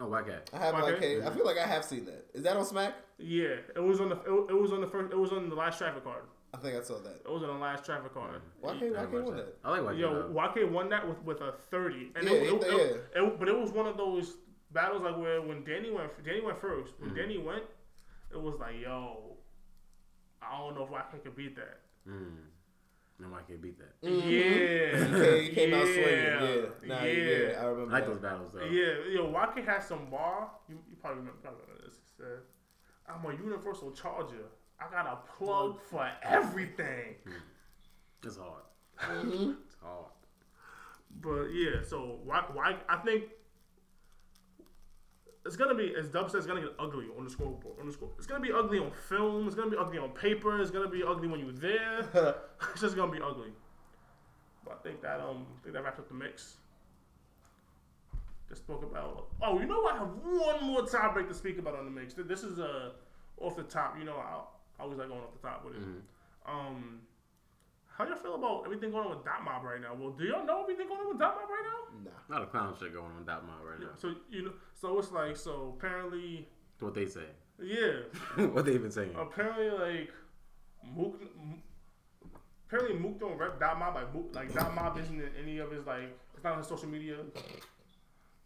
[0.00, 0.50] Oh, white cat.
[0.52, 1.16] I have Okay.
[1.16, 1.26] YK.
[1.26, 2.26] I feel like I have seen that.
[2.34, 2.94] Is that on Smack?
[3.18, 5.54] Yeah, it was on the it, it was on the first it was on the
[5.54, 6.24] last traffic card.
[6.54, 7.20] I think I saw that.
[7.24, 8.40] It was on the last traffic card.
[8.62, 9.46] YK, I didn't YK watch won that.
[9.46, 9.56] that.
[9.64, 10.56] I like white Yo, cat.
[10.56, 12.76] YK won that with, with a thirty, and Yeah, it, he- it, yeah.
[12.78, 14.36] it- it- but it was one of those
[14.72, 16.94] battles like where when Danny went, Danny went first.
[16.94, 17.06] Mm-hmm.
[17.06, 17.62] When Danny went,
[18.32, 19.36] it was like, yo,
[20.42, 21.80] I don't know if YK could beat that.
[22.08, 22.36] Mm.
[23.22, 24.02] No, white cat beat that.
[24.02, 24.28] Mm-hmm.
[24.28, 26.02] Yeah, He came, he came out swinging.
[26.02, 26.42] Yeah.
[26.42, 26.88] Yeah.
[26.88, 27.12] Nah, yeah.
[27.12, 27.60] Yeah.
[27.60, 27.94] I remember remember.
[27.94, 28.10] I like that.
[28.10, 28.64] those battles though.
[28.64, 30.50] Yeah, yo, Waka had some bar.
[30.68, 31.94] You, you probably remember, probably remember this.
[31.94, 32.38] He said,
[33.08, 34.46] "I'm a universal charger.
[34.80, 35.96] I got a plug mm-hmm.
[35.96, 37.32] for everything." Hmm.
[38.24, 38.64] It's hard.
[38.98, 39.52] Mm-hmm.
[39.66, 40.10] It's hard.
[41.20, 42.44] But yeah, so why?
[42.52, 42.76] Why?
[42.88, 43.24] I think
[45.44, 47.78] it's gonna be, as Dub said, it's gonna get ugly on the scoreboard.
[47.80, 49.46] On the score, it's gonna be ugly on film.
[49.46, 50.60] It's gonna be ugly on paper.
[50.60, 52.00] It's gonna be ugly when you're there.
[52.72, 53.52] it's just gonna be ugly.
[54.64, 56.56] But I think that um, I think that wraps up the mix.
[58.48, 59.28] Just spoke about.
[59.42, 59.94] Oh, you know what?
[59.94, 62.14] I have one more topic to speak about on the mix.
[62.14, 62.90] This is uh
[63.40, 63.96] off the top.
[63.98, 64.42] You know, I,
[64.78, 65.82] I always like going off the top with it.
[66.46, 67.00] Um,
[67.96, 69.94] how y'all feel about everything going on with Dot Mob right now?
[69.94, 72.10] Well, do y'all know everything going on with Dot Mob right now?
[72.10, 72.10] Nah.
[72.28, 73.94] Not a lot of clown shit going on with Dot Mob right now.
[73.96, 76.48] So you know, so it's like, so apparently,
[76.80, 77.26] What they say.
[77.62, 78.00] yeah,
[78.46, 79.14] what they even saying.
[79.18, 80.10] apparently like
[80.96, 81.20] Mook,
[82.66, 85.70] apparently Mook don't rep Dot Mob like Mook, like Dot Mob isn't in any of
[85.70, 87.16] his like it's not on his social media.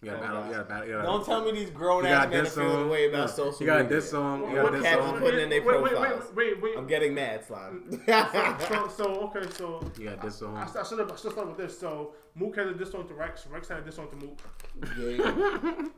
[0.03, 0.41] You got Oh, battle.
[0.43, 0.49] God.
[0.51, 0.87] You got battle.
[0.89, 3.09] You got a- Don't tell me these grown ass men are this feeling the way
[3.09, 3.27] about Yeah.
[3.35, 3.97] social You got media.
[3.97, 4.51] this song.
[4.51, 5.19] You What this cats song.
[5.19, 6.33] putting in their wait, wait, profiles.
[6.35, 6.79] wait, wait, wait.
[6.79, 7.91] I'm getting mad, slime.
[8.07, 9.05] so, so
[9.37, 10.57] okay, so You got this I, song.
[10.57, 11.79] I should have I should start with this.
[11.79, 13.47] So Mook had a diss song to Rex.
[13.47, 14.39] Rex had a diss song to Mook,
[14.97, 15.19] Gay.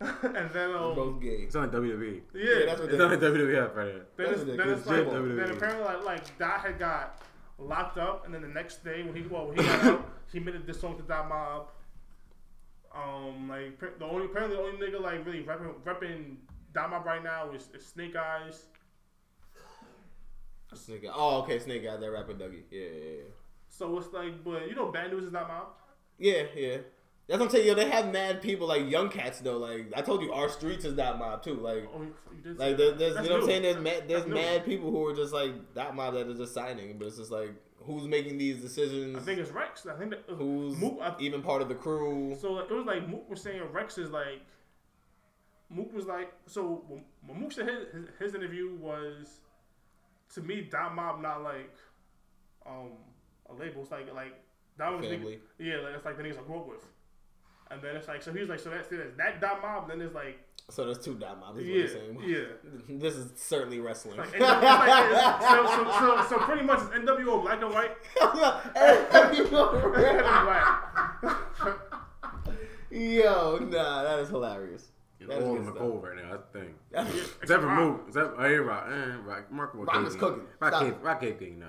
[0.00, 1.28] and then um, Both gay.
[1.46, 2.20] It's on WWE.
[2.34, 4.26] yeah, Yeah, that's what It's on WWE right there.
[4.26, 5.36] Then it's, then it's like, jam.
[5.36, 7.20] then apparently like, like Dot had got
[7.58, 10.38] locked up, and then the next day when he well when he got out, he
[10.38, 11.68] made a diss song to Dot Mob.
[12.94, 16.36] Um, like the only apparently the only nigga like really repping repping
[16.74, 18.66] Mob right now is, is Snake Eyes.
[20.74, 21.12] Snake Eye.
[21.14, 22.62] Oh, okay, Snake Eye, that rapper Dougie.
[22.70, 23.22] Yeah, yeah, yeah.
[23.68, 25.66] So it's like, but you know, Bad News is Dot Mob.
[26.18, 26.78] Yeah, yeah.
[27.26, 27.66] That's what I'm saying.
[27.66, 29.58] Yo, they have mad people like young cats though.
[29.58, 31.54] Like I told you, our streets is that mob too.
[31.54, 32.58] Like, Oh, you, you did.
[32.58, 32.98] like say there, that.
[32.98, 33.62] there's, you know what I'm saying.
[33.62, 34.34] There's mad, there's That's new.
[34.34, 37.30] mad people who are just like that mob that are just signing, but it's just
[37.30, 37.52] like
[37.84, 39.16] who's making these decisions?
[39.16, 39.86] I think it's Rex.
[39.86, 40.98] I think that uh, who's Mook.
[41.00, 42.36] I, even part of the crew?
[42.40, 44.42] So it was like Mook was saying Rex is like
[45.70, 49.40] Mook was like so when- Mook said his, his, his interview was
[50.34, 51.74] to me Dot Mob not like
[52.66, 52.90] um
[53.48, 53.82] a label.
[53.82, 54.34] It's like like
[54.78, 55.40] that was Family.
[55.58, 56.86] yeah, like, it's like the niggas I grew up with.
[57.70, 59.16] And then it's like so he was like so that's it.
[59.18, 59.88] That Dot Mob.
[59.88, 60.38] Then it's like
[60.70, 61.58] So there's two dot mobs.
[61.60, 62.18] Is yeah what saying.
[62.26, 62.98] yeah.
[62.98, 64.18] This is certainly wrestling.
[64.18, 67.72] Like, NW, it's like, it's- so, so, so, so pretty much it's NWO black and
[67.72, 67.96] white.
[68.16, 71.78] NWO Red and black.
[72.90, 74.88] Yo, nah, that is hilarious.
[75.20, 75.82] It's That is all good in the stuff.
[75.82, 76.30] cold right now.
[76.32, 76.74] That's the thing.
[76.90, 77.78] That's- Except for Rock.
[77.80, 78.04] Mook.
[78.08, 78.86] Except I hear Rock.
[78.90, 79.50] Eh, Rock.
[79.52, 80.42] Mark was Rock is cooking.
[80.60, 80.94] Rock Stop Cape.
[81.02, 81.58] Rock Cape King.
[81.58, 81.66] No.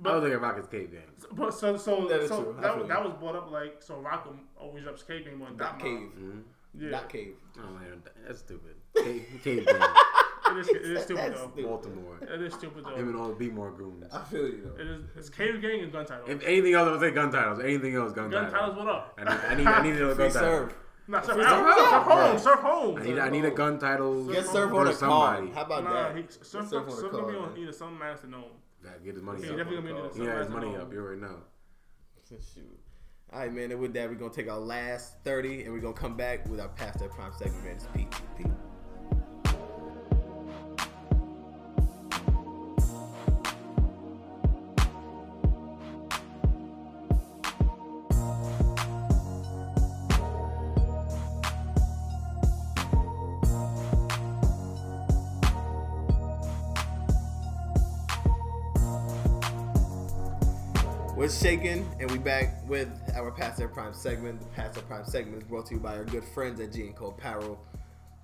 [0.00, 1.02] But- I don't think a Rock is Cape Gang.
[1.32, 2.56] But so so That is so true.
[2.60, 5.80] That, that was brought up like so Rockham always reps K game on Dot Dot
[5.80, 5.98] cave.
[6.16, 6.40] Mm-hmm.
[6.74, 7.34] Yeah, Dot cave.
[7.58, 8.74] Oh man, that's stupid.
[8.96, 9.76] Cape, Cape Gang.
[9.76, 11.46] it is, it is stupid That's though.
[11.48, 11.64] stupid.
[11.64, 12.18] Baltimore.
[12.22, 12.94] It is stupid though.
[12.94, 14.04] Him and all the Be More goons.
[14.12, 14.80] I feel you though.
[14.82, 16.28] It is it's Cave Gang and Gun Title.
[16.28, 17.60] If anything else, I would say gun titles.
[17.60, 18.52] Anything else, gun, Gun titles.
[18.52, 19.18] Gun titles, what up?
[19.18, 20.48] I need, I need, I need a Free gun title.
[20.50, 20.74] serve.
[21.10, 22.18] Nah, surf, Free surf, Surf surf Home.
[22.18, 22.96] home, surf home.
[22.98, 24.24] I need, I need a gun title.
[24.26, 25.46] Get Surf surf on a somebody.
[25.46, 25.54] card.
[25.56, 26.16] How about Nah, that?
[26.16, 27.58] he, Get surf, surf surf, on a surf gonna be on man.
[27.62, 28.50] either some master known.
[28.84, 29.56] Gotta get his money He up.
[29.56, 30.04] definitely gonna be card.
[30.04, 30.92] in He some got his master money up.
[30.92, 31.36] You already know.
[32.28, 32.78] Shoot.
[33.32, 33.70] All right, man.
[33.70, 36.60] And with that, we're gonna take our last thirty, and we're gonna come back with
[36.60, 37.78] our past that prime segment, man.
[61.48, 61.90] Shaking?
[61.98, 64.38] And we back with our Past Their Prime segment.
[64.38, 66.92] The Past Their Prime segment is brought to you by our good friends at G
[66.94, 67.58] Co Apparel.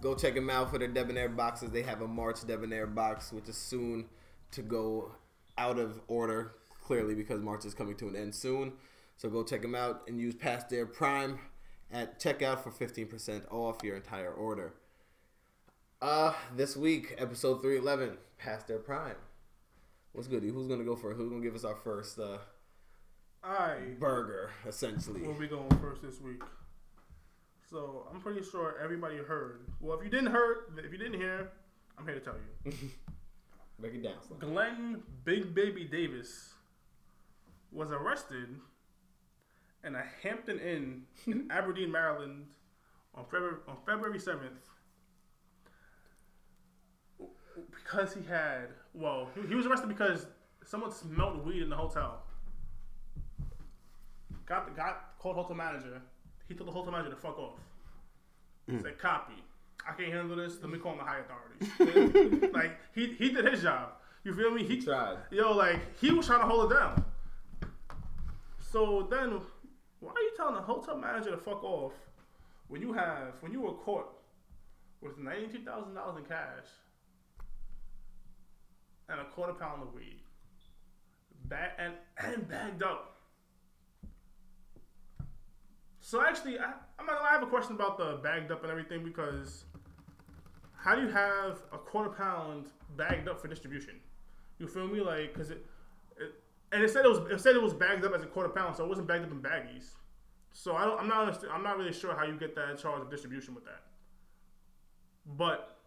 [0.02, 1.70] Go check them out for their debonair boxes.
[1.70, 4.10] They have a March debonair box, which is soon
[4.50, 5.12] to go
[5.56, 6.52] out of order,
[6.84, 8.74] clearly because March is coming to an end soon.
[9.16, 11.38] So go check them out and use Past Their Prime
[11.90, 14.74] at checkout for 15% off your entire order.
[16.02, 19.16] Uh, this week, episode 311, Past Their Prime.
[20.12, 20.42] What's good?
[20.42, 21.16] Who's gonna go first?
[21.16, 22.36] Who's gonna give us our first uh,
[23.46, 25.20] Alright, burger, essentially?
[25.20, 26.42] where we going first this week?
[27.70, 29.66] So I'm pretty sure everybody heard.
[29.80, 31.50] Well, if you didn't hear, if you didn't hear,
[31.98, 32.72] I'm here to tell you.
[33.78, 34.14] Break it down.
[34.26, 34.38] Slim.
[34.38, 36.54] Glenn Big Baby Davis
[37.70, 38.48] was arrested
[39.84, 42.46] in a Hampton Inn in Aberdeen, Maryland
[43.14, 44.60] on February on February seventh
[47.70, 50.26] because he had well he, he was arrested because
[50.64, 52.23] someone smelled weed in the hotel.
[54.46, 56.00] Got the got called hotel manager.
[56.48, 57.58] He told the hotel manager to fuck off.
[58.70, 58.82] Mm.
[58.82, 59.42] Said copy.
[59.86, 60.60] I can't handle this.
[60.60, 62.50] Let me call in the high authorities.
[62.54, 63.90] like he he did his job.
[64.24, 64.64] You feel me?
[64.64, 65.18] He Tried.
[65.30, 67.04] Yo, like he was trying to hold it down.
[68.58, 69.40] So then,
[70.00, 71.92] why are you telling the hotel manager to fuck off
[72.68, 74.10] when you have when you were caught
[75.00, 76.66] with ninety two thousand dollars in cash
[79.08, 80.20] and a quarter pound of weed,
[81.44, 83.13] bag and and bagged up.
[86.14, 88.70] So actually, I, I'm not gonna I have a question about the bagged up and
[88.70, 89.64] everything because
[90.76, 92.66] how do you have a quarter pound
[92.96, 93.94] bagged up for distribution?
[94.60, 95.00] You feel me?
[95.00, 95.66] Like, cause it,
[96.16, 96.34] it
[96.70, 98.76] and it said it was it said it was bagged up as a quarter pound,
[98.76, 99.86] so it wasn't bagged up in baggies.
[100.52, 103.10] So I don't, I'm not I'm not really sure how you get that charge of
[103.10, 103.82] distribution with that.
[105.36, 105.78] But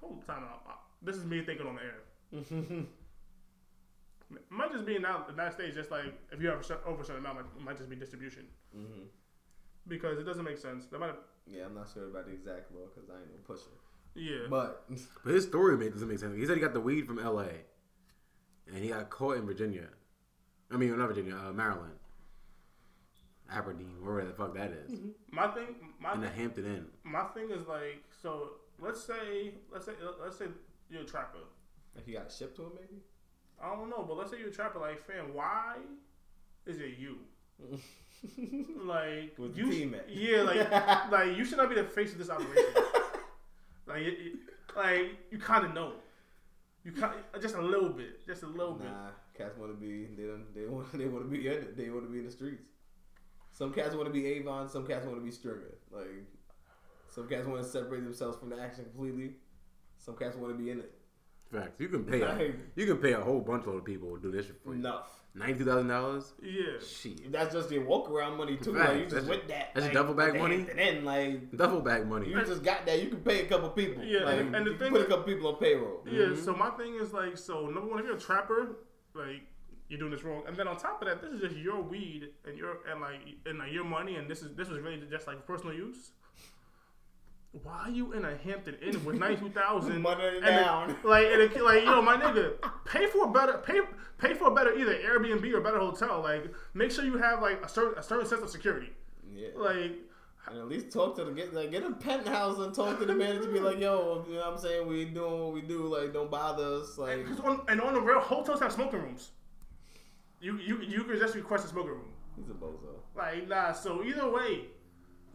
[0.00, 0.62] hold time out.
[0.68, 2.82] Uh, This is me thinking on the air.
[4.34, 5.74] It might just be in the United States.
[5.74, 8.46] just like if you have a over a certain amount, it might just be distribution
[8.74, 9.04] hmm
[9.86, 10.84] because it doesn't make sense.
[10.86, 13.38] That might have, Yeah, I'm not sure about the exact law because I ain't no
[13.46, 13.70] pusher.
[14.14, 14.46] yeah.
[14.50, 14.84] But
[15.24, 16.36] But his story make, doesn't make sense.
[16.36, 17.48] He said he got the weed from L.A.
[18.66, 19.88] and he got caught in Virginia.
[20.70, 21.94] I mean, not Virginia, uh, Maryland,
[23.50, 24.98] Aberdeen, wherever the fuck that is,
[25.30, 25.68] my thing,
[25.98, 26.86] my in the Hampton Inn.
[27.02, 29.92] my thing is like, so let's say, let's say,
[30.22, 30.48] let's say
[30.90, 31.38] you're a trapper.
[32.04, 33.00] he got shipped to him, maybe.
[33.62, 34.78] I don't know, but let's say you're a trapper.
[34.78, 35.76] Like, fam, why
[36.66, 37.16] is it you?
[38.84, 40.08] like, With you, team at.
[40.08, 40.70] yeah, like,
[41.10, 42.64] like you should not be the face of this operation.
[43.86, 44.32] like, it, it-
[44.76, 45.92] like you kind of know,
[46.84, 48.86] you kind just a little bit, just a little bit.
[48.86, 50.04] Nah, cats want to be.
[50.14, 50.54] They don't.
[50.54, 50.92] They want.
[50.96, 51.76] They want to be in it.
[51.76, 52.62] They want to be in the streets.
[53.50, 54.68] Some cats want to be Avon.
[54.68, 55.74] Some cats want to be stringer.
[55.90, 56.06] Like
[57.08, 59.32] some cats want to separate themselves from the action completely.
[59.96, 60.92] Some cats want to be in it.
[61.52, 61.80] Facts.
[61.80, 64.46] You can pay a, you can pay a whole bunch of people to do this
[64.62, 64.80] for you.
[64.80, 65.08] Enough.
[65.34, 66.32] Ninety two thousand dollars.
[66.42, 67.32] Yeah, Shit.
[67.32, 68.74] That's just your walk around money too.
[68.74, 68.88] Facts.
[68.90, 69.70] Like you just That's with that.
[69.74, 70.56] that's your like, duffel bag money?
[70.56, 72.28] Hampton Inn, like Duffel bag money.
[72.28, 73.02] you just got that.
[73.02, 74.02] You can pay a couple people.
[74.04, 76.02] Yeah, like, and- and the you thing can put a couple people on payroll.
[76.06, 76.12] yeah.
[76.20, 76.44] Mm-hmm.
[76.44, 78.76] So my thing is like, so number one, if you're a trapper,
[79.14, 79.42] like
[79.88, 82.28] you're doing this wrong, and then on top of that, this is just your weed
[82.46, 85.26] and your and like and like your money, and this is this was really just
[85.26, 86.10] like personal use.
[87.62, 90.96] Why are you in a Hampton Inn with ninety two thousand Money down.
[91.04, 92.54] Like, and it, like yo, my nigga,
[92.84, 93.80] pay for a better pay
[94.18, 96.20] pay for a better either Airbnb or better hotel.
[96.22, 98.90] Like, make sure you have like a certain a certain sense of security.
[99.32, 99.48] Yeah.
[99.56, 99.92] Like,
[100.50, 103.14] And at least talk to the get like get a penthouse and talk to the
[103.14, 103.50] manager.
[103.50, 104.86] Be like, yo, you know what I'm saying?
[104.86, 105.86] We doing what we do.
[105.86, 106.96] Like, don't bother us.
[106.98, 109.30] Like, and on, and on the real hotels have smoking rooms.
[110.40, 112.12] You you you could just request a smoking room.
[112.36, 112.94] he's a bozo.
[113.16, 114.66] Like nah, so either way,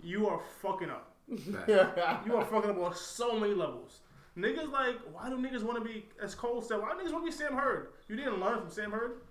[0.01, 1.12] you are fucking up.
[1.29, 2.25] Facts.
[2.25, 3.99] You are fucking up on so many levels.
[4.37, 6.79] Niggas like, why do niggas want to be as Cole said?
[6.81, 7.89] Why do niggas want to be Sam Hurd?
[8.07, 9.21] You didn't learn from Sam Hurd.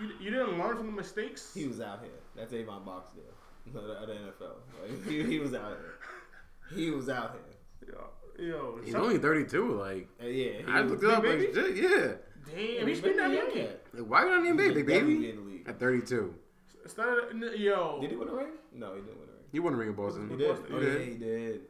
[0.00, 1.52] You, you didn't learn from the mistakes.
[1.54, 2.10] he was out here.
[2.36, 3.22] That's Avon Barksdale
[3.66, 4.54] at the NFL.
[4.80, 5.94] Like, he, he was out here.
[6.74, 7.36] He was out
[7.82, 7.94] here.
[8.38, 9.72] Yo, yo He's only thirty two.
[9.74, 11.24] Like Uh, yeah, he I was looked it up.
[11.24, 11.52] Like, baby?
[11.52, 12.12] shit, yeah.
[12.78, 13.50] damn, he's been that young.
[13.54, 13.84] yet.
[13.92, 15.30] Like, why you not in the NBA, big baby?
[15.30, 15.68] in the league.
[15.68, 16.34] At thirty two,
[16.86, 18.46] Started, yo, Did he win a ring?
[18.72, 19.39] No, he didn't win a ring.
[19.52, 20.28] He won a ring in Boston.
[20.30, 20.48] He did.
[20.48, 21.60] Boston, Oh he yeah, he did.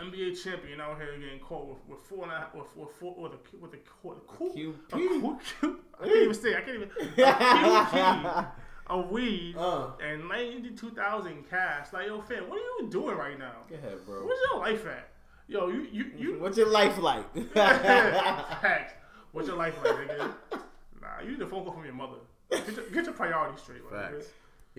[0.00, 3.14] NBA champion out here getting caught with, with four and a half, with, with four,
[3.16, 4.54] with a, with a, with a, QP.
[4.54, 8.46] Q, a Q, Q, I can't even say, I can't even, a QP,
[8.88, 9.90] a weed, Uh.
[10.00, 11.92] and 92,000 cash.
[11.92, 13.54] Like, yo, fam, what are you doing right now?
[13.68, 14.24] Go ahead, bro.
[14.24, 15.08] Where's your life at?
[15.48, 17.24] Yo, you, you, you, What's your life like?
[17.54, 18.92] Facts.
[19.32, 20.30] What's your life like, nigga?
[21.02, 22.18] Nah, you need a phone call from your mother.
[22.50, 24.24] Get your, get your priorities straight, my nigga.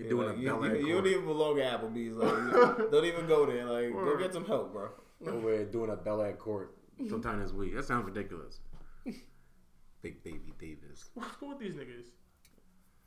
[0.02, 0.10] Facts.
[0.10, 2.16] You're doing like, a you, Bel you, Air you don't even belong at Applebee's.
[2.16, 3.64] Like, don't even go there.
[3.64, 4.88] Like, go get some help, bro.
[5.26, 6.76] over there doing a Bel Air court
[7.08, 7.74] sometime this week.
[7.74, 8.60] That sounds ridiculous.
[10.02, 11.10] Big baby Davis.
[11.14, 12.08] What's good with these niggas?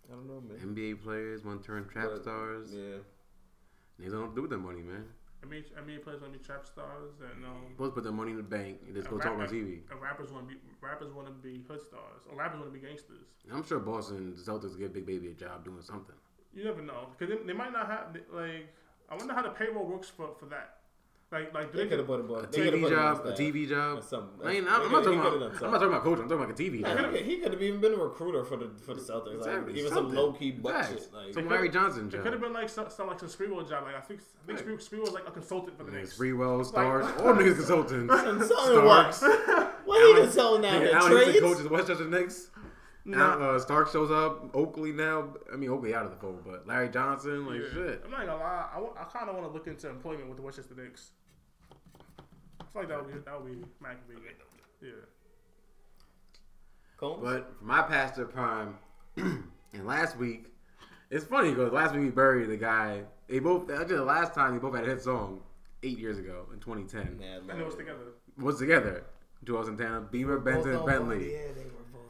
[0.09, 0.75] I don't know, man.
[0.75, 2.69] NBA players want to turn trap But, stars.
[2.73, 2.97] Yeah.
[3.99, 5.05] They don't do with their money, man.
[5.43, 8.03] I mean, I NBA players want to be trap stars, and um, Supposed to put
[8.03, 9.81] their money in the bank and just go and talk on TV.
[10.01, 12.85] rappers want to be rappers want to be hood stars, or rappers want to be
[12.85, 13.27] gangsters.
[13.51, 16.15] I'm sure Boston Celtics give Big Baby a job doing something.
[16.55, 18.67] You never know because they, they might not have like.
[19.09, 20.77] I wonder how the payroll works for for that.
[21.31, 22.47] Like like do They they, could have put him A on.
[22.51, 23.31] they TV put him on job, a.
[23.31, 23.97] TV job.
[23.97, 24.45] Or something.
[24.47, 25.53] I mean, I'm, I'm not coulda- he talking about.
[25.53, 26.19] done I'm not talking about coach.
[26.19, 26.97] I'm talking about a TV He job.
[26.97, 29.25] could've- He could have even been a recruiter for the for the Celtics.
[29.25, 30.89] Like, Exactly, even some low key butt Facts.
[30.89, 31.13] shit.
[31.13, 33.29] Like, Some It Larry could've- Johnson it could have been like some, some like some
[33.29, 33.83] Sprewell job.
[33.85, 34.67] Like I think I think Right.
[34.77, 36.15] Sprewell, Sprewell was like a consultant for the Knicks.
[36.15, 38.13] Freewell, stars, all niggas consultants.
[38.13, 39.21] Consulting Starks.
[39.23, 39.73] what?
[39.85, 40.73] What he been selling now?
[40.79, 41.39] Nigga, The Allan Houston trades?
[41.55, 42.49] coaches Westchester Knicks.
[43.05, 43.35] Nah.
[43.37, 44.55] Now, uh, Stark shows up.
[44.55, 45.33] Oakley now.
[45.51, 47.73] I mean, Oakley out of the fold, but Larry Johnson, like Yeah.
[47.73, 48.01] shit.
[48.05, 48.69] I'm not gonna lie.
[48.73, 51.11] I, I kind of want to look into employment with the Westchester Knicks.
[52.61, 54.33] I feel like that would be that would be McAfee.
[54.81, 54.89] Yeah.
[56.97, 57.19] Combs?
[57.21, 58.77] But for my pastor prime,
[59.17, 60.47] and last week,
[61.09, 63.03] it's funny because last week we buried the guy.
[63.27, 65.41] They both actually the last time they both had a hit song
[65.83, 67.17] eight years ago in 2010.
[67.19, 68.13] Mad And it was together.
[68.37, 69.03] Was together.
[69.45, 71.17] 2010, Beamer, Both Benson, on Bentley.
[71.17, 71.29] board.
[71.31, 71.39] Yeah,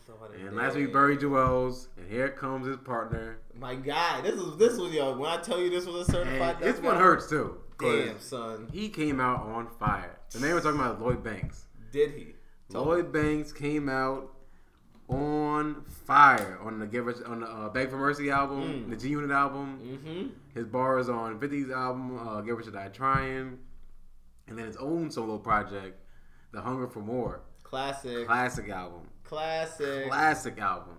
[0.07, 3.37] they were both And last week buried Juelz, and here comes his partner.
[3.57, 5.17] My God, this is this was yo.
[5.17, 7.57] When I tell you this was a certified, And this one hurts too.
[7.79, 10.19] Damn, son, He came out on fire.
[10.31, 11.65] The man we're talking about Lloyd Banks.
[11.91, 12.35] did he?
[12.71, 12.91] Tell me.
[12.91, 14.29] Lloyd Banks came out
[15.09, 18.89] on fire on the Give Us on the uh, Beg for Mercy album, Mm.
[18.89, 19.79] the G Unit album.
[19.83, 20.27] Mm-hmm.
[20.57, 23.57] His bars on 50's album, uh, Give Us a Die Trying,
[24.47, 25.99] and then his own solo project,
[26.53, 30.07] The Hunger for More, Classic, classic album, classic.
[30.07, 30.97] classic album,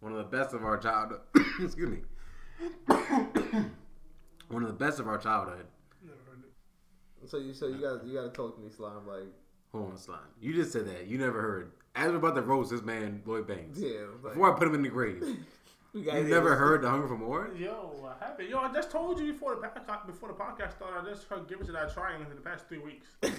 [0.00, 1.20] one of the best of our childhood.
[1.60, 1.98] Excuse me,
[4.48, 5.66] one of the best of our childhood.
[6.02, 7.28] Never heard it.
[7.30, 9.06] So you, so you got, you got to talk to me, slime.
[9.06, 9.26] Like,
[9.72, 10.18] Hold on, slime.
[10.40, 11.06] You just said that.
[11.06, 11.72] You never heard.
[11.94, 13.78] As we're about to roast this man, Lloyd Banks.
[13.78, 15.22] yeah, like, Before I put him in the grave,
[15.94, 17.50] we you never heard The Hunger for More?
[17.58, 18.50] Yo, what happened?
[18.50, 21.08] Yo, I just told you before the podcast before the podcast started.
[21.08, 23.30] I just heard "Give It to That Trying" in the past three weeks for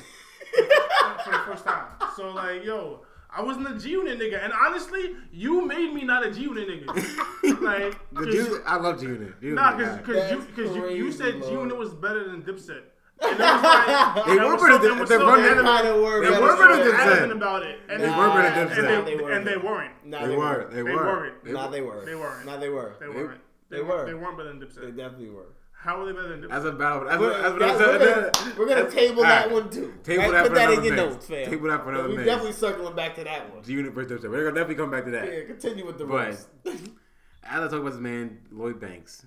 [1.31, 1.85] the first time.
[2.15, 6.25] So like, yo, I wasn't a G Unit nigga, and honestly, you made me not
[6.25, 6.87] a G Unit nigga.
[7.61, 9.33] like, The 'cause G- you- I love G Unit.
[9.43, 12.81] Nah, because because you because you, you said G Unit was better than Dipset.
[13.21, 16.21] And like, They were better than- and was they were better- adamant- kind of were.
[16.23, 17.35] They They were were better better than than Dipset.
[17.37, 18.75] about it, and They they, were better than Dipset.
[18.75, 19.33] they, Nah, they weren't.
[19.37, 19.93] and they weren't.
[20.05, 20.39] Nah, They they were.
[20.39, 20.69] weren't.
[20.69, 20.95] They They were.
[21.05, 21.43] weren't.
[21.45, 22.05] They Nah, they were.
[22.05, 22.45] They weren't.
[22.45, 22.95] Nah, they were.
[22.99, 23.41] They They- weren't.
[23.69, 23.87] they They, were.
[23.97, 24.05] were.
[24.05, 24.81] They weren't better than Dipset.
[24.81, 25.47] They definitely were.
[25.87, 26.49] How were they better than Dipset?
[26.49, 27.05] That's about.
[27.07, 28.31] That's We're, what, that's what I'm we're saying.
[28.33, 29.93] gonna, we're gonna That's- table that one too.
[30.03, 30.31] Table right?
[30.33, 31.49] that Put for that in another your notes, fam.
[31.49, 32.25] Table that for another We mix.
[32.25, 33.63] definitely circling back to that one.
[33.63, 34.29] G Unit versus Dipset.
[34.29, 35.33] We're gonna definitely come back to that.
[35.33, 36.47] Yeah, continue with the But- roast.
[36.65, 39.25] As I talk about this man, Lloyd Banks.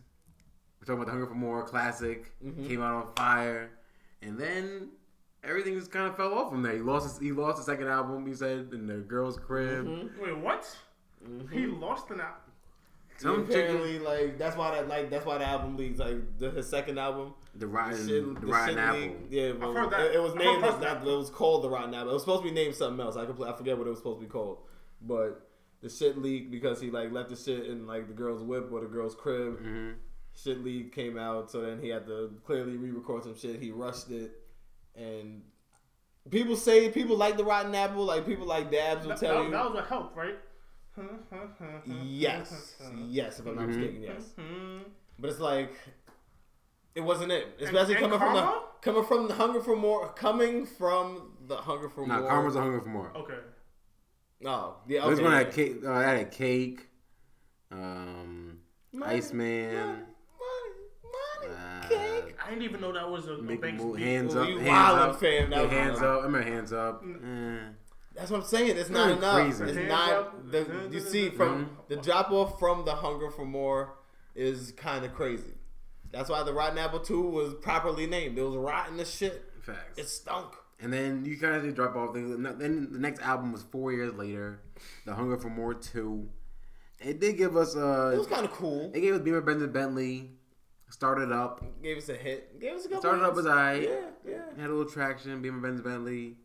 [0.79, 2.31] We're talking about The Hunger for More, classic.
[2.45, 2.69] Mhm.
[2.69, 3.71] Came out on fire,
[4.21, 4.91] and then
[5.43, 6.75] everything just kind of fell off from there.
[6.75, 7.09] He lost.
[7.09, 8.27] His, he lost the second album.
[8.27, 9.87] He said in the girl's crib.
[9.87, 10.21] Mhm.
[10.21, 10.77] Wait, what?
[11.27, 11.51] Mhm.
[11.51, 12.50] He lost an album.
[13.21, 15.99] Some chick, apparently, like that's why that like that's why the album leaks.
[15.99, 19.01] Like the, his second album, the the rotten, shit, the the rotten apple.
[19.01, 19.33] leaked.
[19.33, 20.01] Yeah, well, that.
[20.01, 21.03] It, it was named heard as that.
[21.05, 21.09] that.
[21.11, 22.11] It was called the Rotten Apple.
[22.11, 23.17] It was supposed to be named something else.
[23.17, 24.59] I compl- I forget what it was supposed to be called,
[25.03, 25.47] but
[25.83, 28.81] the shit leaked because he like left the shit in like the girl's whip or
[28.81, 29.59] the girl's crib.
[29.61, 29.91] hmm
[30.35, 33.61] Shit leak came out, so then he had to clearly re-record some shit.
[33.61, 34.31] He rushed it,
[34.95, 35.43] and
[36.31, 38.05] people say people like the Rotten Apple.
[38.05, 39.51] Like people like Dabs will That, tell that, you.
[39.51, 40.37] that was a help, right?
[41.87, 42.75] Yes,
[43.09, 43.69] yes, if I'm not Mhm.
[43.69, 44.33] mistaken, yes.
[44.39, 44.81] Mhm.
[45.19, 45.73] But it's like
[46.95, 50.67] it wasn't it, especially and coming from the coming from the hunger for more, coming
[50.67, 52.29] from the hunger for Nah, more.
[52.29, 53.13] Karma's a hunger for more.
[53.15, 53.39] Okay.
[54.45, 55.07] Oh, yeah.
[55.09, 55.23] This Okay.
[55.23, 55.39] one yeah.
[55.39, 55.85] had cake.
[55.85, 56.89] Uh, had a cake.
[57.71, 58.61] Um,
[58.93, 59.75] Money, Iceman.
[59.77, 59.97] money,
[61.05, 62.35] money, Uh, cake.
[62.45, 64.59] I didn't even know that was a, a Make Banks move, hands Oh, up, you
[64.59, 65.51] hands up, fam.
[65.51, 66.05] That hands up.
[66.23, 67.05] I remember hands up.
[67.05, 67.59] Eh.
[68.21, 68.77] That's what I'm saying.
[68.77, 69.57] It's Not not enough.
[69.57, 69.65] crazy.
[69.81, 70.53] It's not.
[70.53, 71.69] The, you see, from Mhm.
[71.89, 73.95] the drop off from the hunger for more
[74.35, 75.55] is kind of crazy.
[76.13, 78.37] That's why the Rotten Apple Two was properly named.
[78.39, 79.43] It was rotten as shit.
[79.63, 79.99] Facts.
[79.99, 80.55] It stunk.
[80.81, 82.31] And then you kind of just drop off things.
[82.59, 84.61] Then the next album was four years later,
[85.07, 86.29] The Hunger for More Two.
[86.99, 88.13] It did give us a.
[88.15, 88.91] It was kind of cool.
[88.95, 90.33] it gave us Beamer Benson Bentley.
[90.91, 92.59] Started up, Gave us a hit.
[92.61, 93.01] Gave us a couple.
[93.03, 93.47] started up hits.
[93.47, 94.43] as I Yeah, yeah.
[94.59, 95.41] had a little traction.
[95.41, 96.37] Beamer Benson Bentley.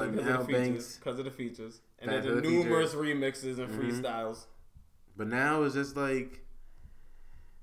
[0.00, 0.96] Because of, the features.
[0.96, 1.80] Because of the features.
[2.00, 3.78] And then the, the numerous remixes and Mhm.
[3.80, 4.46] freestyles.
[5.16, 6.44] But now it's just like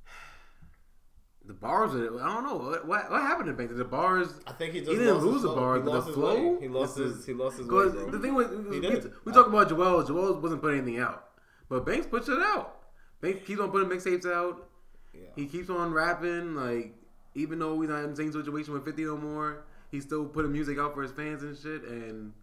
[1.45, 1.93] the bars.
[1.95, 3.75] Are, I don't know what what, what happened to Banks.
[3.75, 4.27] The bars.
[4.47, 6.15] I think he just He didn't lose his the bars, He but the lost his
[6.15, 6.61] flow way.
[6.61, 7.25] He lost is- his.
[7.25, 8.11] He lost his way, bro.
[8.11, 10.03] the thing was, He we, we talk about Joel.
[10.03, 11.29] Joel wasn't putting anything out,
[11.69, 12.77] but Banks puts it out.
[13.21, 14.67] Banks keeps on putting mixtapes out.
[15.13, 15.21] Yeah.
[15.35, 16.55] He keeps on rapping.
[16.55, 16.95] Like
[17.35, 20.51] even though he's not in the same situation with Fifty no more, he's still putting
[20.51, 21.83] music out for his fans and shit.
[21.83, 22.33] And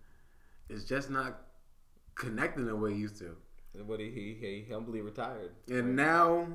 [0.68, 1.40] it's just not
[2.14, 3.36] connecting the way he used to.
[3.86, 5.52] But he, he, he humbly retired.
[5.68, 6.46] And now,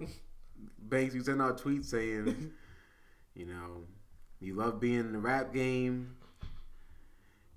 [0.80, 2.52] Banks, you send out tweets saying,
[3.36, 3.84] you know,
[4.40, 6.15] you love being in the rap game.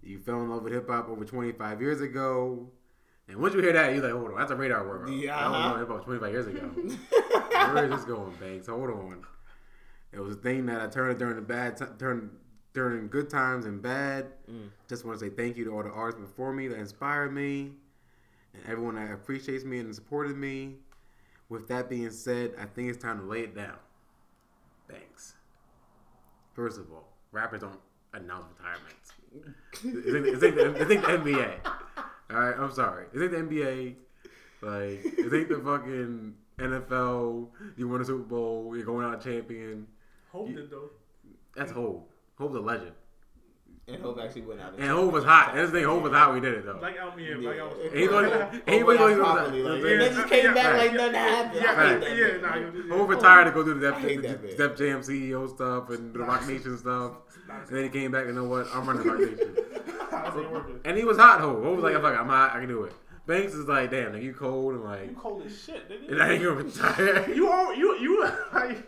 [0.03, 2.71] You fell in love with hip hop over 25 years ago.
[3.29, 5.11] And once you hear that, you're like, hold on, that's a radar word.
[5.11, 5.73] Yeah, I was uh-huh.
[5.73, 6.61] on hip hop 25 years ago.
[7.75, 8.69] Where is this going, Banks?
[8.69, 9.27] Hold on.
[10.13, 12.31] It was a thing that I turned during the bad, t- during,
[12.77, 14.27] during good times and bad.
[14.51, 14.69] Mm.
[14.87, 17.71] Just want to say thank you to all the artists before me that inspired me
[18.53, 20.75] and everyone that appreciates me and supported me.
[21.49, 23.79] With that being said, I think it's time to lay it down.
[24.91, 25.37] Thanks.
[26.53, 27.81] First of all, rappers don't
[28.13, 29.13] announce retirements.
[29.83, 31.67] It's like, the, it's like the NBA.
[32.31, 33.07] All right, I'm sorry.
[33.15, 33.95] It's like the NBA.
[34.61, 37.49] Like, it's like the fucking NFL.
[37.79, 38.77] You won a Super Bowl.
[38.77, 39.87] You're going out champion.
[40.31, 40.91] Hov did though.
[41.55, 41.73] That's
[42.39, 42.49] Hov.
[42.53, 42.93] Hov's a legend.
[43.89, 44.75] And Hov actually went out.
[44.79, 45.51] And Hov was hot.
[45.51, 46.79] And this thing, Hov was hot we did it, though.
[46.79, 47.25] Black out me.
[47.29, 47.35] Yeah.
[47.35, 47.41] And
[47.99, 49.89] he thought- he went thought he was- properly, like, Yeah.
[49.91, 50.55] and they just came Yeah.
[50.55, 50.77] back Right.
[50.79, 51.55] like nothing happened.
[51.55, 52.01] Yeah, I hate Right.
[52.01, 54.57] that yeah, nah, you- Hov retired to go do the I hate that Def, bitch.
[54.57, 57.13] Def Jam CEO stuff and the Roc Nation stuff.
[57.49, 58.67] And then he came back and know what?
[58.75, 59.57] I'm running Roc Nation.
[60.11, 60.81] How's it working?
[60.85, 61.63] And he was hot, Hov.
[61.63, 62.93] Hov was like, fuck it, I'm hot, I can do it.
[63.29, 66.13] Banks is like, damn, nigga, you cold and like, You cold as shit, nigga.
[66.13, 67.29] and I ain't gonna retire.
[67.35, 68.23] You all you you
[68.53, 68.79] like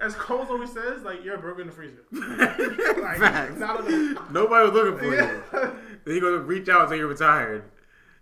[0.00, 2.02] as Cole always says, like you're a burger in the freezer.
[2.12, 3.58] Like, Facts.
[3.58, 4.30] not enough.
[4.30, 5.32] Nobody was looking for Yeah.
[5.32, 5.70] you.
[6.04, 7.64] Then you gonna reach out and say you're retired,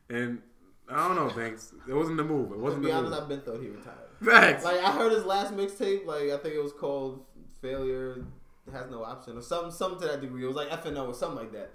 [0.08, 0.40] and
[0.88, 1.72] I don't know, Banks.
[1.88, 2.52] It wasn't the move.
[2.52, 3.22] It wasn't be the honest, move.
[3.22, 3.96] I've been thought he retired.
[4.24, 4.64] Facts.
[4.64, 7.24] Like I heard his last mixtape, like I think it was called
[7.60, 8.24] "Failure
[8.72, 10.44] Has No Option" or something, something to that degree.
[10.44, 11.70] It was like FNO or something like that.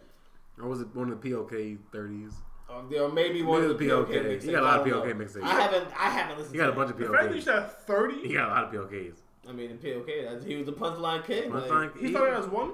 [0.61, 2.33] or was it one of the POK thirties?
[2.69, 4.07] Oh, or, there- or maybe one Maybe of the the POK.
[4.07, 4.15] POK.
[4.15, 4.43] mixtapes.
[4.43, 5.25] He got a lot of I POK know.
[5.25, 5.43] mixtapes.
[5.43, 5.87] I haven't.
[5.91, 6.55] I haven't listened.
[6.55, 8.63] He got a bunch of The fact that you said thirty, He got a lot
[8.63, 9.20] of POKs.
[9.51, 11.51] I mean, in POK, that's, he was the punchline king.
[11.51, 12.71] Like, Punchline- he he- thought it was one.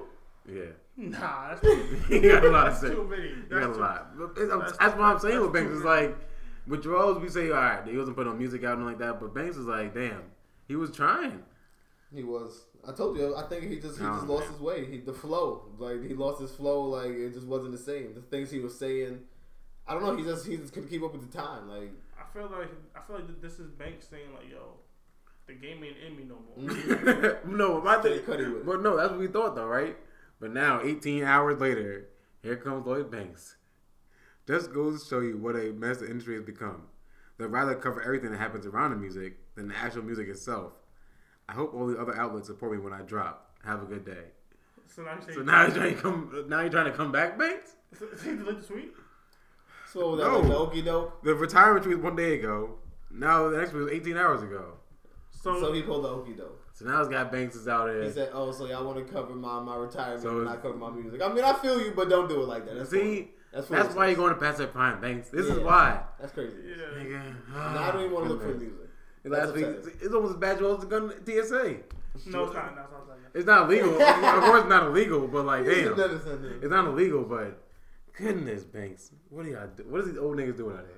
[0.50, 0.62] Yeah.
[0.96, 1.76] Nah, that's too,
[2.08, 2.92] he got a lot of that's shit.
[2.96, 3.28] too many.
[3.28, 4.18] He That's got a too- lot.
[4.18, 5.70] But it's- that's- That's, what I'm saying with Banks.
[5.70, 6.16] too It's like
[6.66, 9.20] with Juelz, we say all right, he wasn't putting on music out and like that,
[9.20, 10.22] but Banks is like, damn,
[10.66, 11.42] he was trying.
[12.14, 12.64] He was.
[12.86, 13.36] I told you.
[13.36, 14.86] I think he just he Oh, just lost his way.
[14.86, 15.64] He the flow.
[15.78, 16.82] Like he lost his flow.
[16.84, 18.14] Like it just wasn't the same.
[18.14, 19.20] The things he was saying.
[19.86, 20.16] I don't know.
[20.16, 21.68] He just he just couldn't keep up with the time.
[21.68, 24.72] Like I feel like I feel like this is Banks saying like, yo,
[25.48, 26.70] the game ain't in me no more.
[26.70, 27.56] Mm-hmm.
[27.56, 28.66] no, my thing, Cuddy with it.
[28.66, 29.96] but no, that's what we thought though, right?
[30.40, 32.06] But now, 18 hours later,
[32.42, 33.56] here comes Lloyd Banks.
[34.46, 36.82] Just goes to show you what a mess the industry has become.
[37.38, 40.72] They'd rather cover everything that happens around the music than the actual music itself.
[41.48, 43.56] I hope all the other outlets support me when I drop.
[43.64, 44.32] Have a good day.
[44.86, 46.44] So now he's So now you're trying to come.
[46.48, 47.72] Now you're trying to come back, Banks.
[47.92, 48.92] Is he delete the tweet?
[49.92, 50.38] so what was that No.
[50.40, 51.22] like the okey doke.
[51.24, 52.76] The retirement tweet was one day ago.
[53.10, 54.77] Now the next one was 18 hours ago.
[55.40, 56.60] So, So he pulled the okey doke.
[56.72, 58.02] So now it's got Banks is out there.
[58.04, 60.62] He said, "Oh, so y'all want to cover my my retirement So and it's- not
[60.62, 61.20] cover my music?
[61.22, 62.76] I mean, I feel you, but don't do it like that.
[62.76, 63.28] That's See, funny.
[63.52, 65.28] that's, that's why you're going to pass that prime, Banks.
[65.30, 66.02] This is why.
[66.20, 66.56] That's crazy.
[66.66, 67.02] yeah.
[67.02, 67.34] Nigga.
[67.52, 68.72] Now I ah, don't even want to look for Goodness.
[68.72, 68.84] music.
[69.24, 69.66] Last week,
[70.00, 71.76] it's almost as bad as well as the gun TSA.
[72.30, 72.74] No, it's not.
[72.74, 72.82] No,
[73.34, 73.70] it's not.
[73.70, 73.72] It's not.
[73.72, 73.82] It's
[74.38, 77.24] of course, it's not illegal, but like, damn, it's not illegal.
[77.24, 77.60] But
[78.16, 79.84] goodness, Banks, what do y'all do?
[79.88, 80.97] What is these old niggas doing out there?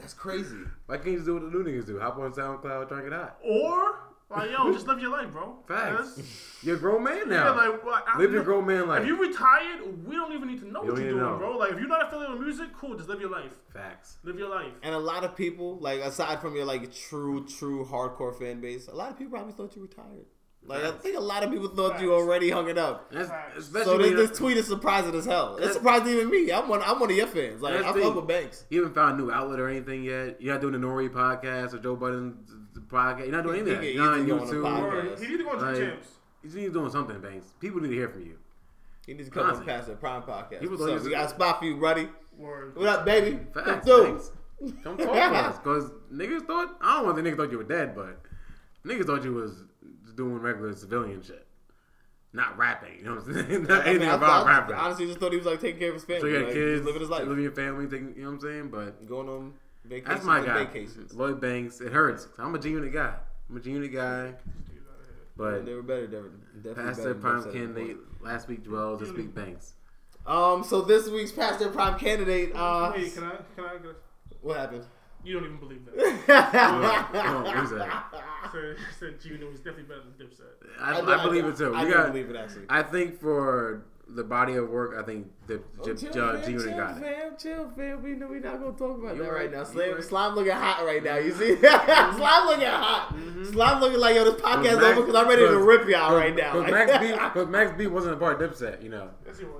[0.00, 0.56] That's crazy.
[0.86, 1.98] Why can't you just do what the new niggas do?
[1.98, 3.36] Hop on SoundCloud, drink it out.
[3.44, 3.98] Or
[4.30, 5.56] like, yo, just live your life, bro.
[5.66, 6.16] Facts.
[6.16, 7.54] That's- You're a grown man now.
[7.54, 9.00] Yeah, like, what, I, Live your grown man life.
[9.02, 11.38] If you retired, we don't even need to know You what you're doing, know.
[11.38, 11.56] bro.
[11.56, 12.96] Like, if you're not affiliated with music, cool.
[12.96, 13.52] Just live your life.
[13.72, 14.16] Facts.
[14.24, 14.72] Live your life.
[14.82, 18.88] And a lot of people, like aside from your like true, true hardcore fan base,
[18.88, 20.26] a lot of people probably thought you retired.
[20.68, 23.10] Like I think a lot of people thought you already hung it up.
[23.10, 23.28] That's,
[23.84, 25.52] So this, this tweet is surprising as hell.
[25.56, 26.52] It's That's- surprising even me.
[26.52, 26.82] I'm one.
[26.84, 27.62] I'm one of your fans.
[27.62, 28.16] Like That's I the fuck thing.
[28.16, 28.64] with Banks.
[28.70, 30.40] You haven't found a new outlet or anything yet.
[30.40, 32.50] You're not doing the Nori podcast or Joe Budden's
[32.88, 33.20] podcast.
[33.20, 33.80] You're not doing He anything.
[33.80, 35.20] can You're not on easily on YouTube.
[35.20, 36.08] he need to go into Like, the champs.
[36.54, 37.52] You're doing something, Banks.
[37.60, 38.36] People need to hear from you.
[39.06, 40.60] He needs to come on past the Prime podcast.
[40.60, 41.02] People What's thought up?
[41.04, 42.08] We got a spot for you, buddy.
[42.36, 42.76] Word.
[42.76, 43.38] What up, baby?
[43.54, 44.20] Come Facts, through.
[44.84, 47.64] Come talk to us, cause niggas thought I don't want the niggas thought you were
[47.64, 48.20] dead, but
[48.84, 49.64] niggas thought you was just
[50.18, 51.46] doing regular civilian shit,
[52.32, 52.98] not rapping.
[52.98, 53.62] You know what I'm saying?
[53.68, 54.74] Not I, mean, anything I, about I rapping.
[54.74, 56.20] honestly just thought he was like taking care of his family.
[56.20, 58.34] so you got like, kids, living his life, living your family, taking, you know what
[58.34, 58.68] I'm saying?
[58.68, 59.54] But going on
[59.84, 60.08] vacations.
[60.08, 61.14] that's my guy, Vacations.
[61.14, 61.80] Lloyd Banks.
[61.80, 62.26] It hurts.
[62.36, 63.14] I'm a G Unit guy.
[63.48, 64.34] I'm a G Unit guy,
[65.36, 66.06] but they were better.
[66.08, 67.96] They were definitely past better their prime than candidate.
[68.20, 69.74] Last week Joel, this week Banks.
[70.26, 70.64] Um.
[70.64, 72.54] So this week's past their prime candidate.
[72.54, 73.36] Uh, Wait, can I?
[73.54, 73.78] Can I?
[73.78, 73.94] Go?
[74.42, 74.84] what happened?
[75.28, 75.94] You don't even believe that.
[76.30, 78.04] Oh, oh, who's that?
[78.50, 80.80] said, said Gino was definitely better than Dipset.
[80.80, 81.74] I, do- I believe it too.
[81.74, 82.12] I We do got.
[82.12, 82.64] believe it actually.
[82.70, 86.42] I think for the body of work, I think the Oh, J- chill, J- fam,
[86.44, 87.00] G Unit chill, got it.
[87.00, 88.02] fam, chill, fam.
[88.02, 89.58] We know we're not gonna talk about You that right, right now.
[89.60, 90.02] you Slime, right.
[90.04, 91.16] slime looking hot right now.
[91.16, 93.14] You see, slime looking hot.
[93.52, 94.80] Slime looking like yo, this podcast Mm-hmm.
[94.80, 96.52] Max- over because I'm ready to rip y'all right now.
[96.54, 99.10] Because Like- Max B, cause Max B wasn't a part of Dipset, you know.
[99.26, 99.54] Yes, he was.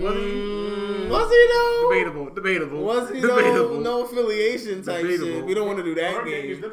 [0.00, 0.20] Was he?
[0.22, 1.88] Mm, was he though?
[1.90, 2.82] Debatable, debatable.
[2.82, 3.68] Was he debatable.
[3.74, 3.80] though?
[3.80, 5.26] No affiliation type Debatable.
[5.28, 5.44] shit.
[5.44, 6.72] We don't want to do that Her gang game.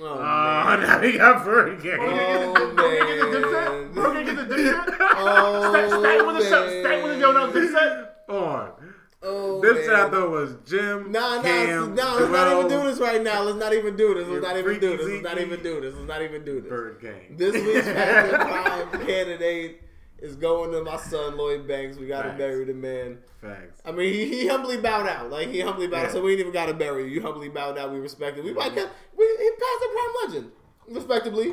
[0.00, 0.80] Oh, Oh, man.
[0.86, 1.98] now he got Bird game.
[2.00, 3.94] Oh, Her gang is Dipset.
[3.94, 4.96] Her gang is Dipset.
[5.00, 6.68] Oh, Stack stack with the shot.
[6.68, 7.32] Stack with the yo.
[7.32, 8.08] No, Dipset.
[8.28, 8.72] on.
[9.20, 10.10] Oh, I man.
[10.12, 13.42] thought was Jim, Nah, nah, Cam, nah, let's not even do this right now.
[13.42, 14.28] Let's not even do this.
[14.28, 15.06] Let's not even do this.
[15.08, 15.94] Let's not even do this.
[15.96, 16.68] Let's not even do this.
[16.68, 17.36] Bird game.
[17.36, 18.36] This week's Factor
[18.92, 19.82] Prime candidate
[20.20, 21.96] is going to my son Lloyd Banks.
[21.96, 22.38] We got to Facts.
[22.38, 23.18] bury the man.
[23.40, 23.80] Facts.
[23.84, 25.30] I mean, he, he humbly bowed out.
[25.30, 26.12] Like he humbly bowed out.
[26.12, 27.10] So we ain't even got to bury you.
[27.10, 27.92] You humbly bowed out.
[27.92, 28.44] We respect it.
[28.44, 28.76] We might mm-hmm.
[28.76, 30.52] get we he passed the prime legend,
[30.88, 31.52] respectably.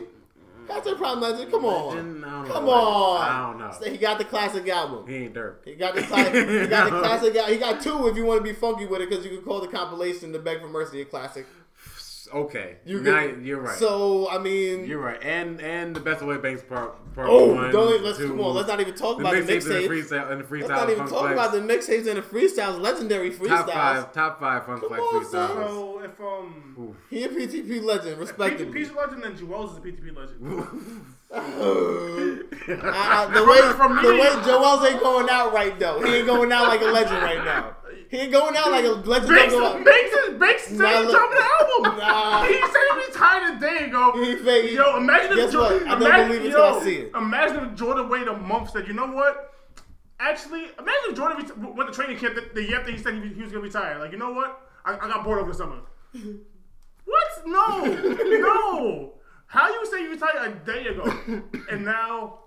[0.68, 1.52] Passed the prime legend.
[1.52, 2.26] Come on, Legend?
[2.26, 2.52] I know.
[2.52, 3.22] come on.
[3.22, 3.72] I don't know.
[3.80, 5.08] So He got the classic album.
[5.08, 5.64] He ain't Dirk.
[5.64, 6.34] He got the classic.
[6.34, 7.36] he got the classic.
[7.48, 9.62] He got two if you want to be funky with it, because you could call
[9.62, 11.46] the compilation "The Beg for Mercy" a classic.
[12.36, 12.76] Okay.
[12.86, 13.78] You now, could- you're right.
[13.78, 15.18] So I mean, you're right.
[15.24, 17.72] And and the best way Lloyd Banks part part oh, one.
[17.72, 18.56] don't let's two, come on.
[18.56, 20.60] Let's not even talk the about the mixtapes and the freestyle and the freestyle.
[20.68, 21.34] Let's not even talk Flex.
[21.34, 23.48] about the mixtapes and the freestyles, legendary freestyles.
[23.48, 25.68] top five, top five fun Come flex on, freestyles.
[25.70, 26.96] So if um, Oof.
[27.10, 28.82] He a PTP legend, respectively.
[28.82, 31.06] PTP's a legend, then Juelz is a PTP legend.
[31.34, 34.20] I- I- the way From the me.
[34.20, 36.02] way Juelz ain't going out right though.
[36.02, 37.76] He ain't going out like a legend right now.
[38.10, 39.30] He ain't going out like a legend.
[39.30, 39.84] Banks, go out.
[39.86, 41.98] Banks, Banks said Nah, he dropping the album.
[42.00, 42.44] Nah.
[42.46, 44.12] He said he retired a day ago.
[44.24, 45.88] He fake- Yo, imagine if Jordan.
[45.88, 45.98] what?
[45.98, 47.12] I don't believe it yo, till I see it.
[47.16, 48.72] Imagine if Jordan waited a month.
[48.72, 49.54] Said, you know what?
[50.20, 53.16] Actually, imagine if Jordan ret- went to training camp the, the year after he said
[53.16, 54.00] he, he was gonna retire.
[54.00, 54.62] Like, you know what?
[54.86, 55.82] I, I got bored over the summer.
[57.06, 57.28] what?
[57.46, 59.14] No, no.
[59.48, 62.40] How you say you retired a day ago, and now?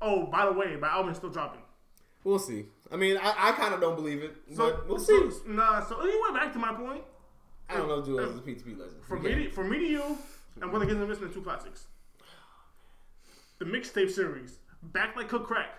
[0.00, 1.60] Oh, by the way, my album is still dropping.
[2.24, 2.66] We'll see.
[2.92, 5.30] I mean, I, I kind of don't believe it, So but we'll see.
[5.30, 5.82] so- nah.
[5.84, 7.02] So anyway, back to my point.
[7.68, 9.02] I don't know if Joel is a P2P legend.
[9.08, 9.34] For Okay.
[9.34, 10.18] me, to, for me to you,
[10.60, 11.86] and what against missing the two classics.
[13.58, 15.70] The mixtape series, back like cook crack,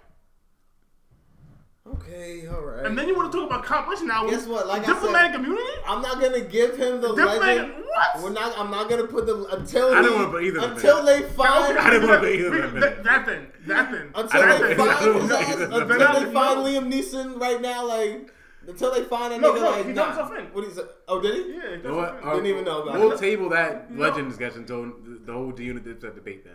[1.88, 2.84] Okay, all right.
[2.88, 4.28] and then you want to talk about compilation now.
[4.28, 4.66] Guess what?
[4.68, 5.72] Like I diplomatic said- immunity.
[5.88, 7.74] I'm not gonna give him the Diplomatic legend.
[7.86, 8.24] what?
[8.24, 8.58] We're not.
[8.58, 11.06] I'm not gonna put the until I he, don't wanna put either of them until
[11.06, 12.80] they find I didn't want to be We- either.
[12.80, 15.64] that, that then, that then, until that they find I don't his know ass, either.
[15.66, 16.60] until they find.
[16.66, 17.86] Liam Neeson right now.
[17.88, 18.34] Like
[18.68, 20.06] until they find a No, nigga no, like he nah.
[20.06, 20.46] got himself in.
[20.56, 20.88] What is it?
[21.08, 21.40] Oh, did he?
[21.54, 22.26] Yeah, You that's know what?
[22.26, 23.20] what Didn't even know about We'll it.
[23.20, 24.02] table that No.
[24.08, 26.54] legend discussion until the- the whole unit debate then.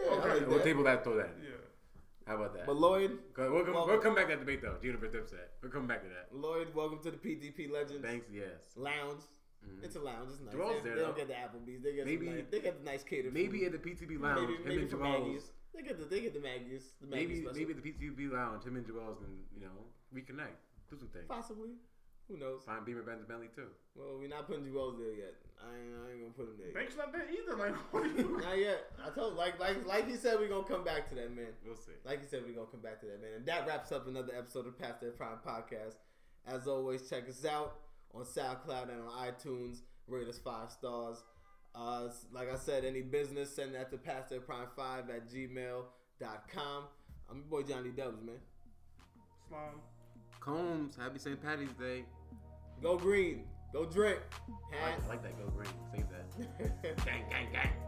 [0.00, 0.64] Yeah, I like We'll that.
[0.64, 1.02] table that.
[1.02, 1.30] Throw that.
[2.28, 2.66] How about that?
[2.66, 4.76] But Lloyd, We'll come, Well- come back to that debate though.
[4.82, 5.48] Juniper Dipset.
[5.62, 6.28] We'll come back to that.
[6.36, 8.26] Lloyd, welcome to the PTP Legends Thanks.
[8.30, 8.76] Yes.
[8.76, 9.22] Lounge.
[9.66, 9.82] Mm-hmm.
[9.84, 10.28] It's a lounge.
[10.30, 10.54] It's nice.
[10.54, 11.24] Juelz they, there, they don't though.
[11.24, 11.82] get the Applebee's.
[11.82, 13.74] They get Maybe- nice, they get the nice catered Maybe food.
[13.74, 15.42] at the PTP lounge, maybe, him maybe and for Juelz.
[15.74, 16.92] They get the they get the Maggie's.
[17.00, 17.58] The Maggie's Maybe special.
[17.58, 20.60] maybe the PTP lounge, him and Juelz and you know reconnect,
[20.90, 21.24] do some things.
[21.28, 21.70] possibly.
[22.28, 22.62] Who knows?
[22.64, 23.68] Find Beamer Benz Bentley too.
[23.96, 25.34] Well, we're not putting Juelz there yet.
[25.58, 26.68] I ain't, I ain't gonna put him there.
[26.68, 26.74] Yet.
[26.74, 27.56] Banks not there either.
[27.56, 28.40] Like, what are you?
[28.44, 28.92] Not yet.
[29.04, 31.56] I told like like like he said we're gonna come back to that man.
[31.64, 31.96] We'll see.
[32.04, 33.32] Like you said, we're gonna come back to that, man.
[33.36, 35.96] And that wraps up another episode of Past Their Prime Podcast.
[36.46, 37.76] As always, check us out
[38.14, 39.78] on SoundCloud and on iTunes.
[40.06, 41.22] Rate us five stars.
[41.74, 46.84] Uh, like I said, any business, send that to Past Their Prime 5 at gmail.com.
[47.30, 48.36] I'm your boy Johnny Dubs, man.
[49.48, 49.80] Slime.
[50.40, 51.40] Combs, happy St.
[51.42, 52.04] Patty's Day.
[52.82, 53.44] Go green.
[53.72, 54.20] Go drink.
[54.72, 55.38] I like, I like that.
[55.38, 55.68] Go green.
[55.92, 57.04] Save that.
[57.04, 57.87] Gang, gang, gang.